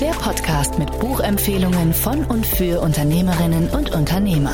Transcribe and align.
Der 0.00 0.12
Podcast 0.12 0.78
mit 0.78 0.96
Buchempfehlungen 1.00 1.92
von 1.92 2.24
und 2.24 2.46
für 2.46 2.80
Unternehmerinnen 2.80 3.68
und 3.70 3.90
Unternehmer. 3.90 4.52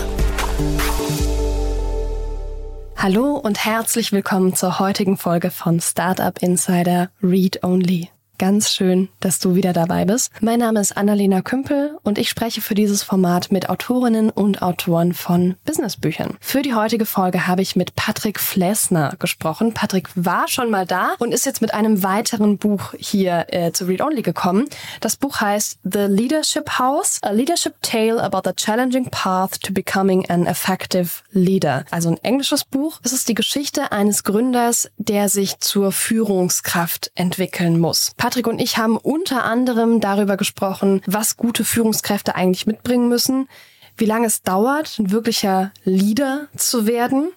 Hallo 2.96 3.34
und 3.36 3.62
herzlich 3.62 4.12
willkommen 4.12 4.54
zur 4.54 4.79
heutigen 4.79 5.18
Folge 5.18 5.50
von 5.50 5.80
Startup 5.80 6.39
Insider 6.40 7.11
Read 7.22 7.62
Only. 7.62 8.14
Ganz 8.36 8.70
schön, 8.70 9.08
dass 9.20 9.38
du 9.38 9.54
wieder 9.54 9.72
dabei 9.72 10.04
bist. 10.04 10.32
Mein 10.40 10.58
Name 10.58 10.80
ist 10.80 10.96
Annalena 10.96 11.40
Kümpel 11.40 11.96
und 12.02 12.18
ich 12.18 12.29
spreche 12.29 12.61
für 12.61 12.75
dieses 12.75 13.04
Format 13.04 13.52
mit 13.52 13.68
Autorinnen 13.70 14.29
und 14.29 14.61
Autoren 14.61 15.14
von 15.14 15.54
Businessbüchern. 15.64 16.36
Für 16.40 16.62
die 16.62 16.75
heutige 16.75 17.06
Folge 17.06 17.46
habe 17.46 17.62
ich 17.62 17.76
mit 17.76 17.94
Patrick 17.94 18.40
Flessner 18.40 19.14
gesprochen. 19.20 19.72
Patrick 19.72 20.08
war 20.16 20.48
schon 20.48 20.68
mal 20.68 20.84
da 20.84 21.14
und 21.20 21.32
ist 21.32 21.46
jetzt 21.46 21.61
mit 21.61 21.75
einem 21.75 22.02
weiteren 22.02 22.58
Buch 22.58 22.94
hier 22.98 23.46
äh, 23.50 23.70
zu 23.70 23.84
Read 23.84 24.00
Only 24.00 24.22
gekommen. 24.22 24.64
Das 25.00 25.16
Buch 25.16 25.40
heißt 25.40 25.78
The 25.84 26.06
Leadership 26.08 26.78
House, 26.80 27.20
a 27.22 27.30
Leadership 27.30 27.75
Tale 27.82 28.20
about 28.20 28.42
the 28.44 28.54
Challenging 28.56 29.11
Path 29.11 29.61
to 29.62 29.72
Becoming 29.72 30.28
an 30.28 30.46
Effective 30.46 31.22
Leader. 31.30 31.84
Also 31.92 32.08
ein 32.08 32.19
englisches 32.25 32.64
Buch. 32.64 32.98
Es 33.05 33.12
ist 33.12 33.28
die 33.28 33.34
Geschichte 33.34 33.92
eines 33.92 34.25
Gründers, 34.25 34.91
der 34.98 35.28
sich 35.28 35.61
zur 35.61 35.92
Führungskraft 35.92 37.12
entwickeln 37.14 37.78
muss. 37.78 38.12
Patrick 38.25 38.47
und 38.47 38.58
ich 38.58 38.78
haben 38.78 38.97
unter 38.97 39.44
anderem 39.44 40.00
darüber 40.00 40.39
gesprochen, 40.39 41.03
was 41.05 41.36
gute 41.36 41.62
Führungskräfte 41.62 42.34
eigentlich 42.34 42.66
mitbringen 42.66 43.11
müssen, 43.11 43.50
wie 43.98 44.06
lange 44.06 44.27
es 44.28 44.41
dauert, 44.41 44.98
ein 44.98 45.11
wirklicher 45.11 45.72
Leader 45.84 46.48
zu 46.56 46.86
werden. 46.86 47.33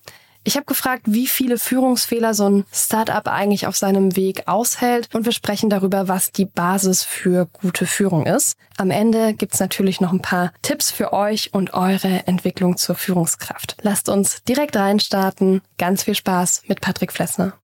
Ich 0.45 0.55
habe 0.55 0.66
gefragt, 0.66 1.03
wie 1.07 1.27
viele 1.27 1.57
Führungsfehler 1.57 2.33
so 2.33 2.49
ein 2.49 2.66
Startup 2.71 3.27
eigentlich 3.27 3.67
auf 3.67 3.75
seinem 3.75 4.16
Weg 4.16 4.47
aushält 4.47 5.13
und 5.13 5.25
wir 5.25 5.33
sprechen 5.33 5.69
darüber, 5.69 6.07
was 6.07 6.31
die 6.31 6.45
Basis 6.45 7.03
für 7.03 7.47
gute 7.47 7.85
Führung 7.85 8.25
ist. 8.25 8.55
Am 8.77 8.89
Ende 8.89 9.33
gibt's 9.33 9.59
natürlich 9.59 9.99
noch 9.99 10.13
ein 10.13 10.22
paar 10.22 10.53
Tipps 10.61 10.89
für 10.89 11.11
euch 11.11 11.53
und 11.53 11.73
eure 11.73 12.25
Entwicklung 12.27 12.77
zur 12.77 12.95
Führungskraft. 12.95 13.75
Lasst 13.81 14.07
uns 14.07 14.41
direkt 14.45 14.77
reinstarten. 14.77 15.59
Ganz 15.77 16.03
viel 16.03 16.16
Spaß 16.16 16.61
mit 16.69 16.79
Patrick 16.79 17.11
Flessner. 17.11 17.59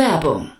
Werbung. 0.00 0.59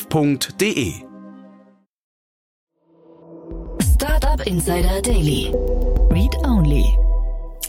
www.startup.de. 0.09 0.93
Startup 3.81 4.47
Insider 4.47 5.01
Daily. 5.01 5.53
Read 6.09 6.35
Only. 6.45 6.97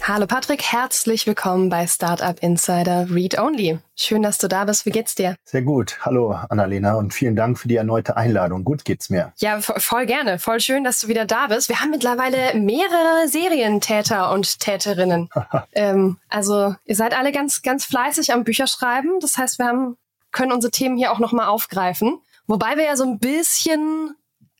Hallo 0.03 0.27
Patrick, 0.27 0.63
herzlich 0.65 1.29
willkommen 1.29 1.69
bei 1.69 1.87
Startup 1.87 2.37
Insider 2.41 3.07
Read 3.09 3.39
Only. 3.39 3.79
Schön, 3.95 4.23
dass 4.23 4.39
du 4.39 4.49
da 4.49 4.65
bist. 4.65 4.85
Wie 4.85 4.91
geht's 4.91 5.15
dir? 5.15 5.37
Sehr 5.45 5.63
gut. 5.63 5.99
Hallo 6.01 6.33
Annalena 6.49 6.95
und 6.95 7.15
vielen 7.15 7.37
Dank 7.37 7.57
für 7.57 7.69
die 7.69 7.77
erneute 7.77 8.17
Einladung. 8.17 8.65
Gut 8.65 8.85
geht's 8.85 9.11
mir. 9.11 9.33
Ja, 9.37 9.61
voll 9.61 10.07
gerne. 10.07 10.41
Voll 10.41 10.59
schön, 10.59 10.83
dass 10.83 11.01
du 11.01 11.09
wieder 11.09 11.25
da 11.25 11.47
bist. 11.47 11.69
Wir 11.69 11.81
haben 11.81 11.91
mittlerweile 11.91 12.59
mehrere 12.59 13.29
Serientäter 13.29 14.33
und 14.33 14.59
Täterinnen. 14.59 15.29
ähm, 15.73 16.17
also 16.29 16.75
ihr 16.85 16.97
seid 16.97 17.17
alle 17.17 17.31
ganz, 17.31 17.63
ganz 17.63 17.85
fleißig 17.85 18.33
am 18.33 18.43
Bücherschreiben. 18.43 19.21
Das 19.21 19.39
heißt, 19.39 19.61
wir 19.61 19.67
haben 19.67 19.97
können 20.33 20.53
unsere 20.53 20.71
Themen 20.71 20.97
hier 20.97 21.13
auch 21.13 21.19
nochmal 21.19 21.47
aufgreifen. 21.47 22.21
Wobei 22.47 22.77
wir 22.77 22.85
ja 22.85 22.97
so 22.97 23.05
ein 23.05 23.19
bisschen 23.19 24.15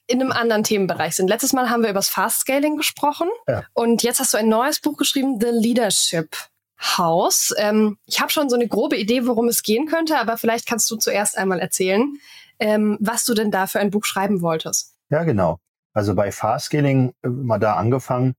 in 0.07 0.21
einem 0.21 0.31
anderen 0.31 0.63
Themenbereich 0.63 1.15
sind. 1.15 1.27
Letztes 1.27 1.53
Mal 1.53 1.69
haben 1.69 1.81
wir 1.81 1.89
über 1.89 1.99
das 1.99 2.09
Fast 2.09 2.41
Scaling 2.41 2.77
gesprochen 2.77 3.29
ja. 3.47 3.63
und 3.73 4.03
jetzt 4.03 4.19
hast 4.19 4.33
du 4.33 4.37
ein 4.37 4.49
neues 4.49 4.79
Buch 4.79 4.97
geschrieben, 4.97 5.39
The 5.39 5.47
Leadership 5.49 6.35
House. 6.79 7.53
Ähm, 7.57 7.97
ich 8.05 8.19
habe 8.19 8.31
schon 8.31 8.49
so 8.49 8.55
eine 8.55 8.67
grobe 8.67 8.97
Idee, 8.97 9.25
worum 9.25 9.47
es 9.47 9.63
gehen 9.63 9.87
könnte, 9.87 10.17
aber 10.17 10.37
vielleicht 10.37 10.67
kannst 10.67 10.91
du 10.91 10.97
zuerst 10.97 11.37
einmal 11.37 11.59
erzählen, 11.59 12.17
ähm, 12.59 12.97
was 12.99 13.23
du 13.23 13.33
denn 13.33 13.51
da 13.51 13.67
für 13.67 13.79
ein 13.79 13.91
Buch 13.91 14.05
schreiben 14.05 14.41
wolltest. 14.41 14.93
Ja, 15.09 15.23
genau. 15.23 15.59
Also 15.93 16.15
bei 16.15 16.31
Fast 16.31 16.65
Scaling 16.65 17.13
äh, 17.23 17.29
mal 17.29 17.59
da 17.59 17.75
angefangen. 17.75 18.35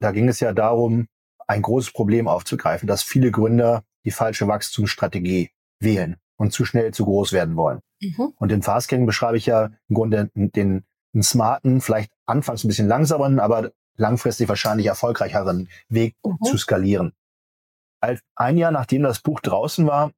Da 0.00 0.12
ging 0.12 0.28
es 0.28 0.40
ja 0.40 0.52
darum, 0.52 1.08
ein 1.46 1.62
großes 1.62 1.92
Problem 1.92 2.28
aufzugreifen, 2.28 2.86
dass 2.86 3.02
viele 3.02 3.30
Gründer 3.30 3.82
die 4.04 4.10
falsche 4.10 4.46
Wachstumsstrategie 4.46 5.50
wählen 5.80 6.16
und 6.42 6.52
zu 6.52 6.64
schnell 6.64 6.92
zu 6.92 7.04
groß 7.04 7.32
werden 7.32 7.54
wollen. 7.54 7.78
Mhm. 8.00 8.32
Und 8.36 8.50
in 8.50 8.62
Fastscaling 8.62 9.06
beschreibe 9.06 9.36
ich 9.36 9.46
ja 9.46 9.70
im 9.88 9.94
Grunde 9.94 10.28
den, 10.34 10.84
den 11.12 11.22
smarten, 11.22 11.80
vielleicht 11.80 12.10
anfangs 12.26 12.64
ein 12.64 12.68
bisschen 12.68 12.88
langsameren, 12.88 13.38
aber 13.38 13.70
langfristig 13.96 14.48
wahrscheinlich 14.48 14.88
erfolgreicheren 14.88 15.68
Weg 15.88 16.16
mhm. 16.24 16.36
zu 16.42 16.58
skalieren. 16.58 17.12
Ein 18.34 18.56
Jahr 18.56 18.72
nachdem 18.72 19.04
das 19.04 19.20
Buch 19.20 19.38
draußen 19.38 19.86
war, 19.86 20.10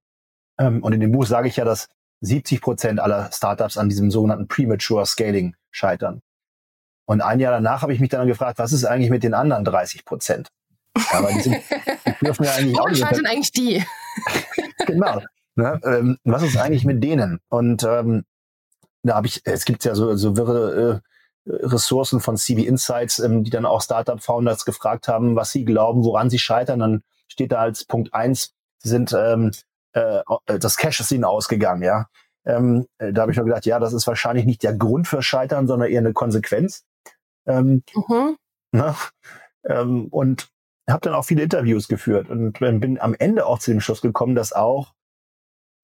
ähm, 0.59 0.83
und 0.83 0.95
in 0.95 1.01
dem 1.01 1.12
Buch 1.12 1.27
sage 1.27 1.47
ich 1.47 1.57
ja, 1.57 1.67
dass 1.67 1.89
70 2.23 2.62
Prozent 2.62 3.01
aller 3.01 3.31
Startups 3.31 3.77
an 3.77 3.91
diesem 3.91 4.11
sogenannten 4.11 4.49
Premature 4.49 5.05
Scaling 5.05 5.55
scheitern. 5.71 6.23
Und 7.06 7.21
ein 7.21 7.39
Jahr 7.39 7.53
danach 7.53 7.83
habe 7.83 7.93
ich 7.93 8.01
mich 8.01 8.09
dann 8.09 8.27
gefragt, 8.27 8.59
was 8.59 8.73
ist 8.73 8.87
eigentlich 8.87 9.11
mit 9.11 9.25
den 9.25 9.35
anderen 9.35 9.62
30 9.62 10.06
Prozent? 10.06 10.49
Aber 11.12 11.31
die, 11.31 11.41
sind, 11.41 11.56
die 12.06 12.25
dürfen 12.25 12.45
ja 12.45 12.53
eigentlich 12.53 12.81
auch 12.81 12.89
nicht. 12.89 13.01
scheitern 13.01 13.27
eigentlich 13.27 13.53
die? 13.53 13.85
genau. 14.87 15.21
Ne? 15.57 15.81
Ähm, 15.85 16.19
was 16.25 16.43
ist 16.43 16.57
eigentlich 16.57 16.85
mit 16.85 17.03
denen? 17.03 17.41
Und 17.49 17.85
ähm, 17.85 18.25
da 19.03 19.17
habe 19.17 19.27
ich, 19.27 19.43
es 19.45 19.65
gibt 19.65 19.85
ja 19.85 19.95
so, 19.95 20.17
so 20.17 20.37
wirre 20.37 21.03
äh, 21.47 21.51
Ressourcen 21.51 22.21
von 22.21 22.37
CB 22.37 22.63
Insights, 22.63 23.19
ähm, 23.19 23.45
die 23.45 23.51
dann 23.51 23.67
auch 23.67 23.83
Startup-Founders 23.83 24.65
gefragt 24.65 25.09
haben, 25.09 25.37
was 25.37 25.53
sie 25.53 25.65
glauben, 25.65 26.05
woran 26.05 26.31
sie 26.31 26.39
scheitern. 26.39 26.81
Dann 26.81 27.03
steht 27.29 27.53
da 27.53 27.61
als 27.61 27.85
Punkt 27.85 28.15
eins, 28.15 28.55
sie 28.79 28.89
sind 28.89 29.15
ähm, 29.17 29.53
äh, 29.93 30.23
das 30.47 30.77
Cash 30.77 31.01
ist 31.01 31.13
ihnen 31.13 31.25
ausgegangen, 31.25 31.83
ja. 31.83 32.09
Ähm, 32.45 32.87
äh, 32.99 33.13
da 33.13 33.23
habe 33.23 33.33
ich 33.33 33.39
mir 33.39 33.45
gedacht, 33.45 33.65
ja, 33.65 33.79
das 33.79 33.93
ist 33.93 34.07
wahrscheinlich 34.07 34.45
nicht 34.45 34.63
der 34.63 34.75
Grund 34.75 35.09
für 35.09 35.23
Scheitern, 35.23 35.67
sondern 35.67 35.91
eher 35.91 36.01
eine 36.01 36.13
Konsequenz. 36.13 36.85
Ähm, 37.47 37.83
mhm. 37.95 38.37
ne? 38.73 38.95
ähm, 39.65 40.09
und 40.11 40.49
habe 40.89 41.01
dann 41.01 41.15
auch 41.15 41.25
viele 41.25 41.43
Interviews 41.43 41.89
geführt 41.89 42.29
und 42.29 42.59
bin 42.59 43.01
am 43.01 43.15
Ende 43.15 43.47
auch 43.47 43.59
zu 43.59 43.71
dem 43.71 43.81
Schluss 43.81 44.03
gekommen, 44.03 44.35
dass 44.35 44.53
auch 44.53 44.93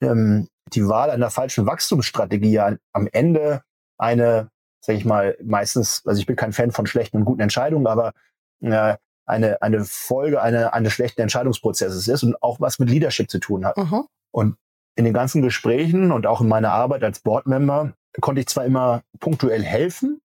ähm, 0.00 0.49
die 0.72 0.87
Wahl 0.87 1.11
einer 1.11 1.31
falschen 1.31 1.66
Wachstumsstrategie 1.66 2.53
ja 2.53 2.77
am 2.93 3.09
Ende 3.12 3.62
eine, 3.99 4.50
sag 4.81 4.97
ich 4.97 5.05
mal, 5.05 5.37
meistens, 5.43 6.03
also 6.06 6.21
ich 6.21 6.27
bin 6.27 6.37
kein 6.37 6.53
Fan 6.53 6.71
von 6.71 6.87
schlechten 6.87 7.19
und 7.19 7.25
guten 7.25 7.41
Entscheidungen, 7.41 7.87
aber 7.87 8.12
äh, 8.60 8.97
eine, 9.27 9.63
eine 9.63 9.84
Folge 9.84 10.42
einer, 10.42 10.75
eines 10.75 10.92
schlechten 10.92 11.21
Entscheidungsprozesses 11.21 12.09
ist 12.09 12.22
und 12.22 12.42
auch 12.42 12.60
was 12.60 12.78
mit 12.78 12.91
Leadership 12.91 13.30
zu 13.30 13.39
tun 13.39 13.65
hat. 13.65 13.77
Mhm. 13.77 14.04
Und 14.33 14.57
in 14.97 15.04
den 15.04 15.15
ganzen 15.15 15.42
Gesprächen 15.42 16.13
und 16.13 16.27
auch 16.27 16.41
in 16.41 16.48
meiner 16.48 16.72
Arbeit 16.72 17.04
als 17.04 17.21
Boardmember 17.21 17.95
konnte 18.21 18.41
ich 18.41 18.48
zwar 18.48 18.65
immer 18.65 19.03
punktuell 19.21 19.63
helfen, 19.63 20.21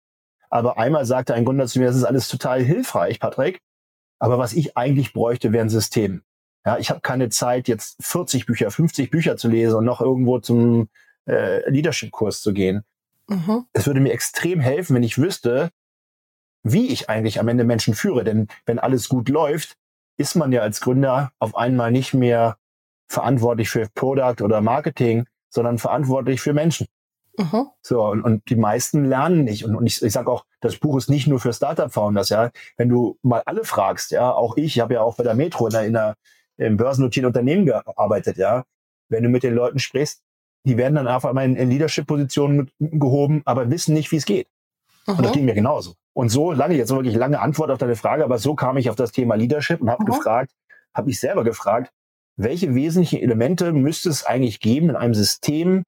aber 0.50 0.78
einmal 0.78 1.04
sagte 1.04 1.34
ein 1.34 1.44
Gründer 1.44 1.66
zu 1.66 1.78
mir, 1.78 1.86
das 1.86 1.96
ist 1.96 2.04
alles 2.04 2.28
total 2.28 2.62
hilfreich, 2.62 3.20
Patrick, 3.20 3.60
aber 4.18 4.38
was 4.38 4.52
ich 4.52 4.76
eigentlich 4.76 5.12
bräuchte, 5.12 5.52
wäre 5.52 5.64
ein 5.64 5.70
System. 5.70 6.22
Ja, 6.64 6.78
ich 6.78 6.90
habe 6.90 7.00
keine 7.00 7.28
Zeit, 7.28 7.68
jetzt 7.68 7.96
40 8.02 8.46
Bücher, 8.46 8.70
50 8.70 9.10
Bücher 9.10 9.36
zu 9.36 9.48
lesen 9.48 9.76
und 9.76 9.84
noch 9.84 10.00
irgendwo 10.00 10.38
zum 10.38 10.88
äh, 11.26 11.68
Leadership-Kurs 11.68 12.40
zu 12.40 12.52
gehen. 12.52 12.84
Mhm. 13.28 13.66
Es 13.72 13.86
würde 13.86 14.00
mir 14.00 14.12
extrem 14.12 14.60
helfen, 14.60 14.96
wenn 14.96 15.02
ich 15.02 15.18
wüsste, 15.18 15.70
wie 16.62 16.88
ich 16.88 17.10
eigentlich 17.10 17.38
am 17.40 17.48
Ende 17.48 17.64
Menschen 17.64 17.94
führe. 17.94 18.24
Denn 18.24 18.48
wenn 18.66 18.78
alles 18.78 19.08
gut 19.08 19.28
läuft, 19.28 19.76
ist 20.16 20.36
man 20.36 20.52
ja 20.52 20.62
als 20.62 20.80
Gründer 20.80 21.32
auf 21.38 21.56
einmal 21.56 21.90
nicht 21.90 22.14
mehr 22.14 22.56
verantwortlich 23.08 23.68
für 23.68 23.88
Product 23.94 24.42
oder 24.42 24.60
Marketing, 24.60 25.26
sondern 25.50 25.78
verantwortlich 25.78 26.40
für 26.40 26.52
Menschen. 26.52 26.86
Mhm. 27.36 27.66
So, 27.82 28.04
und, 28.06 28.22
und 28.22 28.48
die 28.48 28.56
meisten 28.56 29.04
lernen 29.04 29.44
nicht. 29.44 29.64
Und, 29.64 29.74
und 29.74 29.86
ich, 29.86 30.02
ich 30.02 30.12
sage 30.12 30.30
auch, 30.30 30.44
das 30.60 30.76
Buch 30.76 30.96
ist 30.96 31.10
nicht 31.10 31.26
nur 31.26 31.40
für 31.40 31.52
Startup-Founders, 31.52 32.28
ja. 32.28 32.50
Wenn 32.76 32.88
du 32.88 33.18
mal 33.22 33.42
alle 33.44 33.64
fragst, 33.64 34.12
ja, 34.12 34.32
auch 34.32 34.56
ich, 34.56 34.76
ich 34.76 34.80
habe 34.80 34.94
ja 34.94 35.02
auch 35.02 35.16
bei 35.16 35.24
der 35.24 35.34
Metro 35.34 35.66
in 35.66 35.72
der, 35.72 35.84
in 35.84 35.92
der 35.92 36.14
im 36.56 36.76
börsennotierten 36.76 37.26
Unternehmen 37.26 37.66
gearbeitet, 37.66 38.36
ja. 38.36 38.64
Wenn 39.08 39.22
du 39.22 39.28
mit 39.28 39.42
den 39.42 39.54
Leuten 39.54 39.78
sprichst, 39.78 40.22
die 40.64 40.76
werden 40.76 40.94
dann 40.94 41.08
einfach 41.08 41.32
mal 41.32 41.44
in, 41.44 41.56
in 41.56 41.70
Leadership-Positionen 41.70 42.70
gehoben, 42.78 43.42
aber 43.44 43.70
wissen 43.70 43.94
nicht, 43.94 44.10
wie 44.12 44.16
es 44.16 44.24
geht. 44.24 44.48
Mhm. 45.06 45.14
Und 45.14 45.22
das 45.22 45.32
mhm. 45.32 45.34
ging 45.34 45.44
mir 45.44 45.54
genauso. 45.54 45.94
Und 46.14 46.30
so 46.30 46.52
lange, 46.52 46.74
jetzt 46.74 46.90
wirklich 46.90 47.16
lange 47.16 47.40
Antwort 47.40 47.70
auf 47.70 47.78
deine 47.78 47.96
Frage, 47.96 48.24
aber 48.24 48.38
so 48.38 48.54
kam 48.54 48.76
ich 48.76 48.88
auf 48.88 48.96
das 48.96 49.12
Thema 49.12 49.34
Leadership 49.34 49.80
und 49.80 49.90
habe 49.90 50.02
mhm. 50.02 50.06
gefragt, 50.06 50.52
habe 50.94 51.10
ich 51.10 51.18
selber 51.18 51.44
gefragt, 51.44 51.92
welche 52.36 52.74
wesentlichen 52.74 53.20
Elemente 53.20 53.72
müsste 53.72 54.08
es 54.08 54.24
eigentlich 54.24 54.60
geben 54.60 54.90
in 54.90 54.96
einem 54.96 55.14
System, 55.14 55.84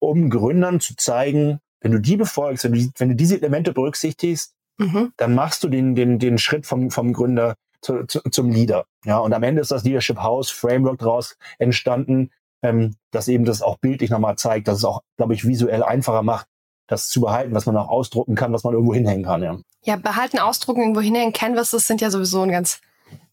um 0.00 0.30
Gründern 0.30 0.80
zu 0.80 0.96
zeigen, 0.96 1.60
wenn 1.80 1.92
du 1.92 2.00
die 2.00 2.16
befolgst, 2.16 2.64
wenn 2.64 2.72
du, 2.72 2.90
wenn 2.98 3.10
du 3.10 3.14
diese 3.14 3.36
Elemente 3.36 3.72
berücksichtigst, 3.72 4.54
mhm. 4.78 5.12
dann 5.16 5.34
machst 5.34 5.62
du 5.64 5.68
den, 5.68 5.94
den, 5.94 6.18
den 6.18 6.38
Schritt 6.38 6.66
vom, 6.66 6.90
vom 6.90 7.12
Gründer 7.12 7.54
zu, 7.80 8.04
zu, 8.06 8.20
zum 8.30 8.50
Leader. 8.50 8.84
Ja, 9.04 9.18
und 9.18 9.32
am 9.32 9.42
Ende 9.42 9.60
ist 9.60 9.70
das 9.70 9.84
Leadership 9.84 10.18
House 10.18 10.50
Framework 10.50 10.98
daraus 10.98 11.36
entstanden, 11.58 12.30
ähm, 12.62 12.96
das 13.10 13.28
eben 13.28 13.44
das 13.44 13.62
auch 13.62 13.78
bildlich 13.78 14.10
nochmal 14.10 14.36
zeigt, 14.36 14.68
dass 14.68 14.78
es 14.78 14.84
auch, 14.84 15.02
glaube 15.16 15.34
ich, 15.34 15.46
visuell 15.46 15.82
einfacher 15.82 16.22
macht, 16.22 16.46
das 16.88 17.08
zu 17.08 17.20
behalten, 17.20 17.54
was 17.54 17.66
man 17.66 17.76
auch 17.76 17.88
ausdrucken 17.88 18.34
kann, 18.34 18.52
was 18.52 18.64
man 18.64 18.74
irgendwo 18.74 18.94
hinhängen 18.94 19.24
kann. 19.24 19.42
Ja, 19.42 19.58
ja 19.84 19.96
behalten, 19.96 20.38
ausdrucken, 20.38 20.80
irgendwo 20.80 21.00
hinhängen. 21.00 21.32
Canvases 21.32 21.86
sind 21.86 22.00
ja 22.00 22.10
sowieso 22.10 22.42
ein 22.42 22.50
ganz 22.50 22.80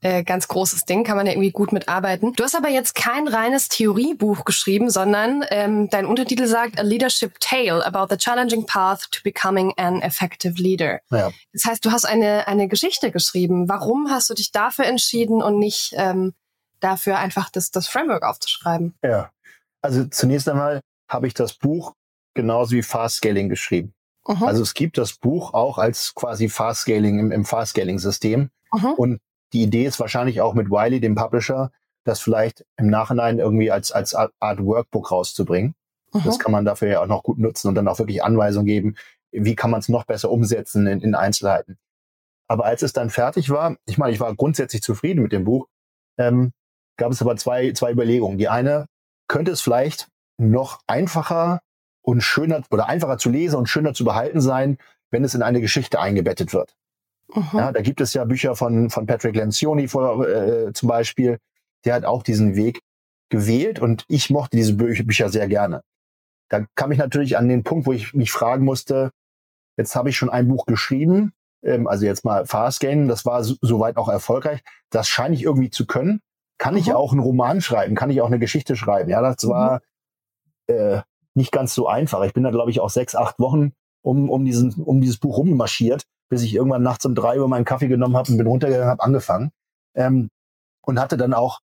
äh, 0.01 0.23
ganz 0.23 0.47
großes 0.47 0.85
Ding, 0.85 1.03
kann 1.03 1.17
man 1.17 1.25
ja 1.25 1.31
irgendwie 1.31 1.51
gut 1.51 1.71
mitarbeiten. 1.71 2.33
Du 2.33 2.43
hast 2.43 2.55
aber 2.55 2.69
jetzt 2.69 2.93
kein 2.93 3.27
reines 3.27 3.69
Theoriebuch 3.69 4.45
geschrieben, 4.45 4.89
sondern 4.89 5.43
ähm, 5.49 5.89
dein 5.89 6.05
Untertitel 6.05 6.45
sagt 6.45 6.79
A 6.79 6.83
Leadership 6.83 7.39
Tale 7.39 7.83
about 7.85 8.13
the 8.13 8.17
challenging 8.17 8.65
path 8.65 9.09
to 9.11 9.21
becoming 9.23 9.73
an 9.77 10.01
effective 10.01 10.61
leader. 10.61 10.99
Ja. 11.09 11.31
Das 11.53 11.65
heißt, 11.65 11.83
du 11.83 11.91
hast 11.91 12.05
eine, 12.05 12.47
eine 12.47 12.67
Geschichte 12.67 13.11
geschrieben. 13.11 13.67
Warum 13.67 14.11
hast 14.11 14.29
du 14.29 14.35
dich 14.35 14.51
dafür 14.51 14.85
entschieden 14.85 15.41
und 15.41 15.57
nicht 15.57 15.93
ähm, 15.97 16.33
dafür 16.79 17.17
einfach 17.17 17.49
das, 17.49 17.71
das 17.71 17.87
Framework 17.87 18.23
aufzuschreiben? 18.23 18.93
Ja, 19.03 19.31
also 19.81 20.05
zunächst 20.05 20.47
einmal 20.47 20.81
habe 21.09 21.27
ich 21.27 21.33
das 21.33 21.53
Buch 21.53 21.93
genauso 22.35 22.75
wie 22.75 22.83
Fast 22.83 23.17
Scaling 23.17 23.49
geschrieben. 23.49 23.93
Mhm. 24.27 24.43
Also 24.43 24.61
es 24.61 24.73
gibt 24.73 24.97
das 24.97 25.13
Buch 25.13 25.53
auch 25.53 25.77
als 25.77 26.13
quasi 26.13 26.49
Fast 26.49 26.81
Scaling 26.81 27.19
im, 27.19 27.31
im 27.31 27.45
Fast 27.45 27.71
Scaling 27.71 27.99
System. 27.99 28.49
Mhm. 28.71 28.93
Und 28.97 29.19
die 29.55 29.63
Idee 29.63 29.85
ist 29.85 30.01
wahrscheinlich 30.01 30.41
auch 30.41 30.53
mit 30.53 30.69
Wiley, 30.69 30.99
dem 30.99 31.15
Publisher, 31.15 31.71
das 32.03 32.19
vielleicht 32.19 32.65
im 32.75 32.89
Nachhinein 32.89 33.39
irgendwie 33.39 33.71
als, 33.71 33.93
als 33.93 34.13
Art 34.13 34.59
Workbook 34.59 35.11
rauszubringen. 35.11 35.75
Uh 36.13 36.19
Das 36.25 36.39
kann 36.39 36.51
man 36.51 36.65
dafür 36.65 36.89
ja 36.89 37.01
auch 37.01 37.07
noch 37.07 37.23
gut 37.23 37.39
nutzen 37.39 37.69
und 37.69 37.75
dann 37.75 37.87
auch 37.87 37.97
wirklich 37.97 38.21
Anweisungen 38.21 38.65
geben, 38.65 38.95
wie 39.31 39.55
kann 39.55 39.71
man 39.71 39.79
es 39.79 39.87
noch 39.87 40.03
besser 40.03 40.29
umsetzen 40.29 40.87
in, 40.87 40.99
in 40.99 41.15
Einzelheiten. 41.15 41.77
Aber 42.47 42.65
als 42.65 42.81
es 42.81 42.91
dann 42.91 43.09
fertig 43.09 43.49
war, 43.49 43.77
ich 43.85 43.97
meine, 43.97 44.11
ich 44.11 44.19
war 44.19 44.35
grundsätzlich 44.35 44.81
zufrieden 44.81 45.23
mit 45.23 45.31
dem 45.31 45.45
Buch, 45.45 45.67
ähm, 46.17 46.51
gab 46.97 47.13
es 47.13 47.21
aber 47.21 47.37
zwei, 47.37 47.71
zwei 47.71 47.91
Überlegungen. 47.91 48.37
Die 48.37 48.49
eine, 48.49 48.87
könnte 49.29 49.51
es 49.51 49.61
vielleicht 49.61 50.09
noch 50.37 50.81
einfacher 50.85 51.61
und 52.01 52.21
schöner 52.21 52.61
oder 52.69 52.87
einfacher 52.89 53.17
zu 53.17 53.29
lesen 53.29 53.55
und 53.55 53.67
schöner 53.67 53.93
zu 53.93 54.03
behalten 54.03 54.41
sein, 54.41 54.77
wenn 55.11 55.23
es 55.23 55.33
in 55.33 55.41
eine 55.41 55.61
Geschichte 55.61 56.01
eingebettet 56.01 56.53
wird. 56.53 56.75
Ja, 57.53 57.71
da 57.71 57.81
gibt 57.81 58.01
es 58.01 58.13
ja 58.13 58.23
Bücher 58.23 58.55
von, 58.55 58.89
von 58.89 59.05
Patrick 59.05 59.35
Lencioni 59.35 59.87
vor, 59.87 60.27
äh, 60.27 60.71
zum 60.73 60.89
Beispiel. 60.89 61.39
Der 61.83 61.95
hat 61.95 62.05
auch 62.05 62.23
diesen 62.23 62.55
Weg 62.55 62.81
gewählt 63.29 63.79
und 63.79 64.05
ich 64.07 64.29
mochte 64.29 64.57
diese 64.57 64.75
Bü 64.75 65.03
Bücher 65.03 65.29
sehr 65.29 65.47
gerne. 65.47 65.81
Da 66.49 66.65
kam 66.75 66.91
ich 66.91 66.97
natürlich 66.97 67.37
an 67.37 67.47
den 67.47 67.63
Punkt, 67.63 67.87
wo 67.87 67.93
ich 67.93 68.13
mich 68.13 68.31
fragen 68.31 68.63
musste, 68.63 69.11
jetzt 69.77 69.95
habe 69.95 70.09
ich 70.09 70.17
schon 70.17 70.29
ein 70.29 70.47
Buch 70.47 70.65
geschrieben, 70.65 71.33
ähm, 71.63 71.87
also 71.87 72.05
jetzt 72.05 72.23
mal 72.23 72.45
Fast 72.45 72.79
Game, 72.79 73.07
das 73.07 73.25
war 73.25 73.43
so, 73.43 73.55
soweit 73.61 73.97
auch 73.97 74.09
erfolgreich. 74.09 74.61
Das 74.91 75.07
scheine 75.07 75.35
ich 75.35 75.43
irgendwie 75.43 75.71
zu 75.71 75.85
können. 75.85 76.21
Kann 76.57 76.75
mhm. 76.75 76.79
ich 76.79 76.93
auch 76.93 77.11
einen 77.11 77.21
Roman 77.21 77.61
schreiben? 77.61 77.95
Kann 77.95 78.11
ich 78.11 78.21
auch 78.21 78.27
eine 78.27 78.39
Geschichte 78.39 78.75
schreiben? 78.75 79.09
Ja, 79.09 79.21
das 79.21 79.47
war 79.47 79.81
mhm. 80.69 80.75
äh, 80.75 81.01
nicht 81.33 81.51
ganz 81.51 81.73
so 81.73 81.87
einfach. 81.87 82.23
Ich 82.23 82.33
bin 82.33 82.43
da, 82.43 82.51
glaube 82.51 82.71
ich, 82.71 82.79
auch 82.79 82.89
sechs, 82.89 83.15
acht 83.15 83.39
Wochen 83.39 83.73
um, 84.01 84.29
um, 84.29 84.45
diesen, 84.45 84.73
um 84.83 85.01
dieses 85.01 85.17
Buch 85.17 85.37
rummarschiert 85.37 86.03
bis 86.29 86.41
ich 86.41 86.53
irgendwann 86.53 86.83
nachts 86.83 87.05
um 87.05 87.15
drei 87.15 87.39
Uhr 87.39 87.47
meinen 87.47 87.65
Kaffee 87.65 87.87
genommen 87.87 88.17
habe 88.17 88.31
und 88.31 88.37
bin 88.37 88.47
runtergegangen, 88.47 88.89
habe 88.89 89.03
angefangen. 89.03 89.51
Ähm, 89.95 90.29
und 90.81 90.99
hatte 90.99 91.17
dann 91.17 91.33
auch, 91.33 91.61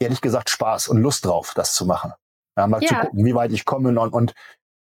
ehrlich 0.00 0.20
gesagt, 0.20 0.50
Spaß 0.50 0.88
und 0.88 0.98
Lust 0.98 1.24
drauf, 1.24 1.52
das 1.54 1.74
zu 1.74 1.86
machen. 1.86 2.12
Ja, 2.56 2.66
mal 2.66 2.82
ja. 2.82 2.88
zu 2.88 2.94
gucken, 2.96 3.24
wie 3.24 3.34
weit 3.34 3.52
ich 3.52 3.64
komme 3.64 3.88
und, 3.88 4.12
und 4.12 4.34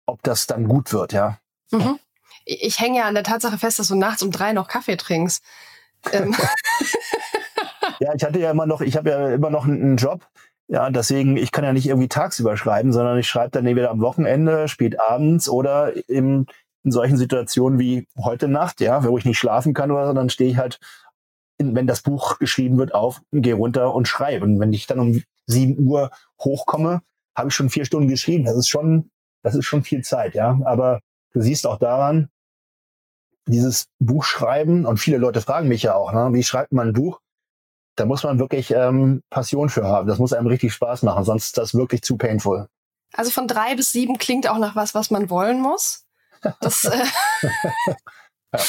ob 0.05 0.23
das 0.23 0.47
dann 0.47 0.67
gut 0.67 0.93
wird, 0.93 1.11
ja. 1.13 1.37
Mhm. 1.71 1.99
Ich 2.45 2.79
hänge 2.79 2.99
ja 2.99 3.05
an 3.05 3.13
der 3.13 3.25
Tatsache 3.25 3.57
fest, 3.57 3.79
dass 3.79 3.89
du 3.89 3.95
nachts 3.95 4.23
um 4.23 4.31
drei 4.31 4.53
noch 4.53 4.69
Kaffee 4.69 4.95
trinkst. 4.95 5.43
Ähm. 6.13 6.33
ja, 7.99 8.13
ich 8.15 8.23
hatte 8.23 8.39
ja 8.39 8.51
immer 8.51 8.65
noch, 8.65 8.79
ich 8.79 8.95
habe 8.95 9.09
ja 9.09 9.29
immer 9.33 9.49
noch 9.49 9.65
einen 9.65 9.97
Job. 9.97 10.25
Ja, 10.69 10.89
deswegen, 10.89 11.37
ich 11.37 11.51
kann 11.51 11.63
ja 11.63 11.73
nicht 11.73 11.87
irgendwie 11.87 12.09
tagsüber 12.09 12.57
schreiben, 12.57 12.91
sondern 12.91 13.17
ich 13.17 13.27
schreibe 13.27 13.51
dann 13.51 13.65
entweder 13.65 13.89
am 13.89 14.01
Wochenende, 14.01 14.67
spät 14.67 14.99
abends 14.99 15.47
oder 15.47 15.93
im, 16.09 16.45
in 16.87 16.91
solchen 16.91 17.17
Situationen 17.17 17.79
wie 17.79 18.07
heute 18.17 18.47
Nacht, 18.47 18.79
ja, 18.79 19.03
wo 19.03 19.17
ich 19.17 19.25
nicht 19.25 19.37
schlafen 19.37 19.73
kann 19.73 19.91
oder 19.91 20.07
so, 20.07 20.13
dann 20.13 20.29
stehe 20.29 20.49
ich 20.49 20.57
halt, 20.57 20.79
in, 21.57 21.75
wenn 21.75 21.85
das 21.85 22.01
Buch 22.01 22.39
geschrieben 22.39 22.77
wird, 22.77 22.93
auf, 22.93 23.21
gehe 23.33 23.55
runter 23.55 23.93
und 23.93 24.07
schreibe. 24.07 24.45
Und 24.45 24.57
wenn 24.61 24.71
ich 24.71 24.87
dann 24.87 24.99
um 24.99 25.21
sieben 25.47 25.85
Uhr 25.85 26.11
hochkomme, 26.39 27.01
habe 27.35 27.49
ich 27.49 27.55
schon 27.55 27.69
vier 27.69 27.83
Stunden 27.83 28.07
geschrieben. 28.07 28.45
Das 28.45 28.55
ist 28.55 28.69
schon, 28.69 29.11
das 29.43 29.53
ist 29.53 29.65
schon 29.65 29.83
viel 29.83 30.01
Zeit, 30.01 30.33
ja. 30.33 30.57
Aber 30.63 31.01
du 31.33 31.41
siehst 31.41 31.67
auch 31.67 31.77
daran, 31.77 32.29
dieses 33.47 33.87
Buch 33.99 34.23
schreiben, 34.23 34.85
und 34.85 34.97
viele 34.97 35.17
Leute 35.17 35.41
fragen 35.41 35.67
mich 35.67 35.83
ja 35.83 35.93
auch, 35.93 36.13
ne, 36.13 36.29
wie 36.31 36.43
schreibt 36.43 36.71
man 36.71 36.89
ein 36.89 36.93
Buch? 36.93 37.19
Da 37.97 38.05
muss 38.05 38.23
man 38.23 38.39
wirklich 38.39 38.71
ähm, 38.71 39.23
Passion 39.29 39.67
für 39.67 39.83
haben. 39.83 40.07
Das 40.07 40.19
muss 40.19 40.31
einem 40.31 40.47
richtig 40.47 40.71
Spaß 40.71 41.03
machen, 41.03 41.25
sonst 41.25 41.47
ist 41.47 41.57
das 41.57 41.73
wirklich 41.73 42.01
zu 42.01 42.17
painful. 42.17 42.69
Also 43.13 43.31
von 43.31 43.47
drei 43.47 43.75
bis 43.75 43.91
sieben 43.91 44.17
klingt 44.17 44.49
auch 44.49 44.57
nach 44.57 44.77
was, 44.77 44.95
was 44.95 45.11
man 45.11 45.29
wollen 45.29 45.61
muss. 45.61 46.06
Das 46.61 46.83
äh, 46.83 47.05
ja. 48.53 48.59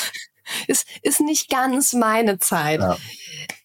ist, 0.66 0.86
ist 1.02 1.20
nicht 1.20 1.50
ganz 1.50 1.92
meine 1.92 2.38
Zeit. 2.38 2.80
Ja. 2.80 2.96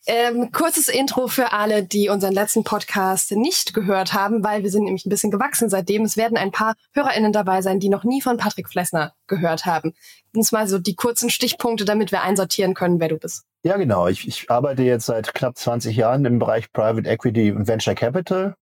Ähm, 0.05 0.51
kurzes 0.51 0.89
Intro 0.89 1.27
für 1.27 1.53
alle, 1.53 1.81
die 1.83 2.09
unseren 2.09 2.33
letzten 2.33 2.65
Podcast 2.65 3.31
nicht 3.31 3.73
gehört 3.73 4.13
haben, 4.13 4.43
weil 4.43 4.61
wir 4.61 4.69
sind 4.69 4.83
nämlich 4.83 5.05
ein 5.05 5.09
bisschen 5.09 5.31
gewachsen 5.31 5.69
seitdem. 5.69 6.03
Es 6.03 6.17
werden 6.17 6.37
ein 6.37 6.51
paar 6.51 6.75
HörerInnen 6.91 7.31
dabei 7.31 7.61
sein, 7.61 7.79
die 7.79 7.87
noch 7.87 8.03
nie 8.03 8.21
von 8.21 8.35
Patrick 8.35 8.67
Flessner 8.67 9.13
gehört 9.27 9.65
haben. 9.65 9.93
Uns 10.35 10.51
mal 10.51 10.67
so 10.67 10.77
die 10.77 10.95
kurzen 10.95 11.29
Stichpunkte, 11.29 11.85
damit 11.85 12.11
wir 12.11 12.21
einsortieren 12.21 12.73
können, 12.73 12.99
wer 12.99 13.07
du 13.07 13.17
bist. 13.17 13.45
Ja, 13.63 13.77
genau. 13.77 14.07
Ich, 14.07 14.27
ich 14.27 14.51
arbeite 14.51 14.83
jetzt 14.83 15.05
seit 15.05 15.33
knapp 15.33 15.57
20 15.57 15.95
Jahren 15.95 16.25
im 16.25 16.37
Bereich 16.37 16.73
Private 16.73 17.09
Equity 17.09 17.53
und 17.53 17.69
Venture 17.69 17.95
Capital. 17.95 18.55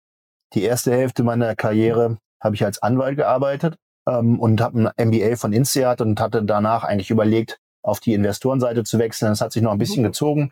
Die 0.54 0.64
erste 0.64 0.92
Hälfte 0.92 1.24
meiner 1.24 1.56
Karriere 1.56 2.18
habe 2.42 2.56
ich 2.56 2.66
als 2.66 2.82
Anwalt 2.82 3.16
gearbeitet 3.16 3.78
ähm, 4.10 4.40
und 4.40 4.62
habe 4.62 4.92
ein 4.98 5.08
MBA 5.08 5.36
von 5.36 5.54
INSEAD 5.54 6.02
und 6.02 6.20
hatte 6.20 6.44
danach 6.44 6.84
eigentlich 6.84 7.12
überlegt, 7.12 7.60
auf 7.82 8.00
die 8.00 8.14
Investorenseite 8.14 8.84
zu 8.84 9.00
wechseln. 9.00 9.30
Das 9.30 9.42
hat 9.42 9.52
sich 9.52 9.62
noch 9.62 9.72
ein 9.72 9.78
bisschen 9.78 10.04
mhm. 10.04 10.08
gezogen. 10.08 10.52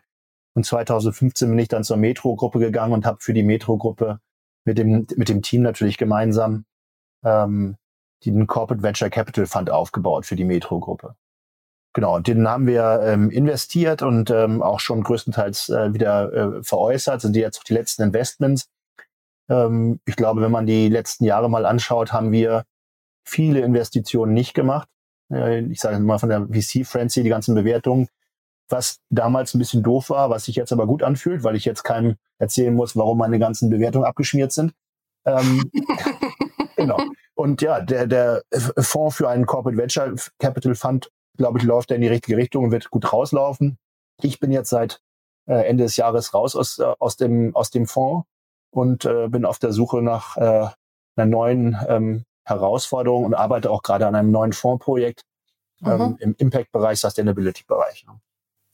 Und 0.54 0.64
2015 0.64 1.48
bin 1.48 1.58
ich 1.58 1.68
dann 1.68 1.84
zur 1.84 1.96
Metro-Gruppe 1.96 2.58
gegangen 2.58 2.92
und 2.92 3.06
habe 3.06 3.18
für 3.20 3.34
die 3.34 3.42
Metro-Gruppe 3.42 4.20
mit 4.64 4.78
dem, 4.78 5.06
mit 5.16 5.28
dem 5.28 5.42
Team 5.42 5.62
natürlich 5.62 5.98
gemeinsam 5.98 6.64
ähm, 7.24 7.76
den 8.24 8.46
Corporate 8.46 8.82
Venture 8.82 9.10
Capital 9.10 9.46
Fund 9.46 9.70
aufgebaut 9.70 10.26
für 10.26 10.36
die 10.36 10.44
Metro-Gruppe. 10.44 11.14
Genau, 11.94 12.16
und 12.16 12.26
den 12.28 12.46
haben 12.48 12.66
wir 12.66 13.00
ähm, 13.02 13.30
investiert 13.30 14.02
und 14.02 14.30
ähm, 14.30 14.62
auch 14.62 14.80
schon 14.80 15.02
größtenteils 15.02 15.68
äh, 15.70 15.94
wieder 15.94 16.32
äh, 16.32 16.62
veräußert, 16.62 17.20
sind 17.20 17.36
jetzt 17.36 17.58
auch 17.58 17.64
die 17.64 17.74
letzten 17.74 18.02
Investments. 18.02 18.68
Ähm, 19.48 20.00
ich 20.04 20.16
glaube, 20.16 20.42
wenn 20.42 20.50
man 20.50 20.66
die 20.66 20.88
letzten 20.88 21.24
Jahre 21.24 21.48
mal 21.48 21.66
anschaut, 21.66 22.12
haben 22.12 22.30
wir 22.32 22.64
viele 23.28 23.60
Investitionen 23.60 24.34
nicht 24.34 24.54
gemacht. 24.54 24.88
Ich 25.30 25.80
sage 25.80 26.00
mal 26.00 26.18
von 26.18 26.30
der 26.30 26.46
VC-Frenzy, 26.46 27.22
die 27.22 27.28
ganzen 27.28 27.54
Bewertungen, 27.54 28.08
was 28.68 29.00
damals 29.10 29.54
ein 29.54 29.58
bisschen 29.58 29.82
doof 29.82 30.10
war, 30.10 30.30
was 30.30 30.44
sich 30.44 30.56
jetzt 30.56 30.72
aber 30.72 30.86
gut 30.86 31.02
anfühlt, 31.02 31.44
weil 31.44 31.56
ich 31.56 31.64
jetzt 31.64 31.84
keinem 31.84 32.16
erzählen 32.38 32.74
muss, 32.74 32.96
warum 32.96 33.18
meine 33.18 33.38
ganzen 33.38 33.70
Bewertungen 33.70 34.06
abgeschmiert 34.06 34.52
sind. 34.52 34.72
Ähm, 35.26 35.70
genau. 36.76 36.98
Und 37.34 37.62
ja, 37.62 37.80
der, 37.80 38.06
der 38.06 38.42
Fonds 38.78 39.16
für 39.16 39.28
einen 39.28 39.46
Corporate 39.46 39.78
Venture 39.78 40.14
Capital 40.38 40.74
Fund, 40.74 41.10
glaube 41.36 41.58
ich, 41.58 41.64
läuft 41.64 41.90
in 41.90 42.00
die 42.00 42.08
richtige 42.08 42.36
Richtung 42.36 42.64
und 42.64 42.70
wird 42.72 42.90
gut 42.90 43.12
rauslaufen. 43.12 43.78
Ich 44.22 44.40
bin 44.40 44.50
jetzt 44.50 44.70
seit 44.70 45.00
äh, 45.46 45.66
Ende 45.68 45.84
des 45.84 45.96
Jahres 45.96 46.34
raus 46.34 46.56
aus, 46.56 46.78
äh, 46.78 46.94
aus, 46.98 47.16
dem, 47.16 47.54
aus 47.54 47.70
dem 47.70 47.86
Fonds 47.86 48.26
und 48.70 49.04
äh, 49.04 49.28
bin 49.28 49.44
auf 49.44 49.58
der 49.58 49.72
Suche 49.72 50.02
nach 50.02 50.36
äh, 50.36 50.68
einer 51.16 51.26
neuen 51.26 51.78
ähm, 51.88 52.24
Herausforderung 52.48 53.24
und 53.24 53.34
arbeite 53.34 53.70
auch 53.70 53.82
gerade 53.82 54.06
an 54.06 54.14
einem 54.14 54.30
neuen 54.30 54.52
Fondsprojekt 54.52 55.22
ähm, 55.84 56.16
im 56.20 56.34
Impact-Bereich, 56.38 56.98
Sustainability-Bereich. 57.00 58.06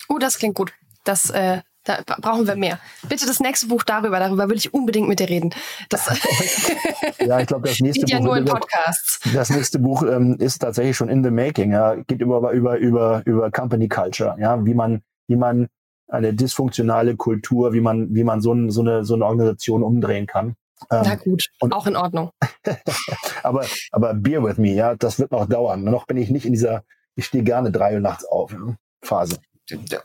Oh, 0.09 0.19
das 0.19 0.39
klingt 0.39 0.55
gut. 0.55 0.73
Das 1.05 1.31
äh, 1.31 1.61
Da 1.85 2.03
brauchen 2.21 2.47
wir 2.47 2.57
mehr. 2.57 2.79
Bitte 3.09 3.27
das 3.27 3.41
nächste 3.41 3.67
Buch 3.67 3.85
darüber, 3.85 4.19
darüber 4.19 4.49
will 4.49 4.57
ich 4.57 4.73
unbedingt 4.73 5.07
mit 5.07 5.21
dir 5.21 5.29
reden. 5.29 5.51
Das 5.91 6.07
ja, 7.21 7.41
ich 7.41 7.47
glaube, 7.47 7.69
das 7.69 7.81
nächste 7.81 8.07
ja 8.07 8.19
Buch, 8.19 8.25
nur 8.25 8.37
in 8.39 8.47
Podcasts. 8.47 9.21
Das 9.35 9.51
nächste 9.51 9.79
Buch 9.79 10.03
ähm, 10.03 10.37
ist 10.39 10.59
tatsächlich 10.61 10.97
schon 10.97 11.11
in 11.11 11.23
the 11.23 11.31
making. 11.31 11.73
Ja, 11.73 11.95
geht 11.95 12.23
über 12.23 12.53
über 12.53 12.79
über 12.79 13.23
über 13.27 13.51
Company 13.51 13.89
Culture. 13.89 14.37
Ja, 14.39 14.65
wie 14.65 14.75
man 14.75 15.03
wie 15.29 15.37
man 15.37 15.69
eine 16.09 16.33
dysfunktionale 16.33 17.17
Kultur, 17.17 17.75
wie 17.75 17.81
man 17.81 18.15
wie 18.15 18.25
man 18.25 18.41
so, 18.41 18.53
ein, 18.53 18.71
so 18.71 18.81
eine 18.81 19.05
so 19.05 19.15
eine 19.15 19.27
Organisation 19.27 19.83
umdrehen 19.83 20.27
kann. 20.27 20.55
Ähm, 20.91 21.03
Na 21.05 21.15
gut, 21.17 21.49
auch 21.61 21.87
in 21.87 21.97
Ordnung. 21.97 22.31
aber 23.43 23.67
aber 23.93 24.15
bear 24.15 24.43
with 24.43 24.59
me, 24.59 24.73
ja, 24.73 24.95
das 24.95 25.19
wird 25.19 25.33
noch 25.33 25.47
dauern. 25.49 25.85
Noch 25.85 26.07
bin 26.07 26.17
ich 26.17 26.31
nicht 26.31 26.47
in 26.47 26.53
dieser 26.53 26.85
ich 27.17 27.27
stehe 27.27 27.45
gerne 27.45 27.71
drei 27.71 27.95
Uhr 27.95 28.01
nachts 28.01 28.25
auf 28.25 28.53
ja, 28.53 28.77
Phase. 29.03 29.39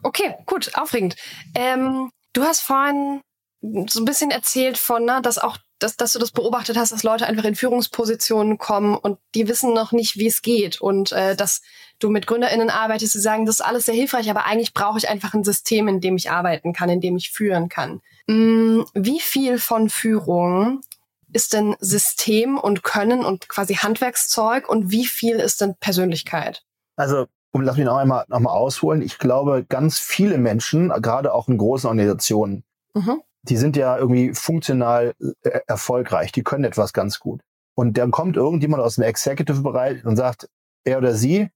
Okay, 0.04 0.36
gut, 0.46 0.72
aufregend. 0.76 1.16
Ähm, 1.56 2.12
du 2.34 2.44
hast 2.44 2.62
vorhin 2.62 3.22
so 3.62 4.00
ein 4.00 4.06
bisschen 4.06 4.32
erzählt 4.32 4.78
von, 4.78 5.04
ne, 5.04 5.20
dass 5.22 5.38
auch, 5.38 5.58
dass, 5.80 5.98
dass 5.98 6.14
du 6.14 6.20
das 6.20 6.32
beobachtet 6.32 6.78
hast, 6.78 6.94
dass 6.94 7.04
Leute 7.04 7.26
einfach 7.26 7.44
in 7.44 7.56
Führungspositionen 7.56 8.58
kommen 8.58 8.96
und 8.96 9.20
die 9.36 9.50
wissen 9.50 9.74
noch 9.74 9.92
nicht, 9.92 10.18
wie 10.18 10.28
es 10.28 10.42
geht 10.42 10.80
und 10.80 11.12
äh, 11.12 11.36
dass 11.36 11.62
du 12.00 12.10
mit 12.10 12.26
GründerInnen 12.26 12.70
arbeitest, 12.70 13.16
die 13.16 13.20
sagen, 13.20 13.46
das 13.46 13.56
ist 13.56 13.66
alles 13.66 13.86
sehr 13.86 13.96
hilfreich, 13.96 14.30
aber 14.30 14.46
eigentlich 14.46 14.74
brauche 14.74 14.98
ich 14.98 15.10
einfach 15.10 15.34
ein 15.34 15.44
System, 15.44 15.90
in 15.90 16.00
dem 16.00 16.16
ich 16.16 16.32
arbeiten 16.32 16.72
kann, 16.72 16.90
in 16.90 17.02
dem 17.02 17.18
ich 17.18 17.32
führen 17.32 17.68
kann. 17.68 18.02
Hm, 18.30 18.86
wie 18.94 19.20
viel 19.20 19.58
von 19.58 19.90
Führung 19.90 20.82
ist 21.34 21.54
denn 21.54 21.76
System 21.80 22.60
und 22.60 22.84
Können 22.84 23.26
und 23.26 23.50
quasi 23.50 23.74
Handwerkszeug 23.74 24.70
und 24.70 24.92
wie 24.92 25.08
viel 25.08 25.38
ist 25.38 25.62
denn 25.62 25.76
Persönlichkeit? 25.80 26.64
Also 26.96 27.26
und 27.52 27.64
lass 27.64 27.78
mich 27.78 27.86
noch 27.86 27.98
einmal, 27.98 28.26
noch 28.28 28.40
mal 28.40 28.52
ausholen. 28.52 29.02
Ich 29.02 29.18
glaube, 29.18 29.66
ganz 29.68 29.98
viele 29.98 30.38
Menschen, 30.38 30.90
gerade 30.90 31.34
auch 31.34 31.48
in 31.48 31.58
großen 31.58 31.88
Organisationen, 31.88 32.64
mhm. 32.94 33.22
die 33.42 33.58
sind 33.58 33.76
ja 33.76 33.98
irgendwie 33.98 34.36
funktional 34.36 35.16
äh, 35.42 35.62
erfolgreich. 35.66 36.32
Die 36.32 36.44
können 36.44 36.66
etwas 36.66 36.94
ganz 36.94 37.20
gut. 37.20 37.42
Und 37.76 37.98
dann 37.98 38.12
kommt 38.12 38.38
irgendjemand 38.38 38.84
aus 38.84 38.96
dem 38.96 39.06
Executive-Bereich 39.06 40.06
und 40.06 40.18
sagt, 40.18 40.48
er 40.84 41.00
oder 41.00 41.16
sie, 41.16 41.50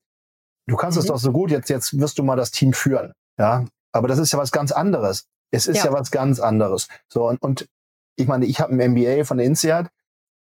du 0.66 0.76
kannst 0.76 0.98
es 0.98 1.04
mhm. 1.04 1.10
doch 1.10 1.20
so 1.20 1.32
gut, 1.32 1.52
jetzt, 1.52 1.70
jetzt 1.70 2.00
wirst 2.00 2.18
du 2.18 2.24
mal 2.24 2.36
das 2.36 2.50
Team 2.50 2.74
führen. 2.74 3.14
Ja, 3.38 3.66
aber 3.92 4.08
das 4.08 4.18
ist 4.18 4.34
ja 4.34 4.40
was 4.40 4.52
ganz 4.52 4.72
anderes. 4.72 5.28
Es 5.54 5.68
ist 5.68 5.78
ja, 5.78 5.86
ja 5.86 5.94
was 5.94 6.10
ganz 6.10 6.40
anderes. 6.40 6.88
So, 7.08 7.28
und, 7.28 7.42
und 7.42 7.70
ich 8.16 8.28
meine, 8.28 8.46
ich 8.46 8.60
habe 8.60 8.74
ein 8.74 8.92
MBA 8.92 9.24
von 9.24 9.38
der 9.38 9.46
INSEAD. 9.46 9.88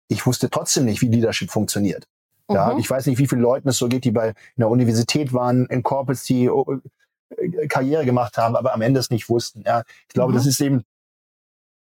Ich 0.09 0.25
wusste 0.25 0.50
trotzdem 0.50 0.85
nicht, 0.85 1.02
wie 1.02 1.09
Leadership 1.09 1.50
funktioniert. 1.50 2.07
Ja, 2.49 2.73
mhm. 2.73 2.79
ich 2.79 2.88
weiß 2.88 3.07
nicht, 3.07 3.19
wie 3.19 3.26
viele 3.26 3.40
Leuten 3.40 3.69
es 3.69 3.79
so 3.79 3.88
geht, 3.88 4.05
die 4.05 4.11
bei 4.11 4.35
einer 4.57 4.69
Universität 4.69 5.33
waren, 5.33 5.67
in 5.67 5.83
Corporates, 5.83 6.25
die 6.25 6.47
äh, 6.47 7.67
Karriere 7.69 8.05
gemacht 8.05 8.38
haben, 8.38 8.57
aber 8.57 8.73
am 8.75 8.83
Ende 8.83 9.00
es 9.00 9.11
nicht 9.11 9.29
wussten. 9.29 9.62
Ja, 9.62 9.85
ich 10.09 10.14
glaube, 10.14 10.33
mhm. 10.33 10.37
das 10.37 10.47
ist 10.47 10.61
eben, 10.61 10.85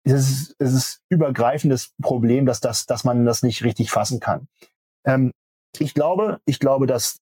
es 0.04 0.30
ist, 0.30 0.56
es 0.58 0.72
ist 0.72 1.02
übergreifendes 1.08 1.94
Problem, 2.00 2.46
dass 2.46 2.60
das, 2.60 2.86
dass 2.86 3.04
man 3.04 3.24
das 3.24 3.42
nicht 3.42 3.64
richtig 3.64 3.90
fassen 3.90 4.20
kann. 4.20 4.48
Ähm, 5.04 5.32
ich 5.78 5.94
glaube, 5.94 6.40
ich 6.46 6.58
glaube, 6.58 6.86
dass, 6.86 7.18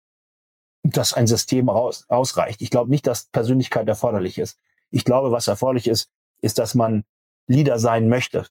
dass 0.82 1.14
ein 1.14 1.26
System 1.26 1.68
raus, 1.68 2.04
ausreicht. 2.08 2.62
Ich 2.62 2.70
glaube 2.70 2.90
nicht, 2.90 3.06
dass 3.06 3.26
Persönlichkeit 3.26 3.88
erforderlich 3.88 4.38
ist. 4.38 4.58
Ich 4.94 5.04
glaube, 5.04 5.32
was 5.32 5.48
erforderlich 5.48 5.88
ist, 5.88 6.08
ist, 6.40 6.58
dass 6.58 6.74
man 6.74 7.04
Leader 7.48 7.78
sein 7.78 8.08
möchte. 8.08 8.46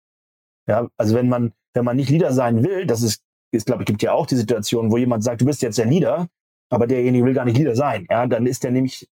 Ja, 0.68 0.88
also 0.98 1.16
wenn 1.16 1.30
man, 1.30 1.54
wenn 1.74 1.86
man 1.86 1.96
nicht 1.96 2.10
Leader 2.10 2.32
sein 2.34 2.64
will, 2.64 2.86
das 2.86 3.02
ist 3.02 3.22
es 3.54 3.66
glaube 3.66 3.84
ich 3.84 3.88
gibt 3.88 4.02
ja 4.02 4.14
auch 4.14 4.26
die 4.26 4.36
Situation, 4.36 4.92
wo 4.92 4.98
jemand 4.98 5.24
sagt, 5.24 5.42
du 5.42 5.46
bist 5.46 5.62
jetzt 5.62 5.78
der 5.78 5.86
Leader, 5.86 6.28
aber 6.70 6.88
derjenige 6.88 7.26
will 7.26 7.34
gar 7.34 7.46
nicht 7.46 7.58
Leader 7.58 7.76
sein. 7.76 8.08
Ja, 8.10 8.26
dann 8.26 8.48
ist 8.48 8.64
der 8.64 8.72
nämlich 8.72 9.08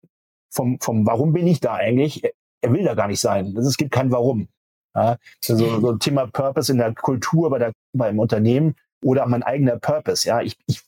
vom, 0.51 0.79
vom 0.79 1.05
Warum 1.05 1.33
bin 1.33 1.47
ich 1.47 1.59
da 1.59 1.73
eigentlich? 1.73 2.23
Er, 2.23 2.31
er 2.61 2.73
will 2.73 2.83
da 2.83 2.93
gar 2.93 3.07
nicht 3.07 3.19
sein. 3.19 3.55
Es 3.57 3.77
gibt 3.77 3.91
kein 3.91 4.11
Warum. 4.11 4.47
Ja, 4.95 5.17
also 5.47 5.79
so 5.79 5.91
ein 5.91 5.99
Thema 5.99 6.27
Purpose 6.27 6.71
in 6.71 6.77
der 6.77 6.93
Kultur 6.93 7.49
bei 7.49 7.59
der, 7.59 7.71
beim 7.93 8.19
Unternehmen 8.19 8.75
oder 9.03 9.25
mein 9.27 9.43
eigener 9.43 9.77
Purpose. 9.77 10.27
Ja, 10.27 10.41
ich, 10.41 10.57
ich 10.67 10.83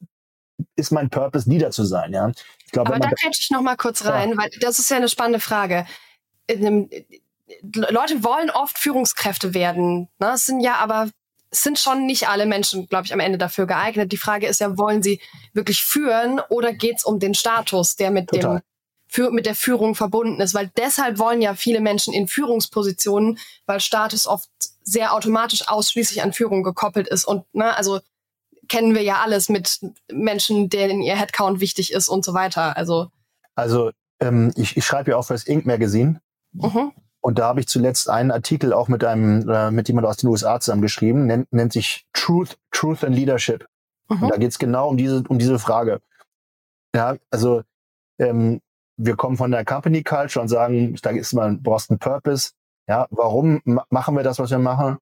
ist 0.76 0.92
mein 0.92 1.10
Purpose, 1.10 1.50
Leader 1.50 1.72
zu 1.72 1.86
sein. 1.86 2.14
Ja, 2.14 2.32
ich 2.66 2.72
glaube. 2.72 2.94
Aber 2.94 3.00
da 3.00 3.10
kriege 3.10 3.32
ich 3.38 3.50
noch 3.52 3.62
mal 3.62 3.78
kurz 3.78 4.06
rein, 4.06 4.32
ja. 4.32 4.38
weil 4.38 4.50
das 4.62 4.80
ist 4.80 4.90
ja 4.90 4.98
eine 4.98 5.10
spannende 5.10 5.40
Frage. 5.40 5.86
Einem, 6.50 6.90
Leute 7.62 8.24
wollen 8.24 8.50
oft 8.50 8.78
Führungskräfte 8.78 9.54
werden. 9.54 10.10
Ne? 10.20 10.32
Es 10.34 10.46
sind 10.46 10.62
ja 10.62 10.76
aber 10.76 11.10
sind 11.52 11.80
schon 11.80 12.06
nicht 12.06 12.30
alle 12.30 12.46
Menschen, 12.46 12.88
glaube 12.88 13.06
ich, 13.06 13.14
am 13.14 13.20
Ende 13.20 13.38
dafür 13.38 13.66
geeignet. 13.66 14.12
Die 14.12 14.18
Frage 14.18 14.48
ist 14.48 14.60
ja, 14.60 14.78
wollen 14.78 15.02
sie 15.02 15.20
wirklich 15.54 15.82
führen 15.82 16.40
oder 16.50 16.74
geht 16.74 16.98
es 16.98 17.04
um 17.04 17.20
den 17.20 17.34
Status, 17.34 17.96
der 17.96 18.12
mit 18.12 18.30
Total. 18.30 18.58
dem 18.58 18.62
für, 19.08 19.32
mit 19.32 19.48
der 19.48 19.56
Führung 19.56 19.96
verbunden 19.96 20.40
ist? 20.42 20.54
Weil 20.54 20.70
deshalb 20.78 21.18
wollen 21.18 21.42
ja 21.42 21.56
viele 21.56 21.82
Menschen 21.82 22.14
in 22.14 22.28
Führungspositionen, 22.28 23.40
weil 23.66 23.80
Status 23.80 24.28
oft 24.28 24.50
sehr 24.84 25.14
automatisch 25.14 25.68
ausschließlich 25.68 26.22
an 26.22 26.34
Führung 26.34 26.62
gekoppelt 26.62 27.08
ist. 27.08 27.26
Und 27.26 27.44
ne, 27.54 27.76
also 27.76 28.00
kennen 28.68 28.94
wir 28.94 29.02
ja 29.02 29.22
alles 29.22 29.50
mit 29.50 29.80
Menschen, 30.12 30.70
denen 30.70 31.02
ihr 31.02 31.16
Headcount 31.16 31.60
wichtig 31.60 31.92
ist 31.92 32.08
und 32.08 32.24
so 32.24 32.36
weiter. 32.36 32.78
Also, 32.78 33.08
also 33.56 33.92
ähm, 34.20 34.54
ich, 34.56 34.78
ich 34.78 34.86
schreibe 34.86 35.12
ja 35.12 35.18
auch 35.18 35.26
für 35.26 35.34
das 35.34 35.46
Inc. 35.46 35.66
Magazine. 35.66 36.22
Mhm. 36.54 36.92
Und 37.22 37.38
da 37.38 37.48
habe 37.48 37.60
ich 37.60 37.68
zuletzt 37.68 38.10
einen 38.10 38.32
Artikel 38.32 38.74
auch 38.74 38.88
mit 38.88 39.04
einem, 39.04 39.48
äh, 39.50 39.72
mit 39.72 39.88
jemand 39.88 40.08
aus 40.08 40.18
den 40.18 40.30
USA 40.30 40.60
zusammengeschrieben, 40.60 41.26
nennt, 41.26 41.52
nennt 41.52 41.74
sich 41.74 42.08
Truth, 42.14 42.58
Truth 42.72 43.04
and 43.04 43.16
Leadership. 43.16 43.68
Mhm. 44.10 44.24
Und 44.24 44.30
da 44.30 44.38
geht 44.38 44.52
es 44.52 44.60
genau 44.60 44.90
um 44.90 44.98
diese, 44.98 45.24
um 45.28 45.38
diese 45.38 45.60
Frage. 45.60 46.02
Ja, 46.96 47.18
also 47.30 47.64
ähm, 48.20 48.62
wir 48.98 49.16
kommen 49.16 49.38
von 49.38 49.52
der 49.52 49.66
Company 49.66 50.04
Culture 50.04 50.42
und 50.42 50.50
sagen, 50.50 50.96
da 51.02 51.10
ist 51.12 51.34
man, 51.34 51.62
brauchst 51.62 51.90
einen 51.90 52.00
Purpose. 52.00 52.52
Ja, 52.88 53.08
warum 53.12 53.62
machen 53.90 54.16
wir 54.16 54.24
das, 54.24 54.40
was 54.40 54.50
wir 54.50 54.60
machen? 54.60 54.98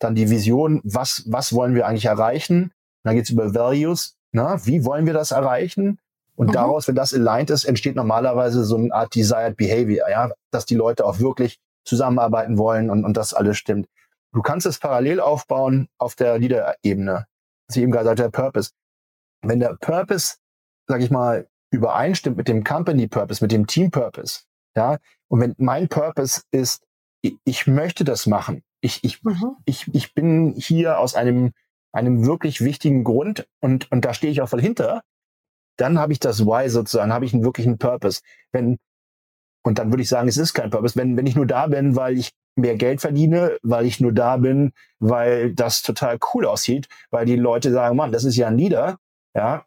Dann 0.00 0.14
die 0.14 0.30
Vision, 0.30 0.80
was, 0.84 1.24
was 1.26 1.52
wollen 1.52 1.74
wir 1.74 1.86
eigentlich 1.86 2.06
erreichen? 2.06 2.64
Und 2.64 2.72
dann 3.04 3.16
geht's 3.16 3.30
über 3.30 3.54
Values. 3.54 4.16
Na, 4.32 4.64
wie 4.66 4.84
wollen 4.84 5.06
wir 5.06 5.12
das 5.12 5.30
erreichen? 5.30 5.98
Und 6.38 6.48
mhm. 6.48 6.52
daraus, 6.52 6.86
wenn 6.86 6.94
das 6.94 7.12
aligned 7.12 7.50
ist, 7.50 7.64
entsteht 7.64 7.96
normalerweise 7.96 8.64
so 8.64 8.76
eine 8.76 8.94
Art 8.94 9.14
Desired 9.14 9.56
Behavior, 9.56 10.08
ja, 10.08 10.30
dass 10.52 10.66
die 10.66 10.76
Leute 10.76 11.04
auch 11.04 11.18
wirklich 11.18 11.58
zusammenarbeiten 11.84 12.58
wollen 12.58 12.90
und, 12.90 13.04
und 13.04 13.16
das 13.16 13.34
alles 13.34 13.58
stimmt. 13.58 13.88
Du 14.32 14.40
kannst 14.40 14.64
es 14.64 14.78
parallel 14.78 15.18
aufbauen 15.18 15.88
auf 15.98 16.14
der 16.14 16.38
Leader-Ebene. 16.38 17.26
Was 17.66 17.76
ich 17.76 17.82
eben 17.82 17.90
gerade 17.90 18.04
sagte, 18.04 18.22
der 18.22 18.30
Purpose. 18.30 18.70
Wenn 19.42 19.58
der 19.58 19.76
Purpose, 19.80 20.36
sag 20.86 21.00
ich 21.00 21.10
mal, 21.10 21.48
übereinstimmt 21.72 22.36
mit 22.36 22.46
dem 22.46 22.62
Company 22.62 23.08
Purpose, 23.08 23.42
mit 23.42 23.50
dem 23.50 23.66
Team 23.66 23.90
Purpose, 23.90 24.42
ja, 24.76 24.98
und 25.26 25.40
wenn 25.40 25.54
mein 25.58 25.88
Purpose 25.88 26.42
ist, 26.52 26.84
ich, 27.20 27.36
ich 27.44 27.66
möchte 27.66 28.04
das 28.04 28.26
machen. 28.26 28.62
Ich, 28.80 29.02
ich, 29.02 29.24
mhm. 29.24 29.56
ich, 29.64 29.92
ich 29.92 30.14
bin 30.14 30.54
hier 30.56 31.00
aus 31.00 31.16
einem, 31.16 31.52
einem 31.92 32.24
wirklich 32.26 32.60
wichtigen 32.60 33.02
Grund 33.02 33.48
und, 33.60 33.90
und 33.90 34.04
da 34.04 34.14
stehe 34.14 34.32
ich 34.32 34.40
auch 34.40 34.48
voll 34.48 34.62
hinter, 34.62 35.02
dann 35.78 35.98
habe 35.98 36.12
ich 36.12 36.20
das 36.20 36.44
Why 36.44 36.68
sozusagen, 36.68 37.12
habe 37.12 37.24
ich 37.24 37.32
einen 37.32 37.44
wirklichen 37.44 37.78
Purpose. 37.78 38.20
Wenn, 38.52 38.78
und 39.64 39.78
dann 39.78 39.90
würde 39.90 40.02
ich 40.02 40.08
sagen, 40.08 40.28
es 40.28 40.36
ist 40.36 40.54
kein 40.54 40.70
Purpose. 40.70 40.96
Wenn, 40.96 41.16
wenn 41.16 41.26
ich 41.26 41.36
nur 41.36 41.46
da 41.46 41.66
bin, 41.66 41.96
weil 41.96 42.18
ich 42.18 42.32
mehr 42.56 42.76
Geld 42.76 43.00
verdiene, 43.00 43.56
weil 43.62 43.86
ich 43.86 44.00
nur 44.00 44.12
da 44.12 44.36
bin, 44.36 44.72
weil 44.98 45.54
das 45.54 45.82
total 45.82 46.18
cool 46.34 46.44
aussieht, 46.44 46.88
weil 47.10 47.24
die 47.24 47.36
Leute 47.36 47.72
sagen, 47.72 47.96
Mann, 47.96 48.12
das 48.12 48.24
ist 48.24 48.36
ja 48.36 48.48
ein 48.48 48.58
Leader, 48.58 48.98
ja, 49.34 49.64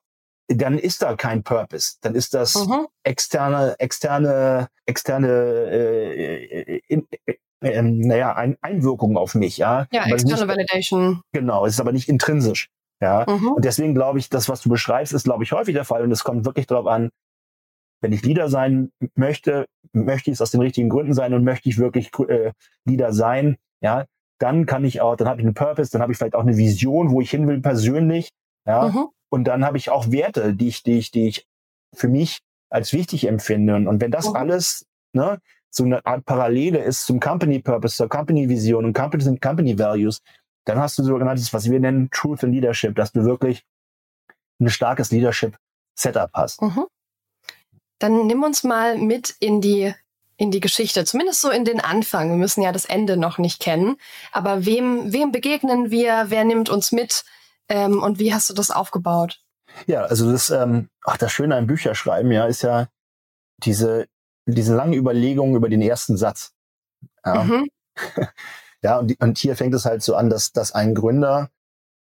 dann 0.47 0.77
ist 0.77 1.01
da 1.01 1.15
kein 1.15 1.43
Purpose. 1.43 1.95
Dann 2.01 2.15
ist 2.15 2.33
das 2.33 2.55
mhm. 2.55 2.87
externe, 3.03 3.75
externe, 3.79 4.67
externe, 4.85 5.27
äh, 5.29 6.81
in, 6.87 7.07
äh, 7.25 7.35
äh, 7.61 7.81
naja, 7.81 8.35
ein, 8.35 8.57
Einwirkung 8.61 9.17
auf 9.17 9.35
mich, 9.35 9.57
ja. 9.57 9.87
Ja, 9.91 10.05
externe 10.07 10.47
Validation. 10.47 11.21
Genau, 11.31 11.65
es 11.65 11.75
ist 11.75 11.79
aber 11.79 11.93
nicht 11.93 12.09
intrinsisch. 12.09 12.69
Ja, 13.01 13.25
mhm. 13.27 13.53
und 13.53 13.65
deswegen 13.65 13.95
glaube 13.95 14.19
ich, 14.19 14.29
das, 14.29 14.47
was 14.47 14.61
du 14.61 14.69
beschreibst, 14.69 15.11
ist, 15.13 15.23
glaube 15.23 15.43
ich, 15.43 15.51
häufig 15.51 15.73
der 15.73 15.85
Fall. 15.85 16.03
Und 16.03 16.11
es 16.11 16.23
kommt 16.23 16.45
wirklich 16.45 16.67
darauf 16.67 16.85
an, 16.85 17.09
wenn 18.01 18.13
ich 18.13 18.23
Leader 18.23 18.49
sein 18.49 18.91
möchte, 19.15 19.65
möchte 19.91 20.29
ich 20.29 20.35
es 20.35 20.41
aus 20.41 20.51
den 20.51 20.61
richtigen 20.61 20.89
Gründen 20.89 21.13
sein 21.13 21.33
und 21.33 21.43
möchte 21.43 21.69
ich 21.69 21.77
wirklich 21.77 22.11
äh, 22.27 22.51
Leader 22.85 23.13
sein, 23.13 23.57
ja, 23.81 24.05
dann 24.39 24.65
kann 24.65 24.85
ich 24.85 25.01
auch, 25.01 25.15
dann 25.15 25.27
habe 25.27 25.41
ich 25.41 25.45
einen 25.45 25.53
Purpose, 25.53 25.91
dann 25.91 26.01
habe 26.01 26.11
ich 26.11 26.17
vielleicht 26.17 26.35
auch 26.35 26.41
eine 26.41 26.57
Vision, 26.57 27.11
wo 27.11 27.21
ich 27.21 27.29
hin 27.29 27.47
will 27.47 27.61
persönlich, 27.61 28.29
ja, 28.65 28.89
mhm. 28.89 29.07
und 29.29 29.45
dann 29.45 29.65
habe 29.65 29.77
ich 29.77 29.89
auch 29.89 30.11
Werte, 30.11 30.55
die 30.55 30.67
ich, 30.67 30.83
die 30.83 30.97
ich, 30.97 31.11
die 31.11 31.27
ich 31.27 31.47
für 31.93 32.07
mich 32.07 32.41
als 32.69 32.93
wichtig 32.93 33.27
empfinde. 33.27 33.75
Und, 33.75 34.01
wenn 34.01 34.11
das 34.11 34.29
mhm. 34.29 34.35
alles, 34.35 34.85
ne, 35.13 35.39
so 35.69 35.83
eine 35.83 36.05
Art 36.05 36.25
Parallele 36.25 36.79
ist 36.79 37.05
zum 37.05 37.19
Company 37.19 37.59
Purpose, 37.59 37.95
zur 37.95 38.09
Company 38.09 38.49
Vision 38.49 38.85
und 38.85 38.93
Company, 38.93 39.37
Company 39.37 39.77
Values, 39.77 40.21
dann 40.65 40.79
hast 40.79 40.97
du 40.97 41.03
sogenanntes, 41.03 41.53
was 41.53 41.69
wir 41.69 41.79
nennen 41.79 42.09
Truth 42.11 42.43
in 42.43 42.51
Leadership, 42.51 42.95
dass 42.95 43.11
du 43.11 43.25
wirklich 43.25 43.65
ein 44.59 44.69
starkes 44.69 45.11
Leadership-Setup 45.11 46.31
hast. 46.33 46.61
Mhm. 46.61 46.85
Dann 47.99 48.27
nimm 48.27 48.43
uns 48.43 48.63
mal 48.63 48.97
mit 48.97 49.35
in 49.39 49.61
die 49.61 49.93
in 50.37 50.49
die 50.49 50.59
Geschichte, 50.59 51.05
zumindest 51.05 51.39
so 51.39 51.51
in 51.51 51.65
den 51.65 51.79
Anfang. 51.79 52.29
Wir 52.29 52.35
müssen 52.35 52.63
ja 52.63 52.71
das 52.71 52.85
Ende 52.85 53.15
noch 53.15 53.37
nicht 53.37 53.61
kennen. 53.61 53.97
Aber 54.31 54.65
wem, 54.65 55.13
wem 55.13 55.31
begegnen 55.31 55.91
wir? 55.91 56.25
Wer 56.29 56.45
nimmt 56.45 56.67
uns 56.67 56.91
mit? 56.91 57.23
Ähm, 57.69 58.01
und 58.01 58.17
wie 58.17 58.33
hast 58.33 58.49
du 58.49 58.55
das 58.55 58.71
aufgebaut? 58.71 59.39
Ja, 59.85 60.01
also 60.01 60.31
das, 60.31 60.49
ähm, 60.49 60.89
ach, 61.05 61.17
das 61.17 61.31
Schöne 61.31 61.55
am 61.55 61.67
Bücherschreiben, 61.67 62.31
ja, 62.31 62.45
ist 62.45 62.63
ja 62.63 62.87
diese, 63.59 64.07
diese 64.47 64.75
lange 64.75 64.97
Überlegung 64.97 65.55
über 65.55 65.69
den 65.69 65.83
ersten 65.83 66.17
Satz. 66.17 66.53
Ja, 67.23 67.43
mhm. 67.43 67.69
ja 68.81 68.99
und, 68.99 69.07
die, 69.07 69.17
und 69.19 69.37
hier 69.37 69.55
fängt 69.55 69.73
es 69.73 69.85
halt 69.85 70.03
so 70.03 70.15
an, 70.15 70.29
dass, 70.29 70.51
dass 70.51 70.73
ein 70.73 70.95
Gründer, 70.95 71.49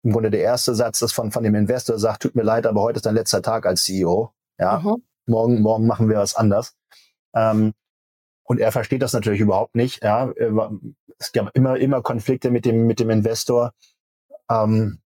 im 0.02 0.12
Grunde 0.12 0.30
der 0.30 0.40
erste 0.40 0.74
Satz 0.74 1.02
ist 1.02 1.12
von, 1.12 1.32
von 1.32 1.42
dem 1.42 1.54
Investor, 1.54 1.98
sagt, 1.98 2.22
tut 2.22 2.34
mir 2.34 2.42
leid, 2.42 2.66
aber 2.66 2.82
heute 2.82 2.98
ist 2.98 3.06
dein 3.06 3.14
letzter 3.14 3.42
Tag 3.42 3.66
als 3.66 3.84
CEO. 3.84 4.32
Ja, 4.58 4.78
mhm. 4.78 5.02
morgen, 5.26 5.60
morgen 5.60 5.86
machen 5.86 6.08
wir 6.08 6.18
was 6.18 6.34
anders. 6.34 6.76
Ähm, 7.34 7.74
und 8.44 8.60
er 8.60 8.72
versteht 8.72 9.02
das 9.02 9.12
natürlich 9.12 9.40
überhaupt 9.40 9.74
nicht. 9.74 10.02
Ja, 10.02 10.32
es 11.18 11.32
gab 11.32 11.54
immer, 11.54 11.76
immer 11.76 12.02
Konflikte 12.02 12.50
mit 12.50 12.64
dem, 12.64 12.86
mit 12.86 13.00
dem 13.00 13.10
Investor. 13.10 13.72
Ähm, 14.50 15.00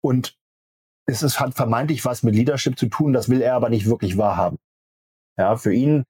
und 0.00 0.36
es 1.06 1.22
ist, 1.22 1.40
hat 1.40 1.54
vermeintlich 1.54 2.04
was 2.04 2.22
mit 2.22 2.34
Leadership 2.34 2.78
zu 2.78 2.86
tun, 2.86 3.12
das 3.12 3.28
will 3.28 3.42
er 3.42 3.54
aber 3.54 3.68
nicht 3.68 3.86
wirklich 3.86 4.16
wahrhaben. 4.16 4.58
Ja, 5.36 5.56
für 5.56 5.72
ihn 5.72 6.04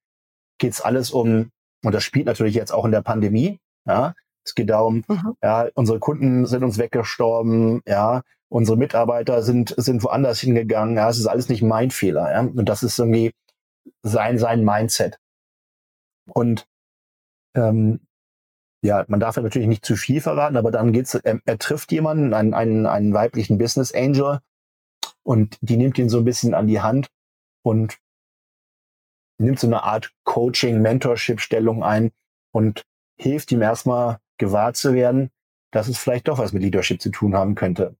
geht's 0.58 0.80
alles 0.80 1.10
um, 1.10 1.50
und 1.84 1.92
das 1.92 2.04
spielt 2.04 2.26
natürlich 2.26 2.54
jetzt 2.54 2.72
auch 2.72 2.84
in 2.84 2.92
der 2.92 3.02
Pandemie, 3.02 3.60
ja, 3.86 4.14
es 4.44 4.54
geht 4.54 4.70
darum, 4.70 5.04
mhm. 5.08 5.36
ja, 5.42 5.68
unsere 5.74 5.98
Kunden 5.98 6.46
sind 6.46 6.64
uns 6.64 6.78
weggestorben, 6.78 7.82
ja, 7.86 8.22
unsere 8.48 8.76
Mitarbeiter 8.76 9.42
sind, 9.42 9.74
sind 9.76 10.02
woanders 10.02 10.40
hingegangen, 10.40 10.96
ja, 10.96 11.08
es 11.08 11.18
ist 11.18 11.26
alles 11.26 11.48
nicht 11.48 11.62
mein 11.62 11.90
Fehler, 11.90 12.30
ja, 12.30 12.40
und 12.40 12.64
das 12.66 12.82
ist 12.82 12.98
irgendwie 12.98 13.32
sein, 14.02 14.38
sein 14.38 14.64
Mindset. 14.64 15.18
Und 16.32 16.66
ähm, 17.54 18.00
ja, 18.84 19.04
man 19.08 19.20
darf 19.20 19.36
ja 19.36 19.42
natürlich 19.42 19.68
nicht 19.68 19.84
zu 19.84 19.96
viel 19.96 20.20
verraten, 20.20 20.56
aber 20.56 20.70
dann 20.70 20.92
geht's, 20.92 21.14
er, 21.14 21.40
er 21.44 21.58
trifft 21.58 21.92
jemanden, 21.92 22.34
einen, 22.34 22.54
einen, 22.54 22.86
einen 22.86 23.14
weiblichen 23.14 23.58
Business 23.58 23.94
Angel, 23.94 24.40
und 25.24 25.58
die 25.60 25.76
nimmt 25.76 25.98
ihn 25.98 26.08
so 26.08 26.18
ein 26.18 26.24
bisschen 26.24 26.54
an 26.54 26.66
die 26.66 26.80
Hand 26.80 27.08
und 27.64 27.98
nimmt 29.38 29.58
so 29.58 29.66
eine 29.66 29.82
Art 29.82 30.12
Coaching, 30.24 30.80
Mentorship-Stellung 30.82 31.82
ein 31.82 32.12
und 32.52 32.84
hilft 33.16 33.52
ihm 33.52 33.62
erstmal 33.62 34.18
gewahr 34.38 34.74
zu 34.74 34.94
werden, 34.94 35.30
dass 35.70 35.88
es 35.88 35.98
vielleicht 35.98 36.28
doch 36.28 36.38
was 36.38 36.52
mit 36.52 36.62
Leadership 36.62 37.00
zu 37.00 37.10
tun 37.10 37.34
haben 37.34 37.54
könnte. 37.54 37.96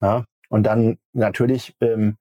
Ja? 0.00 0.24
Und 0.48 0.64
dann 0.64 0.98
natürlich 1.12 1.76
ähm, 1.80 2.16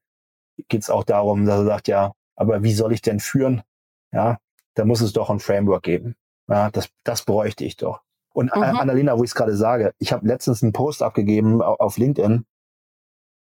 geht 0.67 0.83
es 0.83 0.89
auch 0.89 1.03
darum, 1.03 1.45
dass 1.45 1.59
er 1.59 1.65
sagt, 1.65 1.87
ja, 1.87 2.13
aber 2.35 2.63
wie 2.63 2.73
soll 2.73 2.93
ich 2.93 3.01
denn 3.01 3.19
führen? 3.19 3.63
Ja, 4.11 4.37
da 4.75 4.85
muss 4.85 5.01
es 5.01 5.13
doch 5.13 5.29
ein 5.29 5.39
Framework 5.39 5.83
geben. 5.83 6.15
Ja, 6.47 6.69
das, 6.71 6.89
das 7.03 7.23
bräuchte 7.23 7.65
ich 7.65 7.77
doch. 7.77 8.01
Und 8.33 8.55
mhm. 8.55 8.63
Annalena, 8.63 9.17
wo 9.17 9.23
ich 9.23 9.31
es 9.31 9.35
gerade 9.35 9.55
sage, 9.55 9.93
ich 9.97 10.13
habe 10.13 10.27
letztens 10.27 10.63
einen 10.63 10.73
Post 10.73 11.01
abgegeben 11.01 11.61
auf 11.61 11.97
LinkedIn, 11.97 12.45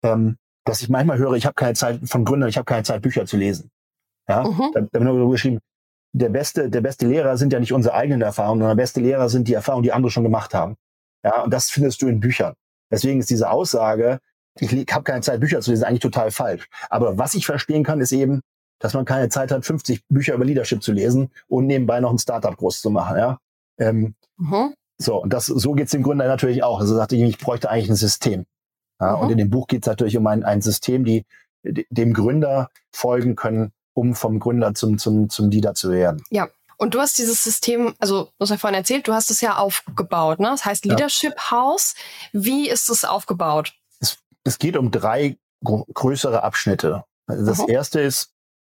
ähm, 0.03 0.37
dass 0.63 0.81
ich 0.81 0.89
manchmal 0.89 1.17
höre, 1.17 1.33
ich 1.33 1.45
habe 1.45 1.55
keine 1.55 1.73
Zeit 1.73 1.99
von 2.05 2.25
Gründern, 2.25 2.49
ich 2.49 2.57
habe 2.57 2.65
keine 2.65 2.83
Zeit, 2.83 3.01
Bücher 3.01 3.25
zu 3.25 3.37
lesen. 3.37 3.71
Ja, 4.27 4.43
mhm. 4.43 4.71
da, 4.73 4.81
da 4.81 5.05
habe 5.05 5.23
ich 5.23 5.31
geschrieben, 5.31 5.59
der 6.17 6.29
beste, 6.29 6.69
der 6.69 6.79
beste 6.79 7.05
Lehrer 7.07 7.37
sind 7.37 7.51
ja 7.51 7.59
nicht 7.59 7.73
unsere 7.73 7.93
eigenen 7.93 8.21
Erfahrungen, 8.21 8.61
sondern 8.61 8.77
der 8.77 8.83
beste 8.83 9.01
Lehrer 9.01 9.27
sind 9.27 9.49
die 9.49 9.53
Erfahrungen, 9.53 9.83
die 9.83 9.91
andere 9.91 10.11
schon 10.11 10.23
gemacht 10.23 10.53
haben. 10.53 10.77
Ja, 11.23 11.43
und 11.43 11.53
das 11.53 11.69
findest 11.69 12.01
du 12.01 12.07
in 12.07 12.21
Büchern. 12.21 12.53
Deswegen 12.89 13.19
ist 13.19 13.29
diese 13.29 13.49
Aussage, 13.49 14.19
ich 14.57 14.71
habe 14.93 15.03
keine 15.03 15.19
Zeit, 15.19 15.41
Bücher 15.41 15.59
zu 15.59 15.71
lesen, 15.71 15.83
eigentlich 15.83 15.99
total 15.99 16.31
falsch. 16.31 16.69
Aber 16.89 17.17
was 17.17 17.33
ich 17.33 17.45
verstehen 17.45 17.83
kann, 17.83 17.99
ist 17.99 18.13
eben, 18.13 18.39
dass 18.79 18.93
man 18.93 19.03
keine 19.03 19.27
Zeit 19.27 19.51
hat, 19.51 19.65
50 19.65 20.07
Bücher 20.07 20.35
über 20.35 20.45
Leadership 20.45 20.81
zu 20.81 20.93
lesen 20.93 21.31
und 21.47 21.65
nebenbei 21.65 21.99
noch 21.99 22.11
ein 22.11 22.19
Startup 22.19 22.55
groß 22.55 22.79
zu 22.79 22.89
machen. 22.89 23.17
Ja? 23.17 23.39
Ähm, 23.77 24.15
mhm. 24.37 24.73
So, 24.97 25.21
und 25.21 25.33
das, 25.33 25.47
so 25.47 25.73
geht's 25.73 25.91
dem 25.91 26.03
Gründer 26.03 26.27
natürlich 26.27 26.63
auch. 26.63 26.79
Also 26.79 26.95
sagte 26.95 27.17
ich, 27.17 27.23
ich 27.23 27.39
bräuchte 27.39 27.69
eigentlich 27.69 27.89
ein 27.89 27.95
System. 27.95 28.45
Ja? 29.01 29.17
Mhm. 29.17 29.21
Und 29.21 29.29
in 29.31 29.37
dem 29.37 29.49
Buch 29.49 29.67
geht's 29.67 29.87
natürlich 29.87 30.15
um 30.15 30.25
ein, 30.27 30.45
ein 30.45 30.61
System, 30.61 31.03
die 31.03 31.25
dem 31.63 32.13
Gründer 32.13 32.69
folgen 32.93 33.35
können, 33.35 33.73
um 33.95 34.13
vom 34.13 34.39
Gründer 34.39 34.75
zum, 34.75 34.97
zum, 34.99 35.29
zum 35.29 35.49
Leader 35.49 35.73
zu 35.73 35.89
werden. 35.89 36.21
Ja. 36.29 36.49
Und 36.77 36.93
du 36.93 36.99
hast 36.99 37.17
dieses 37.17 37.41
System, 37.41 37.95
also 37.99 38.25
du 38.25 38.31
hast 38.41 38.49
ja 38.49 38.57
vorhin 38.57 38.77
erzählt, 38.77 39.07
du 39.07 39.13
hast 39.13 39.31
es 39.31 39.39
ja 39.39 39.57
aufgebaut, 39.57 40.39
ne? 40.39 40.49
Das 40.49 40.65
heißt 40.65 40.83
Leadership 40.83 41.33
ja. 41.37 41.51
House. 41.51 41.95
Wie 42.33 42.69
ist 42.69 42.89
es 42.89 43.05
aufgebaut? 43.05 43.73
Es, 44.01 44.17
es 44.43 44.59
geht 44.59 44.75
um 44.75 44.91
drei 44.91 45.37
größere 45.63 46.43
Abschnitte. 46.43 47.05
Also 47.27 47.45
das 47.45 47.59
mhm. 47.59 47.69
erste 47.69 48.01
ist, 48.01 48.33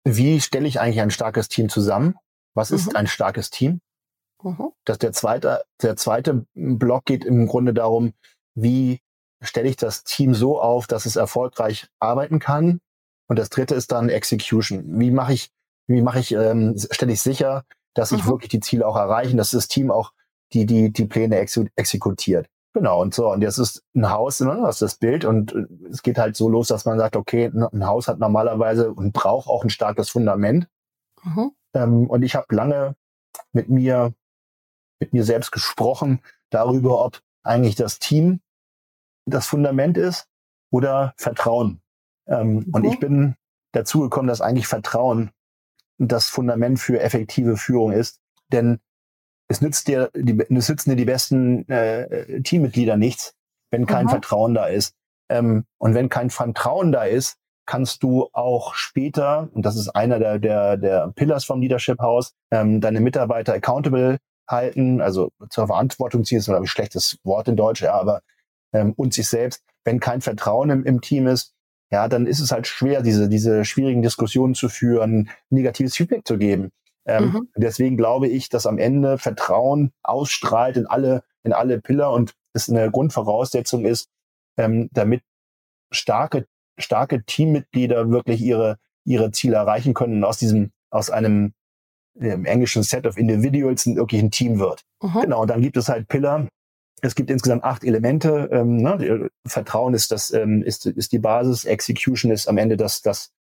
wie 0.05 0.43
stelle 0.43 0.69
ich 0.69 0.79
eigentlich 0.79 1.01
ein 1.01 1.11
starkes 1.11 1.49
Team 1.49 1.71
zusammen? 1.71 2.17
Was 2.55 2.71
ist 2.71 2.91
mhm. 2.91 2.97
ein 2.97 3.07
starkes 3.07 3.51
Team? 3.51 3.81
Mhm. 4.43 4.73
Das 4.85 4.99
der 4.99 5.13
zweite, 5.13 5.65
der 5.81 5.97
zweite 5.97 6.47
Block 6.55 7.07
geht 7.07 7.25
im 7.25 7.47
Grunde 7.47 7.73
darum, 7.73 8.13
wie 8.55 9.01
stelle 9.41 9.69
ich 9.69 9.77
das 9.77 10.05
Team 10.05 10.35
so 10.35 10.61
auf, 10.61 10.87
dass 10.87 11.07
es 11.07 11.17
erfolgreich 11.17 11.89
arbeiten 11.99 12.39
kann? 12.39 12.81
Und 13.29 13.39
das 13.39 13.51
dritte 13.51 13.75
ist 13.75 13.93
dann 13.93 14.09
Execution. 14.09 14.85
Wie 15.01 15.11
mache 15.11 15.33
ich, 15.33 15.51
wie 15.87 16.03
mache 16.03 16.21
ich, 16.21 16.33
ähm, 16.33 16.77
stelle 16.91 17.13
ich 17.13 17.23
sicher, 17.23 17.65
dass 17.95 18.13
ich 18.13 18.25
mhm. 18.25 18.29
wirklich 18.29 18.51
die 18.51 18.61
Ziele 18.61 18.87
auch 18.87 18.97
erreichen, 18.97 19.37
dass 19.37 19.51
das 19.51 19.69
Team 19.69 19.91
auch 19.91 20.13
die, 20.53 20.67
die, 20.67 20.93
die 20.93 21.07
Pläne 21.07 21.39
ex 21.39 21.59
exekutiert. 21.77 22.49
Genau, 22.73 23.01
und 23.01 23.15
so, 23.15 23.33
und 23.33 23.41
jetzt 23.41 23.57
ist 23.57 23.83
ein 23.95 24.11
Haus, 24.11 24.41
ne, 24.41 24.61
das 24.63 24.77
ist 24.77 24.83
das 24.83 24.95
Bild, 24.97 25.25
und 25.25 25.55
äh, 25.55 25.67
es 25.91 26.03
geht 26.03 26.19
halt 26.19 26.37
so 26.37 26.51
los, 26.51 26.69
dass 26.69 26.85
man 26.85 26.99
sagt, 26.99 27.17
okay, 27.17 27.47
ein 27.47 27.87
Haus 27.87 28.07
hat 28.07 28.19
normalerweise 28.19 28.93
und 28.93 29.13
braucht 29.13 29.49
auch 29.49 29.65
ein 29.65 29.71
starkes 29.71 30.11
Fundament. 30.11 30.69
Mhm. 31.23 31.53
Ähm, 31.75 32.11
und 32.11 32.23
ich 32.23 32.35
habe 32.35 32.55
lange 32.55 32.95
mit 33.53 33.71
mir, 33.71 34.13
mit 35.01 35.15
mir 35.15 35.25
selbst 35.25 35.53
gesprochen 35.53 36.21
darüber, 36.51 37.03
ob 37.03 37.23
eigentlich 37.43 37.77
das 37.77 37.99
Team 37.99 38.41
das 39.25 39.47
Fundament 39.47 39.97
ist 39.97 40.29
oder 40.71 41.15
Vertrauen. 41.17 41.81
Ähm, 42.29 42.55
mhm. 42.55 42.67
Und 42.73 42.85
ich 42.85 42.99
bin 42.99 43.35
dazu 43.73 44.01
gekommen, 44.01 44.29
dass 44.29 44.41
eigentlich 44.41 44.67
Vertrauen 44.67 45.31
das 45.99 46.29
Fundament 46.29 46.79
für 46.79 47.01
effektive 47.01 47.57
Führung 47.57 47.93
ist. 47.93 48.21
Denn 48.53 48.81
es 49.49 49.61
nützt 49.61 49.89
dir, 49.89 50.11
die, 50.15 50.39
es 50.39 50.69
nützen 50.69 50.91
dir 50.91 50.97
die 50.97 51.05
besten 51.05 51.69
äh, 51.69 52.43
Teammitglieder 52.43 52.97
nichts, 52.97 53.35
wenn 53.71 53.87
kein 53.87 54.07
mhm. 54.07 54.11
Vertrauen 54.11 54.55
da 54.55 54.67
ist. 54.67 54.95
Ähm, 55.29 55.65
und 55.79 55.95
wenn 55.95 56.09
kein 56.09 56.31
Vertrauen 56.31 56.93
da 56.93 57.05
ist, 57.05 57.37
kannst 57.67 58.03
du 58.03 58.29
auch 58.33 58.75
später, 58.75 59.49
und 59.53 59.67
das 59.67 59.77
ist 59.77 59.89
einer 59.89 60.19
der, 60.19 60.39
der, 60.39 60.77
der 60.77 61.13
Pillars 61.17 61.45
vom 61.45 61.61
Leadership 61.61 61.99
House, 61.99 62.33
ähm, 62.53 62.81
deine 62.81 63.01
Mitarbeiter 63.01 63.55
accountable 63.55 64.19
halten, 64.49 65.01
also 65.01 65.31
zur 65.51 65.67
Verantwortung 65.67 66.25
ziehen, 66.25 66.39
ist 66.39 66.49
ein 66.49 66.67
schlechtes 66.67 67.19
Wort 67.25 67.49
in 67.49 67.57
Deutsch, 67.57 67.83
ja, 67.83 67.95
aber 67.95 68.21
ähm, 68.73 68.93
und 68.97 69.15
sich 69.15 69.29
selbst. 69.29 69.65
Wenn 69.85 70.01
kein 70.01 70.21
Vertrauen 70.21 70.71
im, 70.71 70.85
im 70.85 71.01
Team 71.01 71.27
ist, 71.27 71.55
ja, 71.91 72.09
dann 72.09 72.27
ist 72.27 72.41
es 72.41 72.51
halt 72.51 72.67
schwer, 72.67 73.03
diese, 73.03 73.29
diese 73.29 73.65
schwierigen 73.65 74.03
Diskussionen 74.03 74.55
zu 74.55 74.69
führen, 74.69 75.31
negatives 75.51 75.97
Feedback 75.97 76.27
zu 76.27 76.39
geben. 76.39 76.73
Ähm, 77.07 77.33
mhm. 77.33 77.49
Deswegen 77.57 77.97
glaube 77.97 78.29
ich, 78.29 78.49
dass 78.49 78.67
am 78.67 78.79
Ende 78.79 79.19
Vertrauen 79.19 79.93
ausstrahlt 80.03 80.77
in 80.77 80.87
alle, 80.87 81.23
in 81.45 81.53
alle 81.53 81.81
Pillar 81.81 82.13
und 82.13 82.35
es 82.53 82.69
eine 82.69 82.91
Grundvoraussetzung 82.91 83.85
ist, 83.85 84.09
ähm, 84.57 84.89
damit 84.93 85.23
starke, 85.93 86.47
starke 86.79 87.23
Teammitglieder 87.25 88.11
wirklich 88.11 88.43
ihre, 88.43 88.79
ihre 89.05 89.31
Ziele 89.31 89.57
erreichen 89.57 89.95
können 89.95 90.17
und 90.17 90.25
aus 90.25 90.39
diesem, 90.39 90.73
aus 90.91 91.11
einem 91.11 91.53
im 92.19 92.47
englischen 92.47 92.83
Set 92.83 93.07
of 93.07 93.19
Individuals 93.19 93.87
wirklich 93.87 94.23
ein 94.23 94.31
Team 94.31 94.59
wird. 94.59 94.83
Mhm. 95.03 95.21
Genau, 95.21 95.43
und 95.43 95.49
dann 95.51 95.61
gibt 95.61 95.77
es 95.77 95.89
halt 95.89 96.09
Pillar, 96.09 96.49
es 97.03 97.15
gibt 97.15 97.31
insgesamt 97.31 97.65
acht 97.65 97.85
Elemente. 97.85 98.49
Ähm, 98.53 98.77
ne? 98.77 99.31
Vertrauen 99.47 99.95
ist 99.95 100.13
das 100.13 100.33
ähm, 100.33 100.63
ist, 100.63 100.87
ist 100.87 101.13
die 101.13 101.19
Basis, 101.19 101.65
Execution 101.65 102.31
ist 102.31 102.49
am 102.49 102.59
Ende 102.59 102.77
das 102.77 103.03
das 103.03 103.33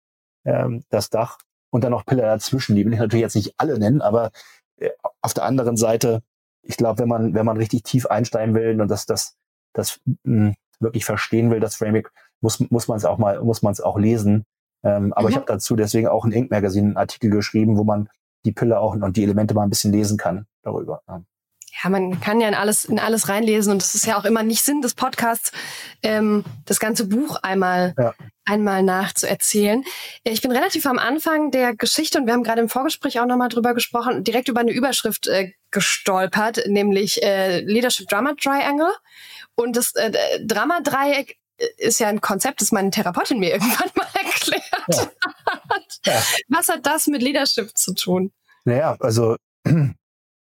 ähm, 0.44 0.84
das 0.90 1.10
Dach 1.10 1.38
und 1.70 1.84
dann 1.84 1.92
noch 1.92 2.06
Pillar 2.06 2.26
dazwischen. 2.26 2.76
Die 2.76 2.86
will 2.86 2.94
ich 2.94 3.00
natürlich 3.00 3.22
jetzt 3.22 3.36
nicht 3.36 3.54
alle 3.58 3.80
nennen, 3.80 4.02
aber 4.02 4.32
äh, 4.78 4.90
auf 5.22 5.34
der 5.34 5.46
anderen 5.46 5.78
Seite, 5.78 6.22
ich 6.64 6.78
glaube, 6.78 7.00
wenn 7.00 7.10
man 7.10 7.34
wenn 7.34 7.46
man 7.46 7.58
richtig 7.58 7.84
tief 7.84 8.06
einsteigen 8.08 8.56
will 8.56 8.80
und 8.82 8.90
das 8.90 9.06
das 9.06 9.36
das 9.74 10.00
mh, 10.24 10.48
hm, 10.50 10.56
wirklich 10.80 11.06
verstehen 11.06 11.52
will, 11.52 11.60
das 11.60 11.76
Framework, 11.76 12.12
muss 12.42 12.60
muss 12.70 12.88
man 12.88 12.98
es 12.98 13.06
auch 13.06 13.18
mal 13.18 13.42
muss 13.42 13.62
man 13.62 13.72
es 13.72 13.82
auch 13.82 13.98
lesen. 13.98 14.46
Ähm, 14.84 15.14
aber 15.14 15.24
mhm. 15.24 15.30
ich 15.30 15.36
habe 15.38 15.46
dazu 15.48 15.76
deswegen 15.76 16.08
auch 16.08 16.26
ein 16.26 16.32
Ink 16.32 16.52
Magazine 16.52 16.88
einen 16.88 16.98
Artikel 16.98 17.30
geschrieben, 17.30 17.78
wo 17.78 17.84
man 17.84 18.10
die 18.46 18.52
Pille 18.52 18.80
auch 18.80 18.96
und 18.96 19.18
die 19.18 19.24
Elemente 19.24 19.56
mal 19.56 19.64
ein 19.64 19.70
bisschen 19.70 19.94
lesen 19.94 20.18
kann 20.18 20.46
darüber. 20.62 21.02
Ja 21.08 21.24
ja, 21.84 21.90
man 21.90 22.20
kann 22.22 22.40
ja 22.40 22.48
in 22.48 22.54
alles, 22.54 22.86
in 22.86 23.00
alles 23.00 23.28
reinlesen 23.28 23.72
und 23.72 23.82
es 23.82 23.96
ist 23.96 24.06
ja 24.06 24.18
auch 24.18 24.26
immer 24.26 24.44
nicht 24.44 24.64
Sinn 24.64 24.82
des 24.82 24.94
Podcasts, 24.94 25.52
ähm, 26.04 26.46
das 26.66 26.80
ganze 26.80 27.08
Buch 27.08 27.38
einmal, 27.42 27.94
ja. 27.98 28.14
einmal 28.46 28.84
nachzuerzählen. 28.84 29.84
Ich 30.24 30.42
bin 30.42 30.52
relativ 30.52 30.86
am 30.86 31.00
Anfang 31.00 31.52
der 31.52 31.76
Geschichte 31.76 32.20
und 32.20 32.28
wir 32.28 32.34
haben 32.34 32.44
gerade 32.44 32.62
im 32.62 32.70
Vorgespräch 32.70 33.20
auch 33.20 33.26
nochmal 33.26 33.50
drüber 33.50 33.74
gesprochen, 33.74 34.24
direkt 34.24 34.48
über 34.48 34.62
eine 34.62 34.72
Überschrift 34.72 35.28
äh, 35.28 35.52
gestolpert, 35.72 36.62
nämlich 36.68 37.22
äh, 37.24 37.60
Leadership 37.62 38.08
Drama 38.08 38.34
Triangle. 38.42 38.92
Und 39.56 39.76
das 39.76 39.94
äh, 39.96 40.12
Drama 40.46 40.80
Dreieck 40.82 41.38
ist 41.78 42.00
ja 42.00 42.08
ein 42.08 42.22
Konzept, 42.22 42.62
das 42.62 42.72
meine 42.72 42.92
Therapeutin 42.92 43.40
mir 43.40 43.52
irgendwann 43.54 43.90
mal 43.96 44.08
erklärt 44.14 44.64
ja. 44.88 44.98
hat. 45.70 46.00
Ja. 46.06 46.22
Was 46.48 46.70
hat 46.70 46.86
das 46.86 47.08
mit 47.08 47.22
Leadership 47.22 47.78
zu 47.78 47.94
tun? 47.94 48.32
Naja, 48.64 48.96
also 49.00 49.36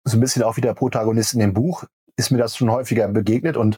so 0.04 0.16
ein 0.16 0.20
bisschen 0.20 0.42
auch 0.42 0.56
wie 0.56 0.62
der 0.62 0.74
Protagonist 0.74 1.34
in 1.34 1.40
dem 1.40 1.52
Buch, 1.52 1.84
ist 2.16 2.30
mir 2.30 2.38
das 2.38 2.56
schon 2.56 2.70
häufiger 2.70 3.08
begegnet 3.08 3.56
und 3.56 3.76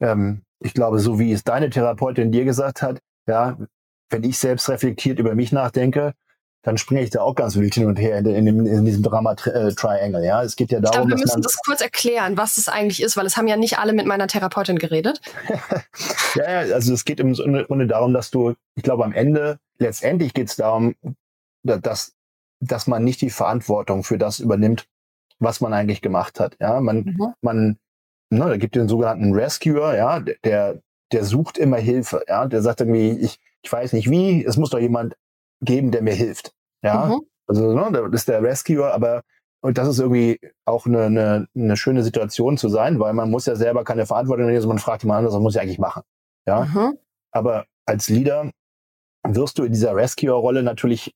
ähm, 0.00 0.42
ich 0.60 0.74
glaube, 0.74 0.98
so 0.98 1.18
wie 1.18 1.32
es 1.32 1.44
deine 1.44 1.70
Therapeutin 1.70 2.32
dir 2.32 2.44
gesagt 2.44 2.82
hat, 2.82 2.98
ja, 3.26 3.56
wenn 4.10 4.24
ich 4.24 4.38
selbst 4.38 4.68
reflektiert 4.68 5.18
über 5.18 5.34
mich 5.34 5.52
nachdenke, 5.52 6.12
dann 6.62 6.78
springe 6.78 7.02
ich 7.02 7.10
da 7.10 7.22
auch 7.22 7.34
ganz 7.34 7.56
wild 7.56 7.74
hin 7.74 7.86
und 7.86 7.96
her 7.96 8.18
in, 8.18 8.26
in, 8.26 8.66
in 8.66 8.84
diesem 8.84 9.02
Drama-Triangle. 9.02 10.24
Ja, 10.24 10.44
es 10.44 10.54
geht 10.54 10.70
ja 10.70 10.78
darum, 10.78 10.92
ich 10.92 10.92
glaube, 10.92 11.08
wir 11.08 11.16
dass 11.16 11.36
müssen 11.36 11.42
das 11.42 11.56
kurz 11.66 11.80
erklären, 11.80 12.36
was 12.36 12.56
es 12.56 12.68
eigentlich 12.68 13.02
ist, 13.02 13.16
weil 13.16 13.26
es 13.26 13.36
haben 13.36 13.48
ja 13.48 13.56
nicht 13.56 13.78
alle 13.78 13.92
mit 13.92 14.06
meiner 14.06 14.28
Therapeutin 14.28 14.78
geredet. 14.78 15.20
ja, 16.36 16.62
ja, 16.62 16.74
also 16.74 16.94
es 16.94 17.04
geht 17.04 17.18
im 17.18 17.34
Grunde 17.34 17.86
darum, 17.88 18.12
dass 18.12 18.30
du, 18.30 18.54
ich 18.76 18.84
glaube, 18.84 19.04
am 19.04 19.12
Ende, 19.12 19.58
letztendlich 19.78 20.34
geht 20.34 20.50
es 20.50 20.56
darum, 20.56 20.94
dass, 21.64 22.14
dass 22.60 22.86
man 22.86 23.02
nicht 23.02 23.20
die 23.22 23.30
Verantwortung 23.30 24.04
für 24.04 24.18
das 24.18 24.38
übernimmt, 24.38 24.86
was 25.42 25.60
man 25.60 25.72
eigentlich 25.72 26.00
gemacht 26.02 26.40
hat. 26.40 26.56
Ja, 26.60 26.80
man, 26.80 27.04
mhm. 27.04 27.34
man, 27.40 27.78
ne, 28.30 28.46
da 28.46 28.56
gibt 28.56 28.74
den 28.74 28.88
sogenannten 28.88 29.34
Rescuer, 29.34 29.94
ja, 29.94 30.20
der, 30.20 30.80
der 31.12 31.24
sucht 31.24 31.58
immer 31.58 31.78
Hilfe, 31.78 32.24
ja, 32.28 32.46
der 32.46 32.62
sagt 32.62 32.80
irgendwie, 32.80 33.10
ich, 33.10 33.38
ich 33.62 33.72
weiß 33.72 33.92
nicht 33.92 34.10
wie, 34.10 34.44
es 34.44 34.56
muss 34.56 34.70
doch 34.70 34.78
jemand 34.78 35.16
geben, 35.60 35.90
der 35.90 36.02
mir 36.02 36.14
hilft. 36.14 36.54
Ja, 36.82 37.06
mhm. 37.06 37.26
also 37.46 37.74
ne, 37.74 37.90
das 38.10 38.22
ist 38.22 38.28
der 38.28 38.42
Rescuer, 38.42 38.92
aber 38.92 39.22
und 39.64 39.78
das 39.78 39.86
ist 39.86 40.00
irgendwie 40.00 40.40
auch 40.64 40.86
eine, 40.86 41.04
eine, 41.04 41.46
eine 41.54 41.76
schöne 41.76 42.02
Situation 42.02 42.58
zu 42.58 42.68
sein, 42.68 42.98
weil 42.98 43.12
man 43.12 43.30
muss 43.30 43.46
ja 43.46 43.54
selber 43.54 43.84
keine 43.84 44.06
Verantwortung 44.06 44.46
nehmen, 44.46 44.60
sondern 44.60 44.76
man 44.76 44.82
fragt 44.82 45.04
jemand 45.04 45.18
anderes, 45.18 45.36
was 45.36 45.42
muss 45.42 45.54
ich 45.54 45.60
eigentlich 45.60 45.78
machen. 45.78 46.02
Ja, 46.46 46.64
mhm. 46.64 46.98
aber 47.30 47.66
als 47.86 48.08
Leader 48.08 48.50
wirst 49.24 49.58
du 49.58 49.64
in 49.64 49.72
dieser 49.72 49.94
Rescuer-Rolle 49.94 50.64
natürlich 50.64 51.14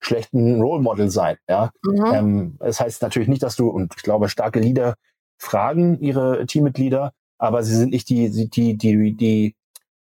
schlechten 0.00 0.60
Role 0.60 0.82
Model 0.82 1.10
sein. 1.10 1.36
Ja, 1.48 1.70
mhm. 1.82 2.04
ähm, 2.14 2.56
das 2.60 2.80
heißt 2.80 3.02
natürlich 3.02 3.28
nicht, 3.28 3.42
dass 3.42 3.56
du 3.56 3.68
und 3.68 3.94
ich 3.96 4.02
glaube 4.02 4.28
starke 4.28 4.60
Leader 4.60 4.94
fragen 5.38 6.00
ihre 6.00 6.46
Teammitglieder, 6.46 7.12
aber 7.38 7.62
sie 7.62 7.76
sind 7.76 7.90
nicht 7.90 8.08
die 8.08 8.30
die 8.30 8.76
die 8.76 9.16
die, 9.16 9.56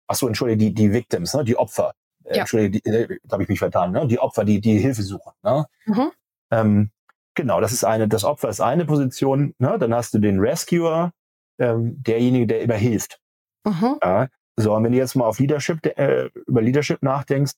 ach 0.08 0.15
so 0.15 0.28
entschuldige 0.28 0.58
die 0.58 0.73
die 0.73 0.93
Victims, 0.93 1.34
ne, 1.34 1.43
die 1.43 1.58
Opfer. 1.58 1.93
Äh, 2.25 2.36
ja. 2.36 2.41
Entschuldige, 2.41 2.82
die, 2.82 2.89
äh, 2.89 3.19
da 3.23 3.34
habe 3.34 3.43
ich 3.43 3.49
mich 3.49 3.60
vertan. 3.60 3.91
Ne, 3.91 4.08
die 4.08 4.19
Opfer, 4.19 4.45
die 4.45 4.62
die 4.62 4.80
Hilfe 4.80 5.04
suchen. 5.04 5.32
Ne? 5.43 5.65
Mhm. 5.86 6.12
Ähm, 6.52 6.91
genau, 7.36 7.62
das 7.62 7.73
ist 7.73 7.84
eine. 7.84 8.08
Das 8.08 8.23
Opfer 8.23 8.49
ist 8.49 8.62
eine 8.62 8.86
Position. 8.86 9.54
Ne? 9.60 9.78
Dann 9.80 9.93
hast 9.93 10.13
du 10.13 10.19
den 10.19 10.39
Rescuer, 10.39 11.12
ähm, 11.60 12.02
derjenige, 12.02 12.47
der 12.47 12.62
immer 12.62 12.75
hilft. 12.75 13.19
Mhm. 13.65 13.97
Ja, 14.04 14.28
so, 14.60 14.75
und 14.75 14.84
wenn 14.84 14.91
du 14.91 14.97
jetzt 14.97 15.15
mal 15.15 15.25
auf 15.25 15.39
Leadership, 15.39 15.86
äh, 15.86 16.30
über 16.45 16.62
Leadership 16.62 17.02
nachdenkst, 17.02 17.54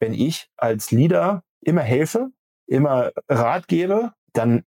wenn 0.00 0.12
ich 0.12 0.50
als 0.58 0.90
Leader 0.90 1.44
immer 1.62 1.82
helfe, 1.82 2.30
immer 2.66 3.12
Rat 3.28 3.68
gebe, 3.68 4.12
dann 4.32 4.64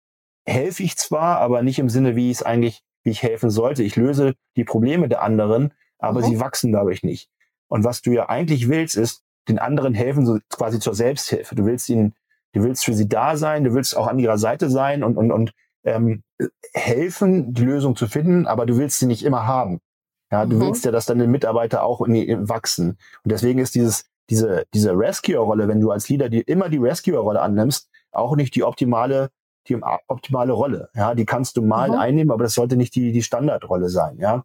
helfe 0.46 0.84
ich 0.84 0.98
zwar, 0.98 1.40
aber 1.40 1.62
nicht 1.62 1.80
im 1.80 1.90
Sinne, 1.90 2.16
wie 2.16 2.32
ich 2.32 2.38
es 2.38 2.44
eigentlich, 2.44 2.84
wie 3.04 3.12
ich 3.12 3.24
helfen 3.24 3.50
sollte. 3.50 3.84
Ich 3.84 3.96
löse 3.96 4.36
die 4.56 4.64
Probleme 4.64 5.08
der 5.08 5.22
anderen, 5.22 5.74
aber 5.98 6.22
mhm. 6.22 6.26
sie 6.26 6.40
wachsen 6.40 6.72
dadurch 6.72 7.04
nicht. 7.04 7.30
Und 7.68 7.84
was 7.84 8.02
du 8.02 8.12
ja 8.12 8.30
eigentlich 8.30 8.68
willst, 8.68 8.98
ist 8.98 9.24
den 9.48 9.60
anderen 9.60 9.94
helfen, 9.94 10.26
so 10.26 10.40
quasi 10.50 10.80
zur 10.80 10.96
Selbsthilfe. 10.96 11.56
Du 11.56 11.66
willst 11.66 11.90
ihnen, 11.90 12.16
du 12.54 12.64
willst 12.64 12.86
für 12.86 12.94
sie 12.94 13.08
da 13.08 13.38
sein, 13.38 13.64
du 13.64 13.74
willst 13.74 13.96
auch 13.96 14.08
an 14.08 14.20
ihrer 14.20 14.38
Seite 14.38 14.70
sein 14.70 15.04
und, 15.04 15.18
und, 15.18 15.32
und 15.32 15.54
ähm, 15.84 16.24
helfen, 16.74 17.54
die 17.54 17.64
Lösung 17.64 17.96
zu 17.96 18.08
finden, 18.08 18.48
aber 18.48 18.66
du 18.66 18.78
willst 18.78 19.00
sie 19.00 19.06
nicht 19.06 19.24
immer 19.24 19.48
haben. 19.48 19.80
Ja, 20.32 20.46
du 20.46 20.58
mhm. 20.58 20.62
willst 20.62 20.86
ja, 20.86 20.92
dass 20.92 21.06
deine 21.06 21.28
Mitarbeiter 21.28 21.84
auch 21.84 22.02
in, 22.02 22.16
in, 22.16 22.50
wachsen. 22.50 22.98
Und 23.24 23.32
deswegen 23.32 23.60
ist 23.60 23.76
dieses 23.76 24.06
diese, 24.30 24.66
diese 24.74 24.92
Rescuer-Rolle, 24.92 25.68
wenn 25.68 25.82
du 25.82 25.92
als 25.92 26.10
Leader 26.10 26.30
die, 26.30 26.42
immer 26.42 26.70
die 26.70 26.78
Rescuer-Rolle 26.78 27.42
annimmst, 27.42 27.90
auch 28.12 28.36
nicht 28.36 28.56
die 28.56 28.64
optimale, 28.64 29.30
die 29.68 29.80
optimale 30.08 30.54
Rolle. 30.54 30.90
Ja, 30.96 31.16
die 31.16 31.26
kannst 31.26 31.58
du 31.58 31.62
mal 31.62 31.90
mhm. 31.90 31.96
einnehmen, 31.96 32.32
aber 32.32 32.44
das 32.44 32.54
sollte 32.54 32.78
nicht 32.78 32.96
die, 32.96 33.12
die 33.12 33.24
Standardrolle 33.24 33.90
sein. 33.90 34.18
Ja, 34.20 34.44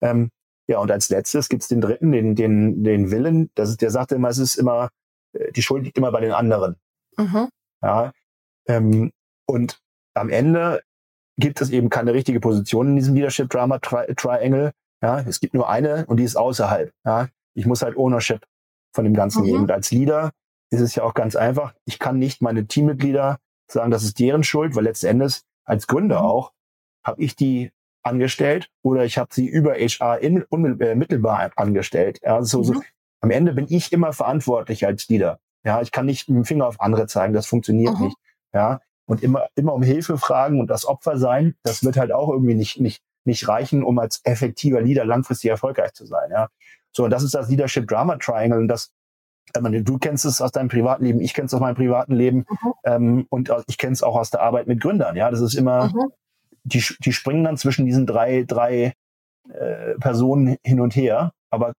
ähm, 0.00 0.30
ja, 0.68 0.78
und 0.78 0.90
als 0.90 1.08
letztes 1.08 1.48
gibt's 1.48 1.68
den 1.68 1.80
dritten, 1.80 2.12
den, 2.12 2.34
den, 2.34 2.84
den 2.84 3.10
Willen. 3.10 3.50
Das 3.54 3.68
ist, 3.68 3.82
der 3.82 3.90
sagt 3.90 4.12
immer, 4.12 4.28
es 4.28 4.38
ist 4.38 4.54
immer, 4.54 4.90
äh, 5.32 5.52
die 5.52 5.62
Schuld 5.62 5.84
liegt 5.84 5.98
immer 5.98 6.12
bei 6.12 6.20
den 6.20 6.32
anderen. 6.32 6.76
Mhm. 7.16 7.48
Ja, 7.82 8.12
ähm, 8.68 9.12
und 9.46 9.80
am 10.14 10.28
Ende 10.28 10.82
gibt 11.38 11.60
es 11.60 11.70
eben 11.70 11.90
keine 11.90 12.14
richtige 12.14 12.40
Position 12.40 12.88
in 12.88 12.96
diesem 12.96 13.14
Leadership 13.14 13.50
Drama 13.50 13.78
Tri 13.78 14.14
Triangle. 14.14 14.72
Ja, 15.02 15.20
es 15.20 15.40
gibt 15.40 15.54
nur 15.54 15.68
eine 15.68 16.06
und 16.06 16.18
die 16.18 16.24
ist 16.24 16.36
außerhalb. 16.36 16.92
Ja, 17.04 17.28
ich 17.54 17.66
muss 17.66 17.82
halt 17.82 17.96
Ownership 17.96 18.46
von 18.92 19.04
dem 19.04 19.14
Ganzen 19.14 19.42
mhm. 19.42 19.46
geben. 19.46 19.58
Und 19.60 19.70
als 19.70 19.90
Leader 19.90 20.32
ist 20.70 20.80
es 20.80 20.94
ja 20.94 21.02
auch 21.02 21.14
ganz 21.14 21.36
einfach. 21.36 21.74
Ich 21.84 21.98
kann 21.98 22.18
nicht 22.18 22.42
meine 22.42 22.66
Teammitglieder 22.66 23.38
sagen, 23.68 23.90
das 23.90 24.04
ist 24.04 24.18
deren 24.18 24.44
Schuld, 24.44 24.74
weil 24.74 24.84
letzten 24.84 25.06
Endes 25.06 25.44
als 25.64 25.86
Gründer 25.86 26.20
mhm. 26.20 26.26
auch 26.26 26.52
habe 27.04 27.22
ich 27.22 27.36
die 27.36 27.70
angestellt 28.02 28.70
oder 28.82 29.04
ich 29.04 29.18
habe 29.18 29.32
sie 29.32 29.46
über 29.46 29.74
HR 29.74 30.18
in, 30.18 30.42
unmittelbar 30.42 31.52
angestellt. 31.56 32.20
Ja, 32.22 32.42
so, 32.42 32.58
mhm. 32.58 32.64
so, 32.64 32.82
am 33.20 33.30
Ende 33.30 33.52
bin 33.52 33.66
ich 33.68 33.92
immer 33.92 34.12
verantwortlich 34.12 34.86
als 34.86 35.08
Leader. 35.08 35.38
Ja, 35.64 35.80
ich 35.80 35.92
kann 35.92 36.06
nicht 36.06 36.28
mit 36.28 36.36
dem 36.36 36.44
Finger 36.44 36.66
auf 36.66 36.80
andere 36.80 37.06
zeigen, 37.06 37.32
das 37.32 37.46
funktioniert 37.46 37.98
mhm. 37.98 38.06
nicht. 38.06 38.16
Ja, 38.52 38.80
und 39.06 39.22
immer, 39.22 39.48
immer 39.54 39.74
um 39.74 39.82
Hilfe 39.82 40.18
fragen 40.18 40.60
und 40.60 40.68
das 40.68 40.84
Opfer 40.84 41.16
sein, 41.18 41.54
das 41.62 41.84
wird 41.84 41.96
halt 41.96 42.12
auch 42.12 42.28
irgendwie 42.28 42.54
nicht, 42.54 42.80
nicht, 42.80 43.02
nicht 43.24 43.46
reichen, 43.48 43.82
um 43.84 43.98
als 43.98 44.20
effektiver 44.24 44.80
Leader 44.80 45.04
langfristig 45.04 45.50
erfolgreich 45.50 45.92
zu 45.92 46.06
sein. 46.06 46.30
Ja, 46.30 46.48
so, 46.92 47.04
und 47.04 47.10
das 47.10 47.22
ist 47.22 47.34
das 47.34 47.48
Leadership 47.48 47.88
Drama 47.88 48.16
Triangle. 48.16 48.60
Und 48.60 48.68
das, 48.68 48.92
ich 49.54 49.60
meine, 49.60 49.82
du 49.82 49.98
kennst 49.98 50.24
es 50.24 50.40
aus 50.40 50.52
deinem 50.52 50.68
privaten 50.68 51.04
Leben, 51.04 51.20
ich 51.20 51.34
kenne 51.34 51.46
es 51.46 51.54
aus 51.54 51.60
meinem 51.60 51.74
privaten 51.74 52.14
Leben 52.14 52.44
mhm. 52.48 52.72
ähm, 52.84 53.26
und 53.30 53.52
ich 53.66 53.78
kenne 53.78 53.92
es 53.92 54.02
auch 54.02 54.16
aus 54.16 54.30
der 54.30 54.42
Arbeit 54.42 54.66
mit 54.66 54.80
Gründern. 54.80 55.16
Ja, 55.16 55.30
das 55.30 55.40
ist 55.40 55.54
immer, 55.54 55.88
mhm. 55.88 56.12
die, 56.64 56.84
die 57.00 57.12
springen 57.12 57.44
dann 57.44 57.56
zwischen 57.56 57.86
diesen 57.86 58.06
drei, 58.06 58.44
drei 58.46 58.94
äh, 59.48 59.94
Personen 59.98 60.56
hin 60.62 60.80
und 60.80 60.94
her, 60.94 61.32
aber 61.50 61.72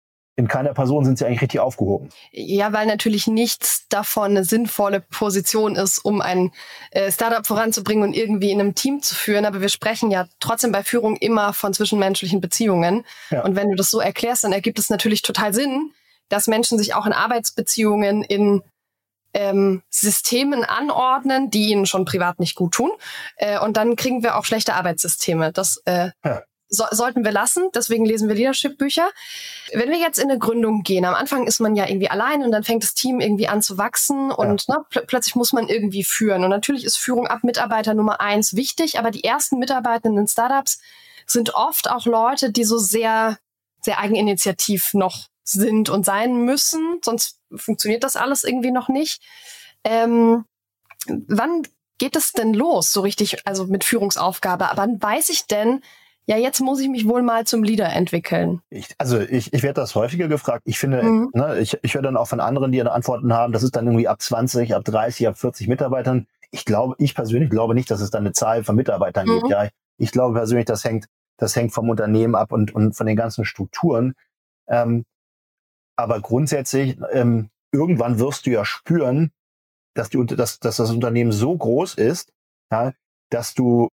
in 0.43 0.49
keiner 0.49 0.75
Person 0.75 1.05
sind 1.05 1.19
sie 1.19 1.25
eigentlich 1.25 1.43
richtig 1.43 1.61
aufgehoben. 1.61 2.09
Ja, 2.33 2.73
weil 2.73 2.87
natürlich 2.87 3.29
nichts 3.29 3.87
davon 3.89 4.33
eine 4.33 4.45
sinnvolle 4.45 4.99
Position 5.01 5.77
ist, 5.77 5.99
um 5.99 6.21
ein 6.21 6.51
äh, 6.91 7.13
Startup 7.13 7.47
voranzubringen 7.47 8.03
und 8.03 8.13
irgendwie 8.13 8.51
in 8.51 8.59
einem 8.59 8.75
Team 8.75 9.03
zu 9.03 9.15
führen. 9.15 9.45
Aber 9.45 9.61
wir 9.61 9.69
sprechen 9.69 10.11
ja 10.11 10.27
trotzdem 10.41 10.73
bei 10.73 10.83
Führung 10.83 11.17
immer 11.17 11.53
von 11.53 11.73
zwischenmenschlichen 11.73 12.41
Beziehungen. 12.41 13.05
Ja. 13.31 13.45
Und 13.45 13.55
wenn 13.55 13.71
du 13.71 13.77
das 13.77 13.89
so 13.89 14.01
erklärst, 14.01 14.43
dann 14.43 14.53
ergibt 14.53 14.81
es 14.81 14.91
natürlich 14.91 15.23
total 15.23 15.55
Sinn, 15.55 15.93
dass 16.29 16.49
Menschen 16.49 16.77
sich 16.77 16.95
auch 16.95 17.07
in 17.07 17.13
Arbeitsbeziehungen 17.13 18.25
in 18.25 18.63
ähm, 19.35 19.83
Systemen 19.91 20.65
anordnen, 20.65 21.51
die 21.51 21.71
ihnen 21.71 21.87
schon 21.87 22.05
privat 22.05 22.41
nicht 22.41 22.57
gut 22.57 22.75
tun. 22.75 22.91
Äh, 23.37 23.61
und 23.61 23.77
dann 23.77 23.95
kriegen 23.95 24.25
wir 24.25 24.37
auch 24.37 24.45
schlechte 24.45 24.75
Arbeitssysteme. 24.75 25.53
Das 25.53 25.81
äh, 25.85 26.11
ja 26.25 26.43
so, 26.75 26.85
sollten 26.91 27.23
wir 27.23 27.33
lassen. 27.33 27.69
Deswegen 27.75 28.07
lesen 28.07 28.29
wir 28.29 28.35
Leadership-Bücher. 28.35 29.11
Wenn 29.75 29.91
wir 29.91 29.99
jetzt 29.99 30.19
in 30.19 30.31
eine 30.31 30.39
Gründung 30.39 30.83
gehen, 30.83 31.05
am 31.05 31.15
Anfang 31.15 31.47
ist 31.47 31.61
man 31.61 31.77
ja 31.77 31.87
irgendwie 31.87 32.09
allein 32.09 32.43
und 32.43 32.51
dann 32.51 32.65
fängt 32.65 32.83
das 32.83 32.95
Team 32.95 33.21
irgendwie 33.21 33.47
an 33.47 33.61
zu 33.61 33.77
wachsen 33.77 34.33
und 34.33 34.67
ja. 34.67 34.77
ne, 34.77 34.85
pl 34.89 35.05
plötzlich 35.07 35.35
muss 35.37 35.53
man 35.53 35.69
irgendwie 35.69 36.03
führen. 36.03 36.43
Und 36.45 36.51
natürlich 36.51 36.85
ist 36.85 36.97
Führung 36.97 37.27
ab 37.27 37.45
Mitarbeiter 37.45 37.93
Nummer 37.93 38.21
eins 38.21 38.57
wichtig, 38.57 38.99
aber 38.99 39.11
die 39.11 39.23
ersten 39.23 39.59
Mitarbeitenden 39.59 40.23
in 40.23 40.29
Startups 40.29 40.81
sind 41.27 41.55
oft 41.55 41.91
auch 41.91 42.07
Leute, 42.07 42.51
die 42.51 42.65
so 42.65 42.79
sehr, 42.79 43.39
sehr 43.83 43.99
eigeninitiativ 43.99 44.95
noch 44.95 45.29
sind 45.45 45.91
und 45.91 46.05
sein 46.05 46.45
müssen, 46.45 47.01
sonst 47.05 47.39
funktioniert 47.55 48.03
das 48.03 48.17
alles 48.17 48.45
irgendwie 48.45 48.71
noch 48.71 48.89
nicht. 48.89 49.23
Ähm, 49.85 50.47
wann 51.07 51.63
geht 51.99 52.17
es 52.17 52.33
denn 52.33 52.55
los, 52.55 52.93
so 52.93 53.03
richtig, 53.03 53.47
also 53.47 53.67
mit 53.67 53.85
Führungsaufgabe? 53.85 54.71
Aber 54.71 54.83
wann 54.83 55.03
weiß 55.03 55.29
ich 55.29 55.47
denn, 55.47 55.83
ja, 56.27 56.37
jetzt 56.37 56.61
muss 56.61 56.81
ich 56.81 56.89
mich 56.89 57.09
wohl 57.09 57.23
mal 57.23 57.45
zum 57.47 57.65
Leader 57.65 57.93
entwickeln. 57.93 58.61
Ich, 58.71 58.89
also 58.99 59.19
ich, 59.19 59.53
ich 59.53 59.63
werde 59.63 59.81
das 59.81 59.95
häufiger 59.95 60.29
gefragt. 60.29 60.63
Ich 60.67 60.79
finde, 60.79 61.03
mhm. 61.03 61.31
ne, 61.35 61.59
ich, 61.59 61.79
ich 61.83 61.95
höre 61.95 62.03
dann 62.03 62.17
auch 62.17 62.29
von 62.29 62.41
anderen, 62.41 62.71
die 62.71 62.81
eine 62.81 62.93
Antworten 62.93 63.33
haben, 63.33 63.53
das 63.53 63.63
ist 63.63 63.75
dann 63.75 63.87
irgendwie 63.87 64.09
ab 64.09 64.23
20, 64.23 64.75
ab 64.75 64.85
30, 64.85 65.29
ab 65.29 65.37
40 65.37 65.67
Mitarbeitern. 65.67 66.27
Ich 66.53 66.65
glaube, 66.65 66.95
ich 66.99 67.15
persönlich 67.15 67.51
glaube 67.51 67.75
nicht, 67.75 67.91
dass 67.91 68.01
es 68.01 68.11
da 68.11 68.19
eine 68.19 68.33
Zahl 68.33 68.63
von 68.63 68.77
Mitarbeitern 68.77 69.27
mhm. 69.27 69.39
gibt. 69.41 69.51
Ja, 69.51 69.69
ich 69.99 70.13
glaube 70.13 70.35
persönlich, 70.35 70.67
das 70.67 70.85
hängt, 70.85 71.07
das 71.39 71.57
hängt 71.57 71.73
vom 71.73 71.91
Unternehmen 71.91 72.37
ab 72.37 72.53
und, 72.53 72.73
und 72.73 72.95
von 72.95 73.07
den 73.07 73.17
ganzen 73.17 73.45
Strukturen. 73.45 74.15
Ähm, 74.69 75.05
aber 75.97 76.21
grundsätzlich, 76.21 76.99
ähm, 77.13 77.51
irgendwann 77.73 78.21
wirst 78.21 78.47
du 78.47 78.51
ja 78.51 78.65
spüren, 78.65 79.33
dass, 79.95 80.09
die, 80.09 80.25
dass, 80.25 80.61
dass 80.61 80.77
das 80.77 80.91
Unternehmen 80.91 81.33
so 81.33 81.57
groß 81.57 81.95
ist, 81.95 82.33
ja, 82.71 82.93
dass 83.31 83.55
du 83.55 83.89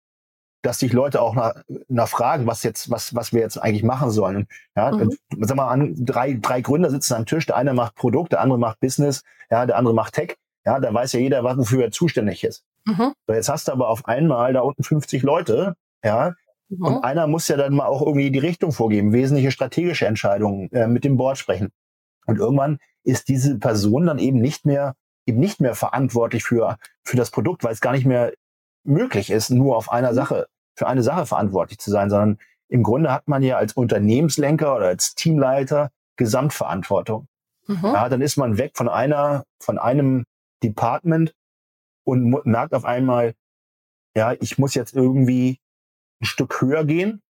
dass 0.62 0.79
sich 0.79 0.92
Leute 0.92 1.21
auch 1.23 1.35
nach, 1.35 1.55
nach 1.88 2.09
fragen, 2.09 2.47
was 2.47 2.62
jetzt, 2.62 2.90
was, 2.90 3.14
was 3.14 3.33
wir 3.33 3.40
jetzt 3.40 3.59
eigentlich 3.59 3.85
machen 3.85 4.11
sollen. 4.11 4.47
Ja, 4.75 4.90
mhm. 4.90 5.16
sag 5.40 5.57
mal 5.57 5.69
an, 5.69 5.95
drei, 5.99 6.38
drei 6.40 6.61
Gründer 6.61 6.90
sitzen 6.90 7.14
am 7.14 7.27
Tisch, 7.27 7.47
der 7.47 7.57
eine 7.57 7.75
macht 7.75 7.95
Produkt, 7.95 8.33
der 8.33 8.40
andere 8.40 8.59
macht 8.59 8.81
Business, 8.81 9.23
ja, 9.51 9.66
der 9.66 9.77
andere 9.77 9.95
macht 9.95 10.14
Tech. 10.14 10.37
Ja, 10.64 10.81
da 10.81 10.92
weiß 10.92 11.12
ja 11.12 11.21
jeder, 11.21 11.45
wofür 11.45 11.85
er 11.85 11.90
zuständig 11.92 12.42
ist. 12.42 12.64
Mhm. 12.85 13.12
So, 13.27 13.35
jetzt 13.35 13.49
hast 13.49 13.69
du 13.69 13.73
aber 13.73 13.88
auf 13.88 14.07
einmal 14.07 14.53
da 14.53 14.61
unten 14.61 14.83
50 14.83 15.23
Leute, 15.23 15.77
ja, 16.05 16.35
mhm. 16.69 16.85
und 16.85 17.05
einer 17.05 17.27
muss 17.29 17.47
ja 17.49 17.57
dann 17.57 17.75
mal 17.75 17.87
auch 17.87 18.03
irgendwie 18.03 18.31
die 18.33 18.40
Richtung 18.40 18.73
vorgeben, 18.73 19.12
wesentliche 19.12 19.53
strategische 19.53 20.07
Entscheidungen 20.07 20.71
äh, 20.73 20.88
mit 20.88 21.05
dem 21.05 21.16
Board 21.16 21.38
sprechen. 21.38 21.71
Und 22.27 22.38
irgendwann 22.38 22.79
ist 23.05 23.29
diese 23.29 23.59
Person 23.59 24.07
dann 24.07 24.19
eben 24.19 24.40
nicht 24.40 24.66
mehr 24.66 24.95
eben 25.27 25.38
nicht 25.38 25.61
mehr 25.61 25.75
verantwortlich 25.75 26.45
für 26.45 26.77
für 27.05 27.16
das 27.16 27.31
Produkt, 27.31 27.64
weil 27.64 27.73
es 27.73 27.81
gar 27.81 27.92
nicht 27.92 28.07
mehr 28.07 28.33
möglich 28.87 29.31
ist, 29.31 29.51
nur 29.51 29.77
auf 29.77 29.90
einer 29.90 30.11
mhm. 30.12 30.16
Sache 30.16 30.46
für 30.77 30.87
eine 30.87 31.03
Sache 31.03 31.27
verantwortlich 31.27 31.79
zu 31.79 31.90
sein, 31.90 32.11
sondern 32.11 32.38
im 32.68 32.83
Grunde 32.83 33.12
hat 33.12 33.29
man 33.29 33.42
ja 33.42 33.57
als 33.57 33.72
Unternehmenslenker 33.72 34.77
oder 34.77 34.87
als 34.87 35.14
Teamleiter 35.14 35.90
Gesamtverantwortung. 36.16 37.29
Mhm. 37.66 37.81
Ja, 37.83 38.09
dann 38.09 38.20
ist 38.20 38.37
man 38.37 38.59
weg 38.59 38.72
von 38.75 38.88
einer, 38.88 39.44
von 39.61 39.79
einem 39.79 40.25
Department 40.62 41.35
und 42.05 42.44
merkt 42.46 42.75
auf 42.75 42.85
einmal, 42.85 43.35
ja, 44.16 44.33
ich 44.33 44.59
muss 44.59 44.75
jetzt 44.75 44.94
irgendwie 44.94 45.59
ein 46.20 46.27
Stück 46.27 46.61
höher 46.61 46.85
gehen, 46.85 47.22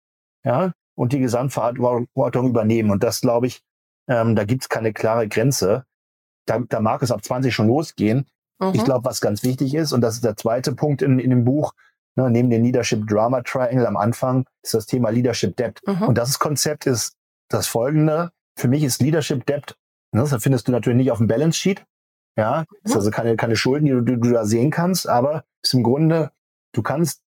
ja, 0.44 0.72
und 0.94 1.12
die 1.12 1.18
Gesamtverantwortung 1.18 2.48
übernehmen. 2.48 2.90
Und 2.90 3.02
das 3.02 3.20
glaube 3.20 3.48
ich, 3.48 3.62
ähm, 4.08 4.36
da 4.36 4.44
gibt 4.44 4.62
es 4.62 4.68
keine 4.68 4.92
klare 4.92 5.28
Grenze. 5.28 5.84
Da, 6.46 6.60
da 6.60 6.80
mag 6.80 7.02
es 7.02 7.10
ab 7.10 7.24
20 7.24 7.54
schon 7.54 7.66
losgehen. 7.66 8.26
Mhm. 8.58 8.72
Ich 8.74 8.84
glaube, 8.84 9.04
was 9.04 9.20
ganz 9.20 9.42
wichtig 9.42 9.74
ist, 9.74 9.92
und 9.92 10.00
das 10.00 10.14
ist 10.14 10.24
der 10.24 10.36
zweite 10.36 10.74
Punkt 10.74 11.02
in, 11.02 11.18
in 11.18 11.30
dem 11.30 11.44
Buch, 11.44 11.74
ne, 12.16 12.30
neben 12.30 12.50
dem 12.50 12.62
Leadership 12.62 13.06
Drama 13.06 13.42
Triangle 13.42 13.86
am 13.86 13.96
Anfang, 13.96 14.46
ist 14.62 14.74
das 14.74 14.86
Thema 14.86 15.10
Leadership 15.10 15.56
Debt. 15.56 15.80
Mhm. 15.86 16.02
Und 16.02 16.18
das 16.18 16.38
Konzept 16.38 16.86
ist 16.86 17.14
das 17.48 17.66
folgende. 17.66 18.30
Für 18.58 18.68
mich 18.68 18.82
ist 18.82 19.00
Leadership 19.02 19.46
Debt, 19.46 19.76
ne, 20.12 20.26
das 20.28 20.42
findest 20.42 20.68
du 20.68 20.72
natürlich 20.72 20.96
nicht 20.96 21.12
auf 21.12 21.18
dem 21.18 21.26
Balance 21.26 21.58
Sheet. 21.58 21.84
Ja, 22.38 22.60
mhm. 22.68 22.76
ist 22.84 22.96
also 22.96 23.10
keine, 23.10 23.36
keine 23.36 23.56
Schulden, 23.56 23.86
die 23.86 23.92
du, 23.92 24.00
die 24.02 24.20
du 24.20 24.32
da 24.32 24.44
sehen 24.44 24.70
kannst, 24.70 25.08
aber 25.08 25.44
ist 25.62 25.74
im 25.74 25.82
Grunde, 25.82 26.32
du 26.72 26.82
kannst 26.82 27.22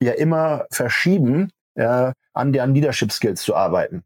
ja 0.00 0.12
immer 0.12 0.66
verschieben, 0.70 1.50
äh, 1.74 2.12
an 2.32 2.52
deren 2.52 2.74
Leadership 2.74 3.12
Skills 3.12 3.42
zu 3.42 3.54
arbeiten. 3.54 4.04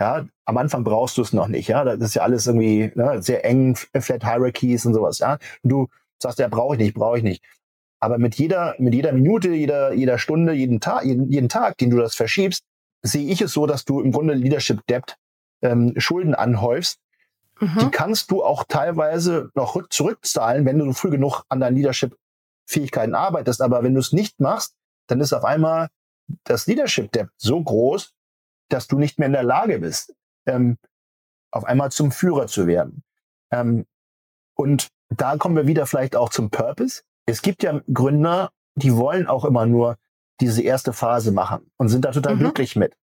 Ja, 0.00 0.26
am 0.44 0.56
Anfang 0.56 0.82
brauchst 0.82 1.16
du 1.18 1.22
es 1.22 1.32
noch 1.32 1.48
nicht. 1.48 1.68
Ja, 1.68 1.84
das 1.84 2.00
ist 2.00 2.14
ja 2.14 2.22
alles 2.22 2.46
irgendwie 2.46 2.90
ne, 2.94 3.22
sehr 3.22 3.44
eng, 3.44 3.76
Flat 3.76 4.24
Hierarchies 4.24 4.86
und 4.86 4.94
sowas. 4.94 5.20
Ja, 5.20 5.38
und 5.62 5.70
du 5.70 5.88
sagst 6.20 6.38
ja, 6.38 6.48
brauche 6.48 6.74
ich 6.74 6.80
nicht, 6.80 6.94
brauche 6.94 7.18
ich 7.18 7.24
nicht. 7.24 7.44
Aber 8.00 8.18
mit 8.18 8.34
jeder, 8.34 8.74
mit 8.78 8.94
jeder 8.94 9.12
Minute, 9.12 9.50
jeder, 9.50 9.92
jeder 9.92 10.18
Stunde, 10.18 10.52
jeden 10.52 10.80
Tag, 10.80 11.04
jeden, 11.04 11.30
jeden 11.30 11.48
Tag, 11.48 11.78
den 11.78 11.90
du 11.90 11.96
das 11.96 12.14
verschiebst, 12.14 12.64
sehe 13.02 13.30
ich 13.30 13.40
es 13.40 13.52
so, 13.52 13.66
dass 13.66 13.84
du 13.84 14.00
im 14.00 14.12
Grunde 14.12 14.34
Leadership 14.34 14.86
Debt 14.86 15.16
ähm, 15.62 15.94
Schulden 15.96 16.34
anhäufst. 16.34 16.98
Mhm. 17.60 17.78
Die 17.80 17.90
kannst 17.90 18.30
du 18.30 18.42
auch 18.42 18.64
teilweise 18.64 19.50
noch 19.54 19.88
zurückzahlen, 19.88 20.66
wenn 20.66 20.78
du 20.78 20.92
früh 20.92 21.10
genug 21.10 21.44
an 21.48 21.60
deinen 21.60 21.76
Leadership 21.76 22.16
Fähigkeiten 22.66 23.14
arbeitest. 23.14 23.62
Aber 23.62 23.82
wenn 23.82 23.94
du 23.94 24.00
es 24.00 24.12
nicht 24.12 24.40
machst, 24.40 24.74
dann 25.06 25.20
ist 25.20 25.32
auf 25.32 25.44
einmal 25.44 25.88
das 26.44 26.66
Leadership 26.66 27.12
Debt 27.12 27.28
so 27.36 27.62
groß, 27.62 28.12
dass 28.68 28.86
du 28.86 28.98
nicht 28.98 29.18
mehr 29.18 29.26
in 29.26 29.32
der 29.32 29.42
Lage 29.42 29.78
bist, 29.78 30.14
ähm, 30.46 30.78
auf 31.50 31.64
einmal 31.64 31.92
zum 31.92 32.10
Führer 32.10 32.46
zu 32.46 32.66
werden. 32.66 33.02
Ähm, 33.50 33.86
und 34.56 34.88
da 35.10 35.36
kommen 35.36 35.56
wir 35.56 35.66
wieder 35.66 35.86
vielleicht 35.86 36.16
auch 36.16 36.28
zum 36.28 36.50
Purpose. 36.50 37.02
Es 37.26 37.42
gibt 37.42 37.62
ja 37.62 37.80
Gründer, 37.92 38.50
die 38.74 38.96
wollen 38.96 39.26
auch 39.26 39.44
immer 39.44 39.66
nur 39.66 39.96
diese 40.40 40.62
erste 40.62 40.92
Phase 40.92 41.32
machen 41.32 41.70
und 41.76 41.88
sind 41.88 42.04
da 42.04 42.10
total 42.10 42.36
mhm. 42.36 42.40
glücklich 42.40 42.76
mit. 42.76 42.96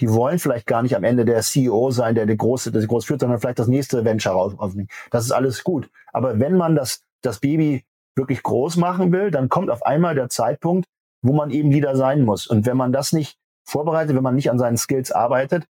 Die 0.00 0.10
wollen 0.10 0.38
vielleicht 0.38 0.66
gar 0.66 0.82
nicht 0.82 0.96
am 0.96 1.04
Ende 1.04 1.26
der 1.26 1.42
CEO 1.42 1.90
sein, 1.90 2.14
der 2.14 2.24
der 2.24 2.36
große, 2.36 2.72
der 2.72 2.86
groß 2.86 3.04
führt, 3.04 3.20
sondern 3.20 3.38
vielleicht 3.38 3.58
das 3.58 3.68
nächste 3.68 4.04
Venture 4.04 4.34
aufnehmen. 4.34 4.88
Das 5.10 5.24
ist 5.24 5.32
alles 5.32 5.62
gut. 5.62 5.90
Aber 6.12 6.40
wenn 6.40 6.56
man 6.56 6.74
das, 6.74 7.02
das 7.20 7.40
Baby 7.40 7.84
wirklich 8.16 8.42
groß 8.42 8.76
machen 8.76 9.12
will, 9.12 9.30
dann 9.30 9.50
kommt 9.50 9.68
auf 9.68 9.84
einmal 9.84 10.14
der 10.14 10.30
Zeitpunkt, 10.30 10.88
wo 11.22 11.34
man 11.34 11.50
eben 11.50 11.70
Leader 11.70 11.96
sein 11.96 12.22
muss. 12.22 12.46
Und 12.46 12.64
wenn 12.64 12.78
man 12.78 12.92
das 12.92 13.12
nicht 13.12 13.36
vorbereitet, 13.64 14.16
wenn 14.16 14.22
man 14.22 14.34
nicht 14.34 14.50
an 14.50 14.58
seinen 14.58 14.76
Skills 14.76 15.12
arbeitet, 15.12 15.66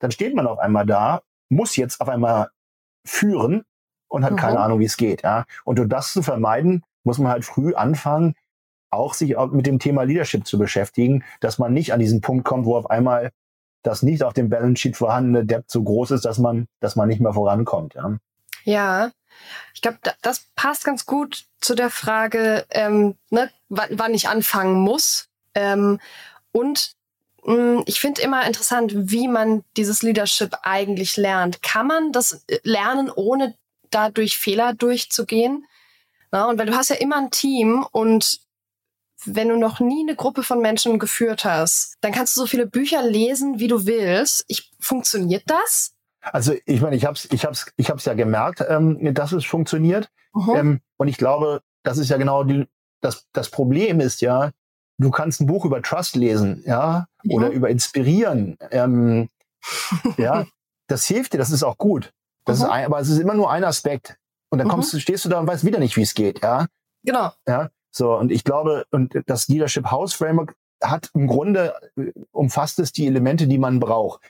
dann 0.00 0.10
steht 0.10 0.34
man 0.34 0.46
auf 0.46 0.58
einmal 0.58 0.86
da, 0.86 1.22
muss 1.48 1.76
jetzt 1.76 2.00
auf 2.00 2.08
einmal 2.08 2.50
führen 3.06 3.64
und 4.08 4.24
hat 4.24 4.32
mhm. 4.32 4.36
keine 4.36 4.60
Ahnung, 4.60 4.80
wie 4.80 4.84
es 4.84 4.96
geht. 4.96 5.22
Ja? 5.22 5.44
Und 5.64 5.80
um 5.80 5.88
das 5.88 6.12
zu 6.12 6.22
vermeiden, 6.22 6.84
muss 7.04 7.18
man 7.18 7.30
halt 7.30 7.44
früh 7.44 7.74
anfangen, 7.74 8.34
auch 8.90 9.14
sich 9.14 9.36
auch 9.36 9.50
mit 9.50 9.66
dem 9.66 9.78
Thema 9.78 10.04
Leadership 10.04 10.46
zu 10.46 10.58
beschäftigen, 10.58 11.24
dass 11.40 11.58
man 11.58 11.72
nicht 11.72 11.92
an 11.92 12.00
diesen 12.00 12.20
Punkt 12.20 12.44
kommt, 12.44 12.64
wo 12.64 12.76
auf 12.76 12.88
einmal 12.90 13.30
das 13.82 14.02
nicht 14.02 14.22
auf 14.22 14.32
dem 14.32 14.48
Balance 14.48 14.80
Sheet 14.80 14.96
vorhandene 14.96 15.44
Debt 15.44 15.70
so 15.70 15.82
groß 15.82 16.12
ist, 16.12 16.24
dass 16.24 16.38
man, 16.38 16.66
dass 16.80 16.96
man 16.96 17.08
nicht 17.08 17.20
mehr 17.20 17.34
vorankommt. 17.34 17.94
Ja, 17.94 18.16
ja 18.64 19.10
ich 19.74 19.82
glaube, 19.82 19.98
das 20.22 20.46
passt 20.54 20.84
ganz 20.84 21.06
gut 21.06 21.44
zu 21.60 21.74
der 21.74 21.90
Frage, 21.90 22.64
ähm, 22.70 23.16
ne, 23.30 23.50
wann 23.68 24.14
ich 24.14 24.28
anfangen 24.28 24.80
muss. 24.80 25.28
Ähm, 25.54 26.00
und 26.52 26.94
ich 27.86 28.00
finde 28.00 28.22
immer 28.22 28.46
interessant, 28.46 28.92
wie 28.94 29.28
man 29.28 29.64
dieses 29.76 30.02
Leadership 30.02 30.56
eigentlich 30.62 31.16
lernt. 31.16 31.62
Kann 31.62 31.86
man 31.86 32.12
das 32.12 32.44
äh, 32.48 32.58
lernen, 32.62 33.10
ohne 33.14 33.54
dadurch 33.90 34.38
Fehler 34.38 34.72
durchzugehen? 34.72 35.66
Na, 36.32 36.48
und 36.48 36.58
weil 36.58 36.66
du 36.66 36.74
hast 36.74 36.90
ja 36.90 36.96
immer 36.96 37.18
ein 37.18 37.30
Team 37.30 37.86
und 37.92 38.40
wenn 39.26 39.48
du 39.48 39.56
noch 39.56 39.80
nie 39.80 40.02
eine 40.02 40.16
Gruppe 40.16 40.42
von 40.42 40.60
Menschen 40.60 40.98
geführt 40.98 41.44
hast, 41.44 41.96
dann 42.00 42.12
kannst 42.12 42.36
du 42.36 42.40
so 42.40 42.46
viele 42.46 42.66
Bücher 42.66 43.02
lesen, 43.02 43.58
wie 43.58 43.68
du 43.68 43.86
willst. 43.86 44.44
Ich, 44.48 44.72
funktioniert 44.80 45.44
das? 45.46 45.92
Also 46.20 46.54
ich 46.64 46.80
meine, 46.80 46.96
ich 46.96 47.04
habe 47.04 47.14
es 47.14 47.30
ich 47.30 47.44
hab's, 47.44 47.66
ich 47.76 47.90
hab's 47.90 48.04
ja 48.06 48.14
gemerkt, 48.14 48.64
ähm, 48.66 49.14
dass 49.14 49.32
es 49.32 49.44
funktioniert. 49.44 50.10
Mhm. 50.32 50.54
Ähm, 50.56 50.80
und 50.96 51.08
ich 51.08 51.18
glaube, 51.18 51.60
das 51.82 51.98
ist 51.98 52.08
ja 52.08 52.16
genau 52.16 52.44
die, 52.44 52.66
das, 53.00 53.26
das 53.32 53.50
Problem 53.50 54.00
ist 54.00 54.20
ja, 54.20 54.50
du 54.98 55.10
kannst 55.10 55.40
ein 55.40 55.46
Buch 55.46 55.64
über 55.64 55.82
Trust 55.82 56.16
lesen, 56.16 56.62
ja, 56.66 57.06
oder 57.28 57.50
über 57.50 57.70
Inspirieren. 57.70 58.56
Ähm, 58.70 59.28
ja, 60.16 60.46
das 60.88 61.06
hilft 61.06 61.32
dir, 61.32 61.38
das 61.38 61.50
ist 61.50 61.62
auch 61.62 61.78
gut. 61.78 62.12
Das 62.44 62.58
mhm. 62.58 62.64
ist 62.64 62.70
ein, 62.70 62.84
aber 62.86 63.00
es 63.00 63.08
ist 63.08 63.18
immer 63.18 63.34
nur 63.34 63.50
ein 63.50 63.64
Aspekt. 63.64 64.16
Und 64.50 64.58
dann 64.58 64.68
kommst 64.68 64.92
mhm. 64.92 64.98
du, 64.98 65.00
stehst 65.00 65.24
du 65.24 65.28
da 65.28 65.40
und 65.40 65.46
weißt 65.46 65.64
wieder 65.64 65.78
nicht, 65.78 65.96
wie 65.96 66.02
es 66.02 66.14
geht, 66.14 66.42
ja. 66.42 66.66
Genau. 67.04 67.32
Ja, 67.46 67.70
so. 67.90 68.16
Und 68.16 68.30
ich 68.30 68.44
glaube, 68.44 68.86
und 68.90 69.20
das 69.26 69.48
Leadership 69.48 69.90
House 69.90 70.14
Framework 70.14 70.54
hat 70.82 71.10
im 71.14 71.26
Grunde 71.26 71.74
äh, 71.96 72.12
umfasst 72.30 72.78
es 72.78 72.92
die 72.92 73.06
Elemente, 73.06 73.46
die 73.46 73.58
man 73.58 73.80
braucht. 73.80 74.20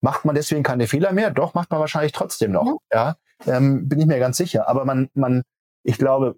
Macht 0.00 0.24
man 0.24 0.34
deswegen 0.34 0.62
keine 0.62 0.86
Fehler 0.86 1.12
mehr? 1.12 1.30
Doch, 1.30 1.54
macht 1.54 1.70
man 1.70 1.80
wahrscheinlich 1.80 2.12
trotzdem 2.12 2.52
noch. 2.52 2.64
Mhm. 2.64 2.78
Ja, 2.92 3.16
ähm, 3.46 3.88
bin 3.88 4.00
ich 4.00 4.06
mir 4.06 4.18
ganz 4.18 4.36
sicher. 4.36 4.68
Aber 4.68 4.84
man, 4.84 5.08
man, 5.14 5.42
ich 5.82 5.98
glaube, 5.98 6.36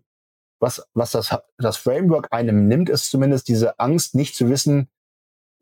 was, 0.60 0.86
was 0.94 1.10
das, 1.10 1.36
das 1.58 1.76
Framework 1.76 2.28
einem 2.32 2.68
nimmt, 2.68 2.88
ist 2.88 3.10
zumindest 3.10 3.48
diese 3.48 3.78
Angst, 3.78 4.14
nicht 4.14 4.34
zu 4.34 4.48
wissen, 4.48 4.88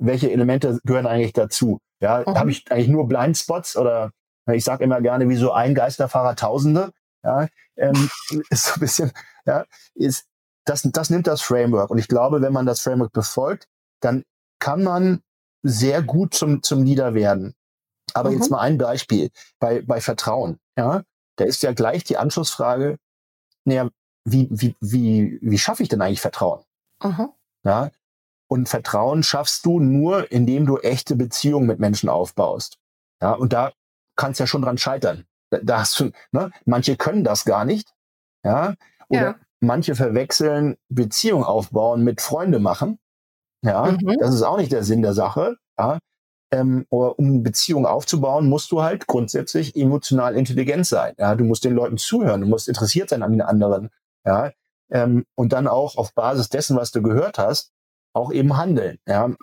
welche 0.07 0.31
Elemente 0.31 0.81
gehören 0.85 1.07
eigentlich 1.07 1.33
dazu. 1.33 1.81
Ja, 2.01 2.23
mhm. 2.27 2.39
habe 2.39 2.51
ich 2.51 2.71
eigentlich 2.71 2.89
nur 2.89 3.09
Blindspots 3.09 3.77
oder 3.77 4.11
ich 4.53 4.65
sage 4.65 4.85
immer 4.85 5.01
gerne, 5.01 5.29
wie 5.29 5.37
so 5.37 5.53
ein 5.53 5.75
Geisterfahrer 5.75 6.37
Tausende. 6.37 6.93
Ja, 7.23 7.49
ähm, 7.77 8.11
ist 8.51 8.67
so 8.67 8.75
ein 8.75 8.81
bisschen, 8.81 9.13
ja, 9.47 9.65
ist, 9.95 10.27
das, 10.65 10.83
das 10.83 11.11
nimmt 11.11 11.27
das 11.27 11.43
Framework. 11.43 11.91
Und 11.91 11.99
ich 11.99 12.09
glaube, 12.09 12.43
wenn 12.43 12.53
man 12.53 12.67
das 12.67 12.81
Framework 12.81 13.13
befolgt, 13.13 13.67
dann 14.01 14.25
kann 14.59 14.83
man 14.83 15.23
sehr 15.63 16.03
gut 16.03 16.35
zum, 16.35 16.63
zum 16.63 16.85
Leader 16.85 17.15
werden. 17.15 17.55
Aber 18.13 18.31
mhm. 18.31 18.37
jetzt 18.37 18.51
mal 18.51 18.61
ein 18.61 18.79
Beispiel 18.79 19.31
bei, 19.59 19.83
bei 19.83 20.01
Vertrauen. 20.01 20.59
Ja, 20.77 21.03
da 21.37 21.45
ist 21.45 21.63
ja 21.63 21.73
gleich 21.73 22.05
die 22.05 22.17
Anschlussfrage, 22.17 22.99
naja, 23.65 23.89
wie, 24.25 24.49
wie, 24.51 24.77
wie, 24.81 25.39
wie 25.43 25.59
schaffe 25.59 25.83
ich 25.83 25.89
denn 25.89 26.03
eigentlich 26.03 26.21
Vertrauen? 26.21 26.63
Mhm. 27.03 27.31
Ja, 27.65 27.91
und 28.55 28.69
Vertrauen 28.69 29.25
schaffst 29.25 29.67
du 29.67 29.81
nur, 29.81 30.31
indem 30.31 30.65
du 30.65 30.79
echte 30.79 31.17
Beziehungen 31.17 31.67
mit 31.67 31.81
Menschen 31.81 32.09
aufbaust. 32.09 32.79
Ja, 33.21 33.33
und 33.33 33.53
da 33.53 33.73
kannst 34.15 34.39
ja 34.39 34.47
schon 34.47 34.63
dran 34.63 34.79
scheitern. 34.79 35.25
Da, 35.51 35.59
da 35.61 35.81
hast 35.81 35.99
du, 35.99 36.13
ne? 36.31 36.53
Manche 36.65 36.97
können 36.97 37.25
das 37.25 37.45
gar 37.45 37.65
nicht. 37.65 37.93
Ja, 38.45 38.75
oder 39.09 39.21
ja. 39.21 39.35
manche 39.59 39.97
verwechseln 39.97 40.77
Beziehung 40.89 41.43
aufbauen 41.43 42.05
mit 42.05 42.21
Freunde 42.21 42.61
machen. 42.61 43.01
Ja, 43.63 43.91
mhm. 43.91 44.19
das 44.21 44.33
ist 44.33 44.43
auch 44.43 44.59
nicht 44.59 44.71
der 44.71 44.85
Sinn 44.85 45.03
der 45.03 45.15
Sache. 45.15 45.57
Ja, 45.77 45.99
ähm, 46.53 46.87
um 46.89 47.43
Beziehungen 47.43 47.87
aufzubauen, 47.87 48.49
musst 48.49 48.71
du 48.71 48.83
halt 48.83 49.09
grundsätzlich 49.09 49.75
emotional 49.75 50.37
intelligent 50.37 50.87
sein. 50.87 51.15
Ja, 51.19 51.35
du 51.35 51.43
musst 51.43 51.65
den 51.65 51.75
Leuten 51.75 51.97
zuhören, 51.97 52.43
du 52.43 52.47
musst 52.47 52.69
interessiert 52.69 53.09
sein 53.09 53.25
an 53.25 53.33
den 53.33 53.43
anderen. 53.43 53.91
Ja, 54.25 54.53
ähm, 54.93 55.25
und 55.35 55.53
dann 55.53 55.67
auch 55.67 55.97
auf 55.97 56.15
Basis 56.15 56.51
dessen, 56.51 56.77
was 56.77 56.93
du 56.93 57.03
gehört 57.03 57.39
hast, 57.39 57.74
auch 58.15 58.33
eben 58.33 58.57
handeln. 58.57 58.99
Ja. 59.07 59.35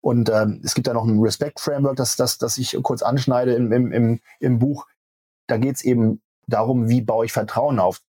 Und 0.00 0.28
ähm, 0.28 0.60
es 0.62 0.74
gibt 0.74 0.86
da 0.86 0.94
noch 0.94 1.04
ein 1.04 1.18
Respect-Framework, 1.18 1.96
das, 1.96 2.16
das, 2.16 2.38
das 2.38 2.58
ich 2.58 2.76
kurz 2.82 3.02
anschneide 3.02 3.54
im, 3.54 3.72
im, 3.72 3.92
im, 3.92 4.20
im 4.40 4.58
Buch. 4.58 4.86
Da 5.46 5.56
geht 5.56 5.76
es 5.76 5.82
eben 5.82 6.20
darum, 6.46 6.88
wie 6.88 7.00
baue 7.00 7.24
ich 7.24 7.32
Vertrauen 7.32 7.78
auf. 7.78 8.02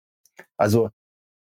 Also 0.58 0.89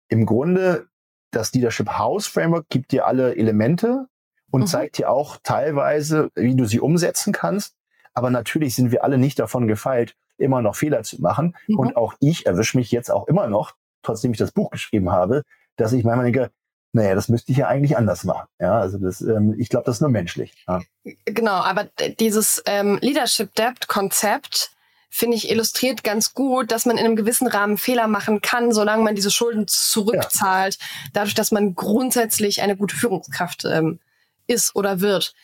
im 0.08 0.26
Grunde, 0.26 0.88
das 1.32 1.52
Leadership 1.52 1.98
House 1.98 2.26
Framework 2.26 2.68
gibt 2.68 2.92
dir 2.92 3.06
alle 3.06 3.36
Elemente, 3.36 4.08
und 4.50 4.62
mhm. 4.62 4.66
zeigt 4.66 4.98
dir 4.98 5.10
auch 5.10 5.38
teilweise, 5.42 6.30
wie 6.34 6.54
du 6.54 6.64
sie 6.64 6.80
umsetzen 6.80 7.32
kannst. 7.32 7.76
Aber 8.14 8.30
natürlich 8.30 8.74
sind 8.74 8.90
wir 8.90 9.04
alle 9.04 9.18
nicht 9.18 9.38
davon 9.38 9.68
gefeilt, 9.68 10.16
immer 10.36 10.62
noch 10.62 10.76
Fehler 10.76 11.02
zu 11.02 11.20
machen. 11.20 11.56
Mhm. 11.68 11.78
Und 11.78 11.96
auch 11.96 12.14
ich 12.20 12.46
erwische 12.46 12.76
mich 12.76 12.90
jetzt 12.90 13.10
auch 13.10 13.28
immer 13.28 13.46
noch, 13.46 13.74
trotzdem 14.02 14.32
ich 14.32 14.38
das 14.38 14.52
Buch 14.52 14.70
geschrieben 14.70 15.10
habe, 15.10 15.44
dass 15.76 15.92
ich 15.92 16.04
manchmal 16.04 16.30
denke, 16.30 16.50
naja, 16.92 17.14
das 17.14 17.28
müsste 17.28 17.52
ich 17.52 17.58
ja 17.58 17.68
eigentlich 17.68 17.96
anders 17.96 18.24
machen. 18.24 18.48
Ja, 18.58 18.80
also 18.80 18.98
das, 18.98 19.20
ähm, 19.20 19.54
ich 19.58 19.68
glaube, 19.68 19.84
das 19.86 19.96
ist 19.96 20.00
nur 20.00 20.10
menschlich. 20.10 20.54
Ja. 20.66 20.80
Genau, 21.24 21.52
aber 21.52 21.88
dieses 22.18 22.62
ähm, 22.66 22.98
Leadership 23.00 23.54
Debt 23.54 23.86
Konzept 23.86 24.72
finde 25.08 25.36
ich 25.36 25.50
illustriert 25.50 26.04
ganz 26.04 26.34
gut, 26.34 26.70
dass 26.70 26.86
man 26.86 26.96
in 26.96 27.04
einem 27.04 27.16
gewissen 27.16 27.48
Rahmen 27.48 27.78
Fehler 27.78 28.06
machen 28.06 28.40
kann, 28.40 28.72
solange 28.72 29.02
man 29.02 29.14
diese 29.14 29.30
Schulden 29.30 29.66
zurückzahlt, 29.66 30.78
ja. 30.78 30.86
dadurch, 31.12 31.34
dass 31.34 31.50
man 31.50 31.74
grundsätzlich 31.74 32.62
eine 32.62 32.76
gute 32.76 32.96
Führungskraft 32.96 33.64
ähm, 33.64 33.98
ist 34.46 34.74
oder 34.76 35.00
wird. 35.00 35.34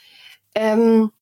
Ähm, 0.55 1.13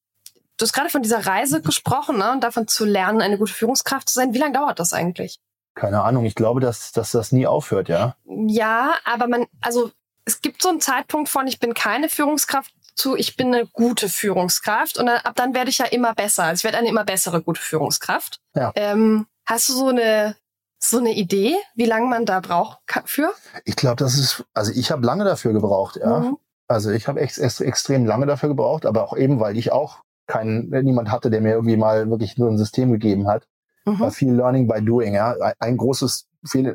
du 0.56 0.62
hast 0.62 0.72
gerade 0.72 0.90
von 0.90 1.02
dieser 1.02 1.26
Reise 1.26 1.62
gesprochen 1.62 2.18
ne, 2.18 2.32
und 2.32 2.44
davon 2.44 2.68
zu 2.68 2.84
lernen, 2.84 3.22
eine 3.22 3.38
gute 3.38 3.52
Führungskraft 3.52 4.08
zu 4.08 4.14
sein. 4.14 4.34
Wie 4.34 4.38
lange 4.38 4.52
dauert 4.52 4.78
das 4.78 4.92
eigentlich? 4.92 5.40
Keine 5.74 6.02
Ahnung, 6.02 6.24
ich 6.24 6.34
glaube, 6.34 6.60
dass, 6.60 6.92
dass 6.92 7.10
das 7.10 7.32
nie 7.32 7.46
aufhört, 7.46 7.88
ja. 7.88 8.16
Ja, 8.24 8.94
aber 9.04 9.26
man, 9.26 9.46
also 9.60 9.90
es 10.24 10.40
gibt 10.40 10.62
so 10.62 10.68
einen 10.68 10.80
Zeitpunkt 10.80 11.28
von, 11.28 11.46
ich 11.46 11.58
bin 11.58 11.74
keine 11.74 12.08
Führungskraft 12.08 12.72
zu, 12.94 13.16
ich 13.16 13.36
bin 13.36 13.54
eine 13.54 13.66
gute 13.66 14.08
Führungskraft 14.08 14.98
und 14.98 15.06
dann, 15.06 15.18
ab 15.18 15.34
dann 15.36 15.54
werde 15.54 15.70
ich 15.70 15.78
ja 15.78 15.86
immer 15.86 16.14
besser. 16.14 16.44
Also 16.44 16.60
ich 16.60 16.64
werde 16.64 16.78
eine 16.78 16.88
immer 16.88 17.04
bessere 17.04 17.42
gute 17.42 17.60
Führungskraft. 17.60 18.40
Ja. 18.54 18.72
Ähm, 18.76 19.26
hast 19.44 19.68
du 19.68 19.72
so 19.74 19.88
eine 19.88 20.36
so 20.78 20.98
eine 20.98 21.14
Idee, 21.14 21.56
wie 21.74 21.86
lange 21.86 22.06
man 22.06 22.26
da 22.26 22.40
braucht 22.40 22.78
für? 23.06 23.32
Ich 23.64 23.76
glaube, 23.76 23.96
das 23.96 24.18
ist, 24.18 24.44
also 24.52 24.70
ich 24.74 24.90
habe 24.90 25.04
lange 25.04 25.24
dafür 25.24 25.52
gebraucht, 25.52 25.96
ja. 25.96 26.20
Mhm. 26.20 26.36
Also 26.68 26.90
ich 26.90 27.08
habe 27.08 27.20
ex, 27.20 27.38
ex, 27.38 27.60
extrem 27.60 28.06
lange 28.06 28.26
dafür 28.26 28.50
gebraucht, 28.50 28.86
aber 28.86 29.04
auch 29.04 29.16
eben, 29.16 29.40
weil 29.40 29.56
ich 29.56 29.72
auch 29.72 30.02
keinen, 30.26 30.68
niemand 30.68 31.10
hatte, 31.10 31.30
der 31.30 31.40
mir 31.40 31.52
irgendwie 31.52 31.76
mal 31.76 32.08
wirklich 32.10 32.38
nur 32.38 32.50
ein 32.50 32.58
System 32.58 32.92
gegeben 32.92 33.28
hat. 33.28 33.46
Mhm. 33.84 34.00
War 34.00 34.10
viel 34.10 34.34
Learning 34.34 34.66
by 34.66 34.82
Doing, 34.82 35.14
ja. 35.14 35.34
Ein 35.58 35.76
großes, 35.76 36.26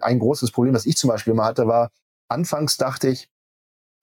ein 0.02 0.20
großes 0.20 0.52
Problem, 0.52 0.74
das 0.74 0.86
ich 0.86 0.98
zum 0.98 1.10
Beispiel 1.10 1.34
mal 1.34 1.46
hatte, 1.46 1.68
war, 1.68 1.92
anfangs 2.28 2.78
dachte 2.78 3.10
ich, 3.10 3.30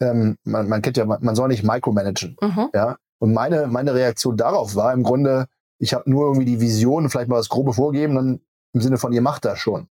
ähm, 0.00 0.36
man, 0.44 0.68
man 0.68 0.82
kennt 0.82 0.96
ja, 0.96 1.04
man, 1.04 1.34
soll 1.34 1.48
nicht 1.48 1.64
micromanagen. 1.64 2.36
Mhm. 2.40 2.68
Ja. 2.74 2.96
Und 3.18 3.32
meine, 3.32 3.66
meine 3.66 3.94
Reaktion 3.94 4.36
darauf 4.36 4.74
war 4.74 4.92
im 4.92 5.02
Grunde, 5.02 5.46
ich 5.78 5.94
habe 5.94 6.08
nur 6.10 6.26
irgendwie 6.26 6.46
die 6.46 6.60
Vision, 6.60 7.10
vielleicht 7.10 7.28
mal 7.28 7.36
das 7.36 7.48
Grobe 7.48 7.72
vorgeben, 7.72 8.14
dann 8.14 8.40
im 8.72 8.80
Sinne 8.80 8.98
von, 8.98 9.12
ihr 9.12 9.22
macht 9.22 9.44
das 9.44 9.58
schon. 9.58 9.88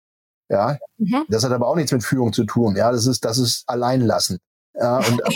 Ja. 0.50 0.78
Mhm. 0.98 1.26
Das 1.30 1.44
hat 1.44 1.52
aber 1.52 1.68
auch 1.68 1.76
nichts 1.76 1.92
mit 1.92 2.04
Führung 2.04 2.34
zu 2.34 2.46
tun. 2.46 2.76
Ja, 2.76 2.92
das 2.92 3.06
ist, 3.06 3.26
das 3.26 3.38
ist 3.38 3.64
alleinlassen. 3.68 4.40
Ja, 4.74 4.98
und, 4.98 5.22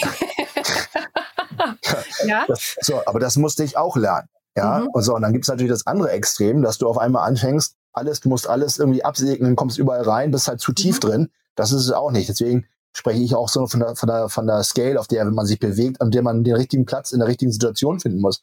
ja. 2.26 2.46
Das, 2.48 2.78
so, 2.82 3.02
aber 3.06 3.20
das 3.20 3.36
musste 3.36 3.64
ich 3.64 3.78
auch 3.78 3.98
lernen. 3.98 4.30
Ja, 4.56 4.80
mhm. 4.80 4.88
und 4.90 5.02
so, 5.02 5.16
und 5.16 5.24
dann 5.24 5.34
gibt's 5.34 5.48
natürlich 5.48 5.72
das 5.72 5.88
andere 5.88 6.12
Extrem, 6.12 6.62
dass 6.62 6.78
du 6.78 6.88
auf 6.88 7.00
einmal 7.00 7.28
anfängst, 7.28 7.76
alles, 7.92 8.20
du 8.20 8.30
musst 8.30 8.48
alles 8.48 8.78
irgendwie 8.78 9.04
absegnen, 9.04 9.56
kommst 9.56 9.78
überall 9.78 10.02
rein, 10.02 10.32
bist 10.32 10.48
halt 10.48 10.60
zu 10.60 10.74
tief 10.74 10.98
mhm. 10.98 11.00
drin. 11.00 11.30
Das 11.56 11.72
ist 11.72 11.82
es 11.82 11.92
auch 11.92 12.12
nicht. 12.12 12.30
Deswegen 12.30 12.68
spreche 12.96 13.22
ich 13.22 13.36
auch 13.36 13.50
so 13.50 13.68
von 13.68 13.80
der, 13.80 13.96
von 13.96 14.08
der, 14.08 14.30
von 14.30 14.48
der 14.48 14.64
Scale, 14.64 15.00
auf 15.00 15.08
der 15.08 15.26
man 15.26 15.46
sich 15.46 15.60
bewegt, 15.60 16.02
an 16.02 16.12
der 16.12 16.22
man 16.22 16.44
den 16.44 16.56
richtigen 16.56 16.86
Platz 16.86 17.12
in 17.12 17.20
der 17.20 17.28
richtigen 17.28 17.52
Situation 17.52 18.00
finden 18.00 18.22
muss. 18.22 18.42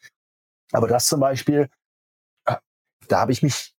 Aber 0.73 0.89
das 0.89 1.07
zum 1.07 1.21
Beispiel, 1.21 1.69
äh, 2.47 2.57
da 3.09 3.21
habe 3.21 3.33
ich 3.33 3.43
mich, 3.43 3.75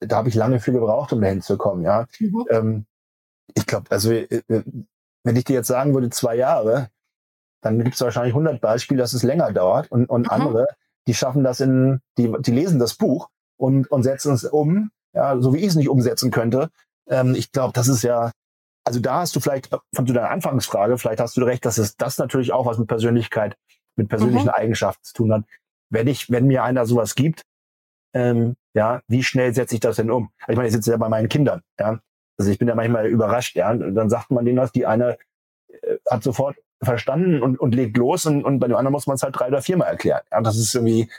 da 0.00 0.16
habe 0.16 0.28
ich 0.28 0.34
lange 0.34 0.60
für 0.60 0.72
gebraucht, 0.72 1.12
um 1.12 1.20
dahin 1.20 1.42
zu 1.42 1.56
kommen, 1.56 1.82
ja. 1.82 2.06
Mhm. 2.18 2.44
Ähm, 2.50 2.86
ich 3.54 3.66
glaube, 3.66 3.90
also 3.90 4.10
äh, 4.10 4.42
äh, 4.48 4.62
wenn 5.24 5.36
ich 5.36 5.44
dir 5.44 5.54
jetzt 5.54 5.68
sagen 5.68 5.94
würde, 5.94 6.10
zwei 6.10 6.36
Jahre, 6.36 6.90
dann 7.62 7.82
gibt 7.82 7.94
es 7.94 8.00
wahrscheinlich 8.00 8.34
100 8.34 8.60
Beispiele, 8.60 9.00
dass 9.00 9.12
es 9.12 9.22
länger 9.22 9.52
dauert 9.52 9.90
und, 9.90 10.08
und 10.08 10.26
mhm. 10.26 10.30
andere, 10.30 10.68
die 11.06 11.14
schaffen 11.14 11.44
das 11.44 11.60
in, 11.60 12.00
die, 12.18 12.32
die 12.40 12.52
lesen 12.52 12.78
das 12.78 12.94
Buch 12.94 13.28
und, 13.56 13.90
und 13.90 14.02
setzen 14.02 14.34
es 14.34 14.44
um, 14.44 14.90
ja, 15.12 15.40
so 15.40 15.54
wie 15.54 15.58
ich 15.58 15.68
es 15.68 15.76
nicht 15.76 15.88
umsetzen 15.88 16.30
könnte. 16.30 16.70
Ähm, 17.08 17.34
ich 17.34 17.52
glaube, 17.52 17.72
das 17.72 17.88
ist 17.88 18.02
ja, 18.02 18.32
also 18.86 19.00
da 19.00 19.20
hast 19.20 19.34
du 19.34 19.40
vielleicht 19.40 19.68
von 19.92 20.06
zu 20.06 20.12
deiner 20.12 20.30
Anfangsfrage, 20.30 20.96
vielleicht 20.96 21.18
hast 21.18 21.36
du 21.36 21.42
recht, 21.42 21.64
dass 21.64 21.76
es 21.76 21.96
das 21.96 22.18
natürlich 22.18 22.52
auch 22.52 22.66
was 22.66 22.78
mit 22.78 22.86
Persönlichkeit, 22.86 23.56
mit 23.96 24.08
persönlichen 24.08 24.46
mhm. 24.46 24.54
Eigenschaften 24.54 25.02
zu 25.02 25.12
tun 25.12 25.32
hat. 25.32 25.42
Wenn 25.90 26.06
ich, 26.06 26.30
wenn 26.30 26.46
mir 26.46 26.62
einer 26.62 26.86
sowas 26.86 27.16
gibt, 27.16 27.42
ähm, 28.14 28.54
ja, 28.74 29.00
wie 29.08 29.24
schnell 29.24 29.52
setze 29.54 29.74
ich 29.74 29.80
das 29.80 29.96
denn 29.96 30.10
um? 30.10 30.30
Also 30.40 30.52
ich 30.52 30.56
meine, 30.56 30.68
ich 30.68 30.74
sitze 30.74 30.92
ja 30.92 30.96
bei 30.98 31.08
meinen 31.08 31.28
Kindern, 31.28 31.62
ja. 31.80 31.98
Also 32.38 32.50
ich 32.50 32.58
bin 32.58 32.68
ja 32.68 32.74
manchmal 32.74 33.06
überrascht, 33.06 33.56
ja. 33.56 33.70
Und 33.70 33.94
dann 33.94 34.08
sagt 34.08 34.30
man 34.30 34.44
denen 34.44 34.58
was, 34.58 34.70
die 34.70 34.86
eine 34.86 35.18
äh, 35.68 35.96
hat 36.08 36.22
sofort 36.22 36.56
verstanden 36.80 37.42
und, 37.42 37.58
und 37.58 37.74
legt 37.74 37.96
los 37.96 38.26
und, 38.26 38.44
und 38.44 38.60
bei 38.60 38.68
dem 38.68 38.76
anderen 38.76 38.92
muss 38.92 39.06
man 39.06 39.16
es 39.16 39.22
halt 39.22 39.36
drei 39.36 39.48
oder 39.48 39.62
viermal 39.62 39.88
erklären. 39.88 40.20
Ja, 40.30 40.40
das 40.42 40.56
ist 40.58 40.74
irgendwie 40.74 41.10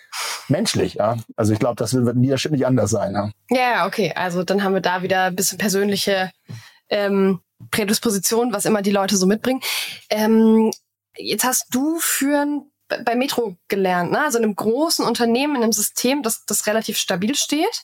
menschlich, 0.48 0.96
ja. 0.96 1.18
Also 1.36 1.52
ich 1.52 1.60
glaube, 1.60 1.76
das 1.76 1.94
wird 1.94 2.16
nicht 2.16 2.66
anders 2.66 2.92
sein. 2.92 3.14
Ja. 3.14 3.32
ja, 3.50 3.88
okay. 3.88 4.14
Also 4.16 4.44
dann 4.44 4.64
haben 4.64 4.74
wir 4.74 4.82
da 4.82 5.02
wieder 5.02 5.24
ein 5.24 5.36
bisschen 5.36 5.58
persönliche 5.58 6.32
ähm, 6.90 7.42
Prädisposition, 7.72 8.54
was 8.54 8.66
immer 8.66 8.82
die 8.82 8.92
Leute 8.92 9.18
so 9.18 9.26
mitbringen. 9.26 9.62
Ähm, 10.10 10.72
jetzt 11.16 11.44
hast 11.44 11.68
du 11.72 12.00
führen 12.00 12.72
bei 13.04 13.16
Metro 13.16 13.58
gelernt, 13.68 14.12
ne? 14.12 14.22
also 14.22 14.38
in 14.38 14.46
einem 14.46 14.56
großen 14.56 15.06
Unternehmen, 15.06 15.56
in 15.56 15.64
einem 15.64 15.74
System, 15.74 16.24
das, 16.24 16.46
das 16.46 16.68
relativ 16.68 16.98
stabil 16.98 17.36
steht. 17.36 17.84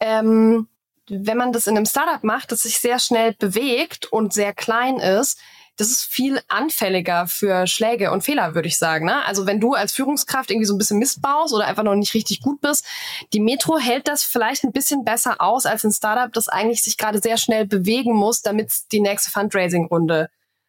Ähm, 0.00 0.68
wenn 1.08 1.36
man 1.36 1.52
das 1.52 1.66
in 1.66 1.76
einem 1.76 1.86
Startup 1.86 2.22
macht, 2.24 2.52
das 2.52 2.62
sich 2.62 2.78
sehr 2.78 2.98
schnell 2.98 3.34
bewegt 3.34 4.06
und 4.06 4.32
sehr 4.32 4.52
klein 4.52 4.98
ist, 4.98 5.38
das 5.80 5.88
ist 5.88 6.04
viel 6.04 6.40
anfälliger 6.48 7.26
für 7.26 7.66
Schläge 7.66 8.12
und 8.12 8.22
Fehler, 8.22 8.54
würde 8.54 8.68
ich 8.68 8.76
sagen. 8.76 9.06
Ne? 9.06 9.24
Also 9.24 9.46
wenn 9.46 9.60
du 9.60 9.72
als 9.72 9.92
Führungskraft 9.92 10.50
irgendwie 10.50 10.66
so 10.66 10.74
ein 10.74 10.78
bisschen 10.78 10.98
Mist 10.98 11.22
baust 11.22 11.54
oder 11.54 11.66
einfach 11.66 11.82
noch 11.82 11.94
nicht 11.94 12.12
richtig 12.12 12.42
gut 12.42 12.60
bist, 12.60 12.84
die 13.32 13.40
Metro 13.40 13.78
hält 13.78 14.06
das 14.06 14.22
vielleicht 14.22 14.64
ein 14.64 14.72
bisschen 14.72 15.04
besser 15.04 15.40
aus 15.40 15.64
als 15.64 15.84
ein 15.84 15.92
Startup, 15.92 16.30
das 16.32 16.48
eigentlich 16.48 16.82
sich 16.82 16.98
gerade 16.98 17.20
sehr 17.20 17.38
schnell 17.38 17.66
bewegen 17.66 18.14
muss, 18.14 18.42
damit 18.42 18.68
es 18.68 18.88
die 18.88 19.00
nächste 19.00 19.30
Fundraising-Runde 19.30 20.28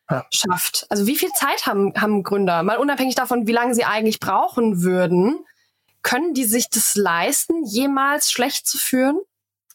ja. 0.10 0.26
schafft. 0.32 0.86
Also 0.90 1.06
wie 1.08 1.18
viel 1.18 1.32
Zeit 1.34 1.66
haben, 1.66 1.94
haben 2.00 2.24
Gründer? 2.24 2.64
Mal 2.64 2.78
unabhängig 2.78 3.16
davon, 3.16 3.48
wie 3.48 3.54
lange 3.54 3.76
sie 3.76 3.84
eigentlich 3.84 4.20
brauchen 4.22 4.82
würden, 4.82 5.46
können 6.04 6.34
die 6.34 6.46
sich 6.46 6.70
das 6.70 6.96
leisten, 6.96 7.66
jemals 7.66 8.32
schlecht 8.32 8.66
zu 8.66 8.78
führen? 8.78 9.20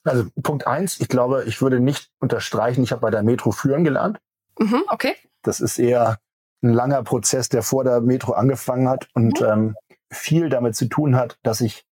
Also 0.04 0.24
Punkt 0.42 0.66
eins, 0.66 0.98
ich 1.00 1.08
glaube, 1.08 1.44
ich 1.46 1.60
würde 1.60 1.80
nicht 1.80 2.10
unterstreichen, 2.20 2.82
ich 2.82 2.92
habe 2.92 3.02
bei 3.02 3.10
der 3.10 3.22
Metro 3.22 3.50
führen 3.50 3.84
gelernt. 3.84 4.18
Mhm, 4.58 4.84
okay. 4.88 5.14
Das 5.42 5.60
ist 5.60 5.78
eher 5.78 6.18
ein 6.62 6.72
langer 6.72 7.02
Prozess, 7.02 7.48
der 7.48 7.62
vor 7.62 7.84
der 7.84 8.00
Metro 8.00 8.32
angefangen 8.32 8.88
hat 8.88 9.08
und 9.14 9.40
mhm. 9.40 9.46
ähm, 9.46 9.76
viel 10.10 10.48
damit 10.48 10.76
zu 10.76 10.86
tun 10.86 11.16
hat, 11.16 11.38
dass 11.42 11.60
ich 11.60 11.86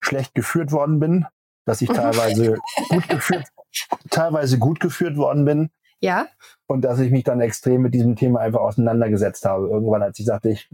schlecht 0.00 0.34
geführt 0.34 0.72
worden 0.72 1.00
bin, 1.00 1.26
dass 1.64 1.80
ich 1.80 1.88
mhm. 1.88 1.94
teilweise 1.94 2.58
gut 2.88 3.08
geführt, 3.08 3.46
teilweise 4.10 4.58
gut 4.58 4.80
geführt 4.80 5.16
worden 5.16 5.44
bin. 5.44 5.70
Ja. 6.00 6.26
Und 6.66 6.82
dass 6.82 6.98
ich 6.98 7.12
mich 7.12 7.24
dann 7.24 7.40
extrem 7.40 7.82
mit 7.82 7.94
diesem 7.94 8.16
Thema 8.16 8.40
einfach 8.40 8.60
auseinandergesetzt 8.60 9.44
habe. 9.44 9.68
Irgendwann, 9.68 10.02
als 10.02 10.18
ich 10.18 10.26
sagte, 10.26 10.50
ich, 10.50 10.68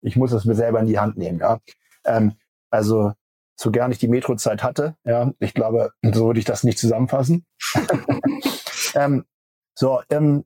ich 0.00 0.16
muss 0.16 0.32
es 0.32 0.46
mir 0.46 0.54
selber 0.54 0.80
in 0.80 0.86
die 0.86 0.98
Hand 0.98 1.18
nehmen. 1.18 1.40
Ja. 1.40 1.60
Ähm, 2.04 2.36
also 2.70 3.12
so 3.54 3.70
gern 3.70 3.92
ich 3.92 3.98
die 3.98 4.08
Metrozeit 4.08 4.62
hatte, 4.62 4.96
ja, 5.04 5.30
ich 5.38 5.52
glaube, 5.52 5.92
so 6.02 6.26
würde 6.26 6.40
ich 6.40 6.46
das 6.46 6.64
nicht 6.64 6.78
zusammenfassen. 6.78 7.44
ähm, 8.94 9.26
so, 9.74 10.00
ähm, 10.10 10.44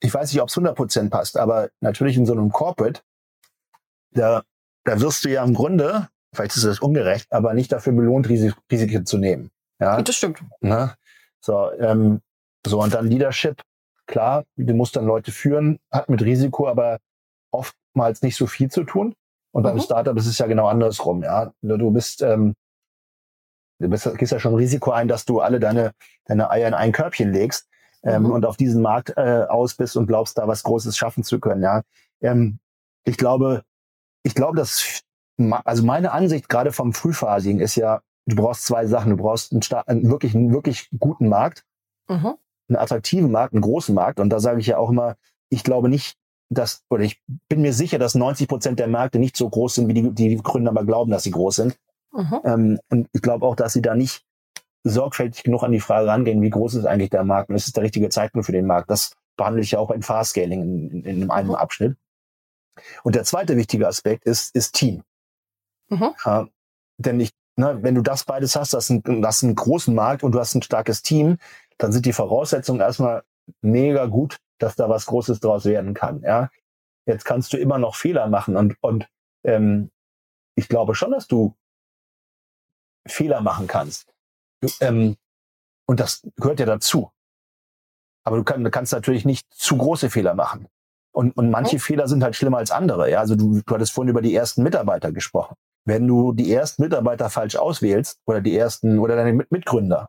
ich 0.00 0.12
weiß 0.12 0.32
nicht, 0.32 0.42
ob 0.42 0.48
es 0.48 0.56
100% 0.56 1.10
passt, 1.10 1.36
aber 1.36 1.70
natürlich 1.80 2.16
in 2.16 2.26
so 2.26 2.32
einem 2.32 2.50
Corporate, 2.50 3.00
da, 4.10 4.42
da 4.84 5.00
wirst 5.00 5.24
du 5.24 5.30
ja 5.30 5.44
im 5.44 5.54
Grunde, 5.54 6.08
vielleicht 6.34 6.56
ist 6.56 6.64
das 6.64 6.80
ungerecht, 6.80 7.32
aber 7.32 7.54
nicht 7.54 7.72
dafür 7.72 7.92
belohnt, 7.92 8.28
Risik 8.28 8.54
Risiken 8.70 9.06
zu 9.06 9.18
nehmen. 9.18 9.50
Ja, 9.80 10.00
das 10.00 10.16
stimmt. 10.16 10.42
Ne? 10.60 10.94
So, 11.40 11.70
ähm, 11.72 12.20
so, 12.66 12.82
und 12.82 12.94
dann 12.94 13.06
Leadership, 13.06 13.62
klar, 14.06 14.44
du 14.56 14.74
musst 14.74 14.96
dann 14.96 15.06
Leute 15.06 15.32
führen, 15.32 15.78
hat 15.90 16.08
mit 16.08 16.22
Risiko 16.22 16.68
aber 16.68 16.98
oftmals 17.50 18.22
nicht 18.22 18.36
so 18.36 18.46
viel 18.46 18.70
zu 18.70 18.84
tun. 18.84 19.14
Und 19.52 19.62
beim 19.62 19.76
mhm. 19.76 19.80
Startup 19.80 20.16
ist 20.16 20.26
es 20.26 20.38
ja 20.38 20.46
genau 20.46 20.66
andersrum, 20.66 21.22
ja. 21.22 21.52
Du 21.62 21.90
bist, 21.90 22.20
ähm, 22.20 22.54
du 23.78 23.88
bist, 23.88 24.12
gehst 24.18 24.32
ja 24.32 24.38
schon 24.38 24.54
Risiko 24.54 24.90
ein, 24.90 25.08
dass 25.08 25.24
du 25.24 25.40
alle 25.40 25.60
deine, 25.60 25.92
deine 26.24 26.50
Eier 26.50 26.68
in 26.68 26.74
ein 26.74 26.92
Körbchen 26.92 27.32
legst 27.32 27.66
ähm, 28.06 28.22
mhm. 28.22 28.30
und 28.30 28.46
auf 28.46 28.56
diesen 28.56 28.82
Markt 28.82 29.12
äh, 29.16 29.44
aus 29.48 29.74
bist 29.74 29.96
und 29.96 30.06
glaubst, 30.06 30.38
da 30.38 30.46
was 30.46 30.62
Großes 30.62 30.96
schaffen 30.96 31.24
zu 31.24 31.40
können. 31.40 31.62
Ja, 31.62 31.82
ähm, 32.20 32.58
ich 33.04 33.16
glaube, 33.16 33.62
ich 34.22 34.34
glaube, 34.34 34.56
dass 34.56 35.02
also 35.64 35.84
meine 35.84 36.12
Ansicht 36.12 36.48
gerade 36.48 36.72
vom 36.72 36.92
Frühphasigen 36.92 37.60
ist 37.60 37.74
ja, 37.76 38.00
du 38.26 38.36
brauchst 38.36 38.64
zwei 38.64 38.86
Sachen. 38.86 39.10
Du 39.10 39.16
brauchst 39.16 39.52
einen, 39.52 39.62
einen 39.86 40.10
wirklich, 40.10 40.34
einen 40.34 40.52
wirklich 40.52 40.88
guten 40.98 41.28
Markt, 41.28 41.64
mhm. 42.08 42.34
einen 42.68 42.76
attraktiven 42.76 43.30
Markt, 43.30 43.52
einen 43.52 43.62
großen 43.62 43.94
Markt. 43.94 44.20
Und 44.20 44.30
da 44.30 44.40
sage 44.40 44.60
ich 44.60 44.66
ja 44.66 44.78
auch 44.78 44.90
immer, 44.90 45.16
ich 45.48 45.62
glaube 45.62 45.88
nicht, 45.88 46.16
dass, 46.48 46.84
oder 46.90 47.02
ich 47.02 47.20
bin 47.48 47.60
mir 47.60 47.72
sicher, 47.72 47.98
dass 47.98 48.14
90 48.14 48.48
Prozent 48.48 48.78
der 48.78 48.86
Märkte 48.86 49.18
nicht 49.18 49.36
so 49.36 49.48
groß 49.48 49.76
sind, 49.76 49.88
wie 49.88 49.94
die, 49.94 50.12
die 50.12 50.36
Gründer 50.36 50.70
aber 50.70 50.84
glauben, 50.84 51.10
dass 51.10 51.24
sie 51.24 51.32
groß 51.32 51.56
sind. 51.56 51.78
Mhm. 52.12 52.40
Ähm, 52.44 52.80
und 52.88 53.08
ich 53.12 53.20
glaube 53.20 53.46
auch, 53.46 53.56
dass 53.56 53.72
sie 53.72 53.82
da 53.82 53.94
nicht 53.94 54.24
sorgfältig 54.86 55.42
genug 55.44 55.62
an 55.62 55.72
die 55.72 55.80
Frage 55.80 56.08
rangehen, 56.08 56.42
wie 56.42 56.50
groß 56.50 56.74
ist 56.74 56.86
eigentlich 56.86 57.10
der 57.10 57.24
Markt 57.24 57.50
und 57.50 57.56
ist 57.56 57.66
es 57.66 57.72
der 57.72 57.82
richtige 57.82 58.08
Zeitpunkt 58.08 58.46
für 58.46 58.52
den 58.52 58.66
Markt. 58.66 58.90
Das 58.90 59.12
behandle 59.36 59.62
ich 59.62 59.72
ja 59.72 59.78
auch 59.78 59.90
in 59.90 60.02
Fast-Scaling 60.02 60.62
in, 60.62 60.90
in, 60.90 61.04
in 61.04 61.30
einem 61.30 61.48
mhm. 61.48 61.54
Abschnitt. 61.56 61.96
Und 63.02 63.14
der 63.14 63.24
zweite 63.24 63.56
wichtige 63.56 63.86
Aspekt 63.88 64.24
ist, 64.24 64.54
ist 64.54 64.74
Team. 64.74 65.02
Mhm. 65.88 66.14
Äh, 66.24 66.44
denn 66.98 67.20
ich, 67.20 67.30
ne, 67.56 67.78
wenn 67.82 67.94
du 67.94 68.02
das 68.02 68.24
beides 68.24 68.56
hast, 68.56 68.74
das 68.74 68.90
ist, 68.90 69.06
ein, 69.06 69.22
das 69.22 69.36
ist 69.36 69.44
einen 69.44 69.54
großen 69.54 69.94
Markt 69.94 70.22
und 70.22 70.32
du 70.32 70.40
hast 70.40 70.54
ein 70.54 70.62
starkes 70.62 71.02
Team, 71.02 71.38
dann 71.78 71.92
sind 71.92 72.06
die 72.06 72.12
Voraussetzungen 72.12 72.80
erstmal 72.80 73.22
mega 73.60 74.06
gut, 74.06 74.38
dass 74.58 74.76
da 74.76 74.88
was 74.88 75.06
Großes 75.06 75.40
draus 75.40 75.64
werden 75.64 75.94
kann. 75.94 76.22
Ja, 76.22 76.50
jetzt 77.06 77.24
kannst 77.24 77.52
du 77.52 77.58
immer 77.58 77.78
noch 77.78 77.94
Fehler 77.94 78.28
machen 78.28 78.56
und 78.56 78.76
und 78.80 79.08
ähm, 79.44 79.90
ich 80.54 80.68
glaube 80.68 80.94
schon, 80.94 81.12
dass 81.12 81.26
du 81.26 81.54
Fehler 83.06 83.40
machen 83.40 83.66
kannst. 83.66 84.15
Ähm, 84.80 85.16
und 85.86 86.00
das 86.00 86.22
gehört 86.36 86.60
ja 86.60 86.66
dazu. 86.66 87.10
Aber 88.24 88.36
du, 88.36 88.44
kann, 88.44 88.64
du 88.64 88.70
kannst 88.70 88.92
natürlich 88.92 89.24
nicht 89.24 89.46
zu 89.54 89.76
große 89.76 90.10
Fehler 90.10 90.34
machen. 90.34 90.66
Und, 91.12 91.36
und 91.36 91.50
manche 91.50 91.76
mhm. 91.76 91.80
Fehler 91.80 92.08
sind 92.08 92.22
halt 92.22 92.36
schlimmer 92.36 92.58
als 92.58 92.70
andere. 92.70 93.10
Ja, 93.10 93.20
also 93.20 93.36
du, 93.36 93.62
du 93.64 93.74
hattest 93.74 93.92
vorhin 93.92 94.10
über 94.10 94.20
die 94.20 94.34
ersten 94.34 94.62
Mitarbeiter 94.62 95.12
gesprochen. 95.12 95.54
Wenn 95.84 96.06
du 96.06 96.32
die 96.32 96.52
ersten 96.52 96.82
Mitarbeiter 96.82 97.30
falsch 97.30 97.56
auswählst 97.56 98.18
oder 98.26 98.40
die 98.40 98.56
ersten 98.56 98.98
oder 98.98 99.14
deine 99.14 99.32
Mit 99.32 99.52
Mitgründer, 99.52 100.08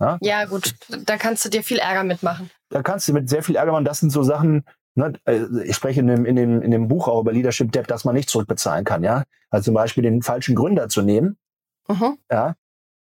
Ja? 0.00 0.18
ja, 0.22 0.46
gut, 0.46 0.74
da 1.04 1.18
kannst 1.18 1.44
du 1.44 1.50
dir 1.50 1.62
viel 1.62 1.78
Ärger 1.78 2.04
mitmachen. 2.04 2.50
Da 2.70 2.82
kannst 2.82 3.06
du 3.06 3.12
mit 3.12 3.28
sehr 3.28 3.42
viel 3.42 3.56
Ärger 3.56 3.72
machen. 3.72 3.84
Das 3.84 4.00
sind 4.00 4.10
so 4.10 4.22
Sachen, 4.22 4.64
ne, 4.94 5.12
äh, 5.26 5.44
ich 5.64 5.76
spreche 5.76 6.00
in 6.00 6.06
dem, 6.06 6.24
in, 6.24 6.36
dem, 6.36 6.62
in 6.62 6.70
dem 6.70 6.88
Buch 6.88 7.06
auch 7.06 7.20
über 7.20 7.32
Leadership 7.32 7.70
Debt, 7.70 7.90
dass 7.90 8.04
man 8.04 8.14
nicht 8.14 8.30
zurückbezahlen 8.30 8.84
kann, 8.84 9.04
ja. 9.04 9.24
Also 9.50 9.66
zum 9.66 9.74
Beispiel 9.74 10.02
den 10.02 10.22
falschen 10.22 10.54
Gründer 10.54 10.88
zu 10.88 11.02
nehmen, 11.02 11.36
mhm. 11.88 12.16
ja, 12.30 12.54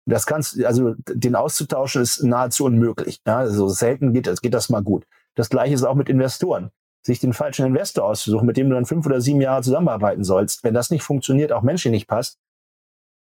das 0.07 0.26
kannst, 0.26 0.62
also 0.64 0.94
den 1.09 1.36
auszutauschen 1.36 2.03
ist 2.03 2.22
nahezu 2.22 2.64
unmöglich. 2.64 3.20
Ja? 3.26 3.38
Also 3.38 3.68
selten 3.68 4.12
geht 4.12 4.26
das, 4.26 4.40
geht 4.40 4.55
das 4.55 4.68
mal 4.68 4.82
gut. 4.82 5.07
Das 5.34 5.48
gleiche 5.48 5.74
ist 5.74 5.84
auch 5.84 5.94
mit 5.94 6.09
Investoren. 6.09 6.70
Sich 7.05 7.18
den 7.18 7.32
falschen 7.32 7.66
Investor 7.66 8.05
auszusuchen, 8.05 8.46
mit 8.46 8.57
dem 8.57 8.68
du 8.68 8.74
dann 8.74 8.86
fünf 8.86 9.07
oder 9.07 9.20
sieben 9.20 9.40
Jahre 9.40 9.62
zusammenarbeiten 9.62 10.24
sollst. 10.24 10.62
Wenn 10.62 10.74
das 10.74 10.90
nicht 10.90 11.03
funktioniert, 11.03 11.53
auch 11.53 11.62
menschlich 11.62 11.90
nicht 11.90 12.07
passt, 12.07 12.38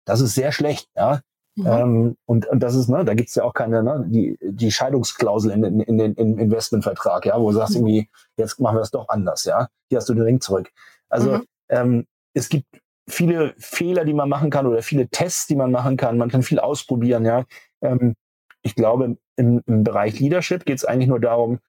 das 0.06 0.22
ist 0.22 0.34
sehr 0.34 0.52
schlecht. 0.52 0.90
Ja? 0.96 1.22
Mhm. 1.56 1.68
Ähm, 1.68 2.18
und, 2.26 2.48
und 2.48 2.62
das 2.62 2.76
ist, 2.76 2.90
ne, 2.90 3.04
da 3.04 3.14
gibt's 3.14 3.36
ja 3.36 3.44
auch 3.44 3.54
keine, 3.54 3.84
ne, 3.84 4.06
die, 4.08 4.38
die 4.42 4.72
Scheidungsklausel 4.72 5.52
in, 5.52 5.64
in, 5.64 5.80
in 5.82 5.98
den 5.98 6.14
im 6.14 6.38
Investmentvertrag, 6.40 7.26
ja, 7.26 7.40
wo 7.40 7.52
du 7.52 7.58
sagst, 7.58 7.72
mhm. 7.72 7.88
irgendwie, 7.88 8.10
jetzt 8.38 8.60
machen 8.60 8.76
wir 8.76 8.82
das 8.82 8.92
doch 8.92 9.10
anders, 9.10 9.46
ja. 9.46 9.68
Hier 9.90 9.98
hast 9.98 10.10
du 10.10 10.14
den 10.14 10.24
Ring 10.24 10.42
zurück. 10.42 10.72
Also 11.10 11.38
mhm. 11.38 11.46
ähm, 11.70 12.08
es 12.34 12.50
gibt 12.50 12.66
viele 13.10 13.54
Fehler, 13.58 14.06
die 14.06 14.14
man 14.14 14.30
machen 14.30 14.50
kann 14.50 14.68
oder 14.68 14.82
viele 14.82 15.10
Tests, 15.10 15.48
die 15.48 15.56
man 15.56 15.72
machen 15.72 15.98
kann. 15.98 16.18
Man 16.18 16.30
kann 16.30 16.44
viel 16.44 16.60
ausprobieren, 16.60 17.26
ja. 17.26 17.46
Ähm, 17.82 18.16
ich 18.62 18.76
glaube, 18.76 19.18
im, 19.36 19.62
im 19.66 19.84
Bereich 19.84 20.20
Leadership 20.20 20.66
geht 20.66 20.78
es 20.78 20.86
eigentlich 20.86 21.08
nur 21.08 21.20
darum, 21.20 21.60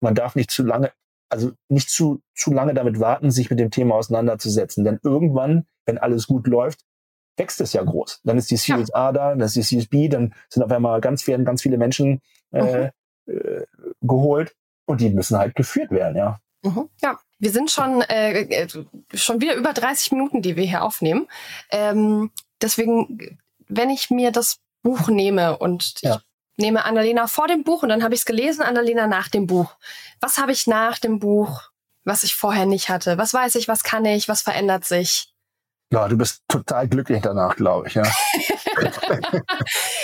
man 0.00 0.14
darf 0.14 0.34
nicht 0.34 0.50
zu 0.50 0.62
lange, 0.64 0.92
also 1.28 1.52
nicht 1.68 1.90
zu, 1.90 2.22
zu 2.34 2.52
lange 2.52 2.74
damit 2.74 3.00
warten, 3.00 3.30
sich 3.30 3.50
mit 3.50 3.58
dem 3.58 3.70
Thema 3.70 3.96
auseinanderzusetzen. 3.96 4.84
Denn 4.84 4.98
irgendwann, 5.02 5.66
wenn 5.86 5.98
alles 5.98 6.26
gut 6.26 6.46
läuft, 6.46 6.84
wächst 7.36 7.60
es 7.60 7.72
ja 7.72 7.82
groß. 7.82 8.20
Dann 8.24 8.38
ist 8.38 8.50
die 8.50 8.56
Series 8.56 8.88
ja. 8.88 9.08
A 9.08 9.12
da, 9.12 9.30
dann 9.30 9.40
ist 9.40 9.56
die 9.56 9.62
Series 9.62 9.88
B, 9.88 10.08
dann 10.08 10.34
sind 10.48 10.62
auf 10.62 10.72
einmal 10.72 11.00
ganz, 11.00 11.26
werden 11.26 11.44
ganz 11.44 11.62
viele 11.62 11.78
Menschen 11.78 12.20
äh, 12.52 12.90
mhm. 13.26 13.32
äh, 13.32 13.64
geholt 14.00 14.56
und 14.86 15.00
die 15.00 15.10
müssen 15.10 15.38
halt 15.38 15.54
geführt 15.54 15.90
werden, 15.90 16.16
ja. 16.16 16.40
Mhm. 16.64 16.88
Ja, 17.00 17.18
wir 17.38 17.50
sind 17.50 17.70
schon, 17.70 18.02
äh, 18.02 18.42
äh, 18.42 18.68
schon 19.14 19.40
wieder 19.40 19.54
über 19.54 19.72
30 19.72 20.12
Minuten, 20.12 20.42
die 20.42 20.56
wir 20.56 20.64
hier 20.64 20.82
aufnehmen. 20.82 21.28
Ähm, 21.70 22.30
deswegen, 22.60 23.38
wenn 23.68 23.90
ich 23.90 24.10
mir 24.10 24.32
das 24.32 24.58
Buch 24.82 25.08
nehme 25.08 25.56
und 25.58 25.94
ja. 26.02 26.16
ich 26.16 26.22
nehme 26.64 26.84
Annalena 26.84 27.26
vor 27.26 27.46
dem 27.46 27.64
Buch 27.64 27.82
und 27.82 27.88
dann 27.88 28.02
habe 28.02 28.14
ich 28.14 28.20
es 28.20 28.26
gelesen, 28.26 28.62
Annalena 28.62 29.06
nach 29.06 29.28
dem 29.28 29.46
Buch. 29.46 29.76
Was 30.20 30.38
habe 30.38 30.52
ich 30.52 30.66
nach 30.66 30.98
dem 30.98 31.20
Buch, 31.20 31.70
was 32.04 32.24
ich 32.24 32.34
vorher 32.34 32.66
nicht 32.66 32.88
hatte? 32.88 33.18
Was 33.18 33.32
weiß 33.34 33.54
ich, 33.54 33.68
was 33.68 33.82
kann 33.82 34.04
ich, 34.04 34.28
was 34.28 34.42
verändert 34.42 34.84
sich? 34.84 35.32
Ja, 35.90 36.06
du 36.06 36.18
bist 36.18 36.42
total 36.48 36.86
glücklich 36.86 37.22
danach, 37.22 37.56
glaube 37.56 37.88
ich, 37.88 37.94
ja. 37.94 38.02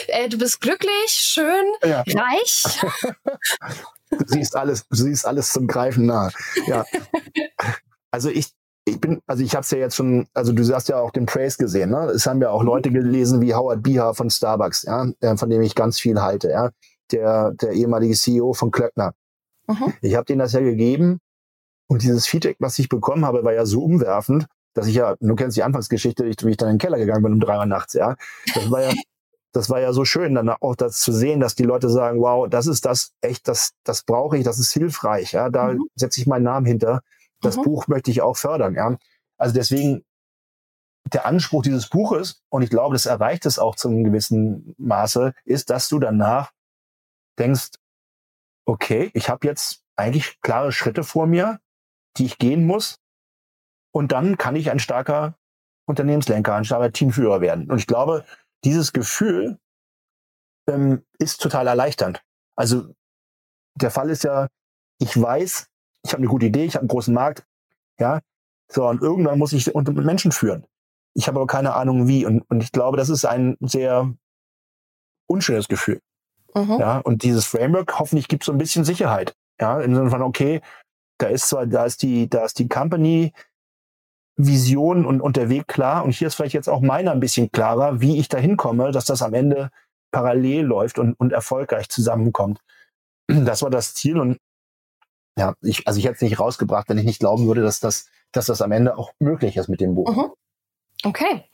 äh, 0.07 0.31
du 0.31 0.39
bist 0.39 0.63
glücklich, 0.63 1.11
schön, 1.11 1.65
ja. 1.85 2.03
reich. 2.07 2.63
du 4.19 4.25
siehst 4.27 4.57
alles, 4.57 4.87
du 4.89 4.97
siehst 4.97 5.27
alles 5.27 5.53
zum 5.53 5.67
Greifen 5.67 6.07
nah. 6.07 6.31
Ja. 6.67 6.85
Also 8.11 8.29
ich, 8.29 8.53
ich 8.85 9.01
bin, 9.01 9.23
also 9.27 9.43
ich 9.43 9.55
habe 9.55 9.63
es 9.63 9.71
ja 9.71 9.79
jetzt 9.79 9.97
schon, 9.97 10.27
also 10.35 10.53
du 10.53 10.63
hast 10.75 10.89
ja 10.89 11.01
auch 11.01 11.11
den 11.11 11.27
Praise 11.27 11.57
gesehen, 11.57 11.91
ne? 11.91 12.11
Es 12.15 12.27
haben 12.27 12.41
ja 12.41 12.51
auch 12.51 12.63
Leute 12.63 12.91
gelesen 12.91 13.41
wie 13.41 13.55
Howard 13.55 13.83
Biha 13.83 14.13
von 14.13 14.31
Starbucks, 14.31 14.83
ja, 14.83 15.07
äh, 15.21 15.37
von 15.37 15.51
dem 15.51 15.63
ich 15.63 15.75
ganz 15.75 15.99
viel 15.99 16.21
halte, 16.21 16.51
ja, 16.51 16.71
der 17.11 17.53
der 17.53 17.73
ehemalige 17.73 18.15
CEO 18.15 18.53
von 18.53 18.71
Klöckner. 18.71 19.15
Mhm. 19.67 19.95
Ich 20.03 20.15
habe 20.15 20.27
denen 20.27 20.41
das 20.41 20.53
ja 20.53 20.61
gegeben 20.61 21.21
und 21.89 22.03
dieses 22.03 22.27
Feedback, 22.27 22.57
was 22.61 22.79
ich 22.79 22.89
bekommen 22.89 23.25
habe, 23.25 23.43
war 23.43 23.53
ja 23.53 23.65
so 23.67 23.83
umwerfend, 23.83 24.47
dass 24.75 24.87
ich 24.87 24.97
ja, 24.97 25.17
du 25.19 25.35
kennst 25.35 25.57
die 25.57 25.63
Anfangsgeschichte, 25.63 26.25
wie 26.27 26.31
ich 26.51 26.57
dann 26.57 26.69
in 26.69 26.75
den 26.75 26.81
Keller 26.81 26.99
gegangen 26.99 27.23
bin 27.23 27.33
um 27.33 27.41
drei 27.41 27.59
Uhr 27.59 27.67
nachts, 27.67 27.95
ja. 27.95 28.17
Das 28.55 28.71
war 28.71 28.83
ja, 28.83 28.93
das 29.55 29.71
war 29.71 29.81
ja 29.81 29.93
so 29.93 30.05
schön, 30.05 30.35
dann 30.35 30.49
auch 30.49 30.75
das 30.75 30.99
zu 30.99 31.13
sehen, 31.13 31.39
dass 31.39 31.55
die 31.55 31.63
Leute 31.63 31.89
sagen, 31.89 32.21
wow, 32.21 32.49
das 32.49 32.67
ist 32.67 32.85
das 32.85 33.13
echt, 33.21 33.47
das, 33.47 33.73
das 33.85 34.03
brauche 34.03 34.37
ich, 34.37 34.45
das 34.45 34.59
ist 34.59 34.73
hilfreich, 34.73 35.33
ja, 35.33 35.49
da 35.49 35.73
mhm. 35.73 35.87
setze 35.95 36.21
ich 36.21 36.27
meinen 36.27 36.43
Namen 36.43 36.67
hinter. 36.67 37.03
Das 37.41 37.57
mhm. 37.57 37.63
Buch 37.63 37.87
möchte 37.87 38.11
ich 38.11 38.21
auch 38.21 38.37
fördern, 38.37 38.75
ja. 38.75 38.97
Also 39.39 39.55
deswegen 39.55 40.05
der 41.13 41.25
Anspruch 41.25 41.63
dieses 41.63 41.89
Buches, 41.89 42.43
und 42.49 42.63
ich 42.63 42.71
glaube, 42.71 42.95
das 42.95 43.07
erreicht 43.07 43.47
es 43.47 43.59
auch 43.59 43.77
zu 43.77 43.89
einem 43.89 44.03
gewissen 44.03 44.75
Maße, 44.79 45.35
ist, 45.45 45.71
dass 45.71 45.89
du 45.89 46.01
danach 46.01 46.51
denkst, 47.39 47.71
okay, 48.67 49.11
ich 49.15 49.29
habe 49.29 49.47
jetzt 49.47 49.83
eigentlich 49.97 50.41
klare 50.41 50.73
Schritte 50.73 51.05
vor 51.05 51.27
mir, 51.27 51.61
die 52.17 52.25
ich 52.25 52.39
gehen 52.39 52.67
muss, 52.67 52.99
und 53.93 54.11
dann 54.11 54.37
kann 54.37 54.57
ich 54.57 54.73
ein 54.73 54.81
starker 54.81 55.37
Unternehmenslenker, 55.87 56.55
ein 56.55 56.65
starker 56.65 56.91
Teamführer 56.91 57.41
werden. 57.41 57.71
Und 57.71 57.79
ich 57.79 57.87
glaube, 57.87 58.25
dieses 58.65 58.93
Gefühl 58.93 59.59
ähm, 60.69 61.05
ist 61.19 61.41
total 61.41 61.67
erleichternd. 61.67 62.23
Also 62.57 62.95
der 63.75 63.91
Fall 63.91 64.11
ist 64.11 64.25
ja, 64.25 64.49
ich 64.99 65.21
weiß, 65.21 65.67
ich 66.03 66.13
habe 66.13 66.19
eine 66.19 66.29
gute 66.29 66.47
Idee, 66.47 66.65
ich 66.65 66.75
habe 66.75 66.83
einen 66.83 66.89
großen 66.89 67.13
Markt, 67.13 67.45
ja, 67.99 68.21
so 68.71 68.89
und 68.89 69.03
irgendwann 69.03 69.39
muss 69.39 69.53
ich 69.53 69.75
unter 69.75 69.93
Menschen 69.93 70.33
führen. 70.33 70.67
Ich 71.15 71.29
habe 71.29 71.39
aber 71.39 71.47
keine 71.47 71.75
Ahnung 71.75 72.09
wie 72.09 72.27
und, 72.27 72.43
und 72.51 72.63
ich 72.63 72.73
glaube, 72.73 72.97
das 72.97 73.09
ist 73.09 73.25
ein 73.25 73.57
sehr 73.61 74.13
unschönes 75.27 75.69
Gefühl. 75.69 76.01
Mhm. 76.55 76.77
Ja, 76.79 76.99
und 76.99 77.23
dieses 77.23 77.47
Framework 77.47 77.99
hoffentlich 77.99 78.29
gibt 78.29 78.45
so 78.45 78.53
ein 78.53 78.59
bisschen 78.59 78.85
Sicherheit. 78.85 79.37
Ja, 79.61 79.81
im 79.81 79.95
Sinne 79.95 80.11
von, 80.11 80.23
okay, 80.23 80.61
da 81.19 81.29
ist 81.29 81.49
zwar, 81.49 81.67
da 81.67 81.85
ist 81.85 82.03
die, 82.03 82.29
da 82.29 82.45
ist 82.45 82.59
die 82.59 82.69
Company, 82.69 83.33
Vision 84.37 85.07
und, 85.07 85.21
und 85.21 85.37
der 85.37 85.49
Weg 85.49 85.69
klar. 85.69 86.05
Und 86.05 86.13
hier 86.13 86.29
ist 86.29 86.35
vielleicht 86.35 86.55
jetzt 86.55 86.69
auch 86.69 86.81
meiner 86.81 87.13
ein 87.13 87.21
bisschen 87.21 87.51
klarer, 87.53 88.01
wie 88.01 88.19
ich 88.19 88.29
da 88.29 88.39
hinkomme, 88.39 88.91
dass 88.91 89.05
das 89.05 89.23
am 89.23 89.35
Ende 89.35 89.71
parallel 90.11 90.65
läuft 90.65 90.99
und, 90.99 91.15
und 91.15 91.33
erfolgreich 91.33 91.89
zusammenkommt. 91.89 92.61
Das 93.27 93.63
war 93.63 93.71
das 93.71 93.95
Ziel 93.95 94.19
und 94.19 94.39
ja, 95.39 95.55
ich, 95.63 95.87
also 95.89 95.99
ich 95.99 96.05
hätte 96.05 96.17
es 96.17 96.21
nicht 96.21 96.39
rausgebracht, 96.39 96.89
wenn 96.89 96.99
ich 96.99 97.05
nicht 97.05 97.21
glauben 97.21 97.47
würde, 97.47 97.63
dass 97.63 97.81
das, 97.81 98.07
dass 98.33 98.47
das 98.47 98.63
am 98.63 98.71
Ende 98.71 98.97
auch 98.97 99.13
möglich 99.19 99.57
ist 99.57 99.69
mit 99.69 99.81
dem 99.81 99.95
Buch. 99.95 100.15
Mhm. 100.15 100.31
Okay. 101.05 101.45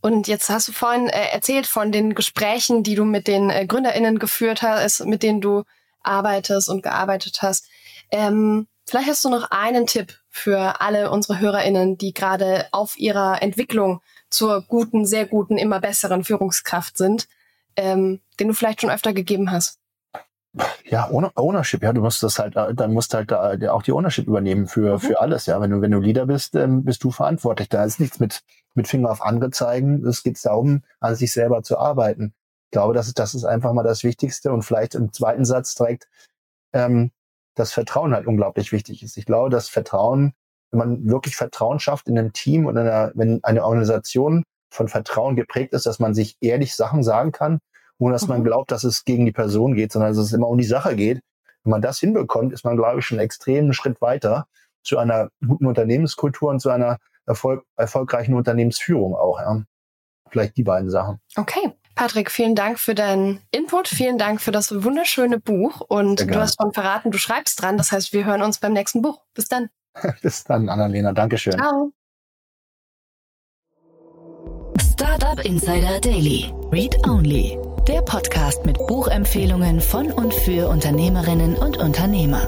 Und 0.00 0.28
jetzt 0.28 0.48
hast 0.48 0.68
du 0.68 0.72
vorhin 0.72 1.08
äh, 1.08 1.30
erzählt 1.32 1.66
von 1.66 1.92
den 1.92 2.14
Gesprächen, 2.14 2.82
die 2.82 2.94
du 2.94 3.04
mit 3.04 3.26
den 3.26 3.50
äh, 3.50 3.66
GründerInnen 3.66 4.18
geführt 4.18 4.62
hast, 4.62 5.04
mit 5.06 5.22
denen 5.22 5.40
du 5.40 5.64
arbeitest 6.02 6.68
und 6.68 6.82
gearbeitet 6.82 7.42
hast. 7.42 7.66
Ähm, 8.10 8.68
vielleicht 8.86 9.08
hast 9.08 9.24
du 9.24 9.30
noch 9.30 9.50
einen 9.50 9.86
Tipp 9.86 10.18
für 10.38 10.80
alle 10.80 11.10
unsere 11.10 11.40
HörerInnen, 11.40 11.98
die 11.98 12.14
gerade 12.14 12.66
auf 12.72 12.98
ihrer 12.98 13.42
Entwicklung 13.42 14.00
zur 14.30 14.62
guten, 14.62 15.06
sehr 15.06 15.26
guten, 15.26 15.58
immer 15.58 15.80
besseren 15.80 16.24
Führungskraft 16.24 16.96
sind, 16.96 17.28
ähm, 17.76 18.20
den 18.38 18.48
du 18.48 18.54
vielleicht 18.54 18.80
schon 18.80 18.90
öfter 18.90 19.12
gegeben 19.12 19.50
hast? 19.50 19.78
Ja, 20.84 21.10
Ownership, 21.10 21.82
ja, 21.82 21.92
du 21.92 22.00
musst 22.00 22.22
das 22.22 22.38
halt, 22.38 22.56
dann 22.56 22.92
musst 22.92 23.12
halt 23.14 23.30
da 23.30 23.56
auch 23.70 23.82
die 23.82 23.92
Ownership 23.92 24.26
übernehmen 24.26 24.66
für, 24.66 24.94
mhm. 24.94 25.00
für 25.00 25.20
alles, 25.20 25.46
ja. 25.46 25.60
Wenn 25.60 25.70
du, 25.70 25.80
wenn 25.80 25.90
du 25.90 26.00
Leader 26.00 26.26
bist, 26.26 26.54
ähm, 26.54 26.84
bist 26.84 27.04
du 27.04 27.10
verantwortlich. 27.10 27.68
Da 27.68 27.84
ist 27.84 28.00
nichts 28.00 28.18
mit, 28.18 28.42
mit 28.74 28.88
Finger 28.88 29.10
auf 29.10 29.22
andere 29.22 29.50
zeigen. 29.50 30.04
Es 30.06 30.22
geht 30.22 30.42
darum, 30.44 30.82
an 31.00 31.14
sich 31.14 31.32
selber 31.32 31.62
zu 31.62 31.78
arbeiten. 31.78 32.34
Ich 32.66 32.72
glaube, 32.72 32.94
das 32.94 33.08
ist, 33.08 33.18
das 33.18 33.34
ist 33.34 33.44
einfach 33.44 33.72
mal 33.72 33.82
das 33.82 34.04
Wichtigste 34.04 34.52
und 34.52 34.62
vielleicht 34.62 34.94
im 34.94 35.12
zweiten 35.12 35.44
Satz 35.44 35.74
direkt, 35.74 36.08
ähm, 36.72 37.10
das 37.58 37.72
Vertrauen 37.72 38.14
halt 38.14 38.26
unglaublich 38.26 38.72
wichtig 38.72 39.02
ist. 39.02 39.16
Ich 39.16 39.26
glaube, 39.26 39.50
dass 39.50 39.68
Vertrauen, 39.68 40.32
wenn 40.70 40.78
man 40.78 41.08
wirklich 41.08 41.36
Vertrauen 41.36 41.80
schafft 41.80 42.08
in 42.08 42.18
einem 42.18 42.32
Team 42.32 42.66
und 42.66 42.76
einer, 42.76 43.12
wenn 43.14 43.42
eine 43.42 43.64
Organisation 43.64 44.44
von 44.70 44.88
Vertrauen 44.88 45.36
geprägt 45.36 45.72
ist, 45.72 45.86
dass 45.86 45.98
man 45.98 46.14
sich 46.14 46.36
ehrlich 46.40 46.74
Sachen 46.74 47.02
sagen 47.02 47.32
kann, 47.32 47.58
ohne 47.98 48.12
dass 48.12 48.22
mhm. 48.22 48.28
man 48.28 48.44
glaubt, 48.44 48.70
dass 48.70 48.84
es 48.84 49.04
gegen 49.04 49.26
die 49.26 49.32
Person 49.32 49.74
geht, 49.74 49.92
sondern 49.92 50.10
dass 50.10 50.18
es 50.18 50.32
immer 50.32 50.48
um 50.48 50.58
die 50.58 50.64
Sache 50.64 50.94
geht. 50.94 51.20
Wenn 51.64 51.70
man 51.70 51.82
das 51.82 51.98
hinbekommt, 51.98 52.52
ist 52.52 52.64
man, 52.64 52.76
glaube 52.76 53.00
ich, 53.00 53.06
schon 53.06 53.18
einen 53.18 53.24
extremen 53.24 53.72
Schritt 53.72 54.00
weiter 54.00 54.46
zu 54.82 54.98
einer 54.98 55.30
guten 55.46 55.66
Unternehmenskultur 55.66 56.50
und 56.50 56.60
zu 56.60 56.70
einer 56.70 56.98
Erfolg 57.26 57.64
erfolgreichen 57.76 58.34
Unternehmensführung 58.34 59.14
auch. 59.14 59.40
Ja. 59.40 59.62
Vielleicht 60.30 60.56
die 60.56 60.62
beiden 60.62 60.90
Sachen. 60.90 61.20
Okay. 61.36 61.74
Patrick, 61.98 62.30
vielen 62.30 62.54
Dank 62.54 62.78
für 62.78 62.94
deinen 62.94 63.40
Input, 63.50 63.88
vielen 63.88 64.18
Dank 64.18 64.40
für 64.40 64.52
das 64.52 64.84
wunderschöne 64.84 65.40
Buch 65.40 65.80
und 65.80 66.30
du 66.30 66.36
hast 66.36 66.56
schon 66.62 66.72
verraten, 66.72 67.10
du 67.10 67.18
schreibst 67.18 67.60
dran. 67.60 67.76
Das 67.76 67.90
heißt, 67.90 68.12
wir 68.12 68.24
hören 68.24 68.40
uns 68.40 68.60
beim 68.60 68.72
nächsten 68.72 69.02
Buch. 69.02 69.24
Bis 69.34 69.48
dann. 69.48 69.68
Bis 70.22 70.44
dann, 70.44 70.68
Annalena. 70.68 71.12
Dankeschön. 71.12 71.54
Ciao. 71.54 71.92
Startup 74.92 75.44
Insider 75.44 76.00
Daily. 76.00 76.54
Read 76.70 76.96
Only. 77.04 77.58
Der 77.88 78.02
Podcast 78.02 78.64
mit 78.64 78.78
Buchempfehlungen 78.86 79.80
von 79.80 80.12
und 80.12 80.32
für 80.32 80.68
Unternehmerinnen 80.68 81.56
und 81.56 81.78
Unternehmer. 81.78 82.46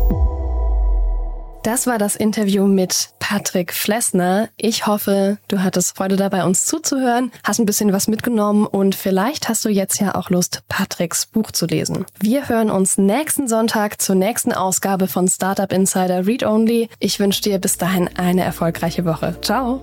Das 1.62 1.86
war 1.86 1.98
das 1.98 2.16
Interview 2.16 2.66
mit 2.66 3.11
Patrick 3.18 3.74
Flessner. 3.74 4.48
Ich 4.56 4.86
hoffe, 4.86 5.36
du 5.48 5.62
hattest 5.62 5.94
Freude 5.94 6.16
dabei, 6.16 6.44
uns 6.44 6.64
zuzuhören, 6.64 7.30
hast 7.44 7.61
ein 7.61 7.66
bisschen 7.66 7.92
was 7.92 8.08
mitgenommen 8.08 8.66
und 8.66 8.94
vielleicht 8.94 9.48
hast 9.48 9.64
du 9.66 9.68
jetzt 9.68 10.00
ja 10.00 10.14
auch 10.14 10.30
Lust, 10.30 10.62
Patricks 10.68 11.26
Buch 11.26 11.50
zu 11.50 11.66
lesen. 11.66 12.06
Wir 12.18 12.48
hören 12.48 12.70
uns 12.70 12.96
nächsten 12.96 13.46
Sonntag 13.46 14.00
zur 14.00 14.14
nächsten 14.14 14.52
Ausgabe 14.52 15.06
von 15.06 15.28
Startup 15.28 15.70
Insider 15.70 16.26
Read 16.26 16.44
Only. 16.44 16.88
Ich 16.98 17.20
wünsche 17.20 17.42
dir 17.42 17.58
bis 17.58 17.76
dahin 17.76 18.08
eine 18.16 18.42
erfolgreiche 18.42 19.04
Woche. 19.04 19.36
Ciao! 19.42 19.82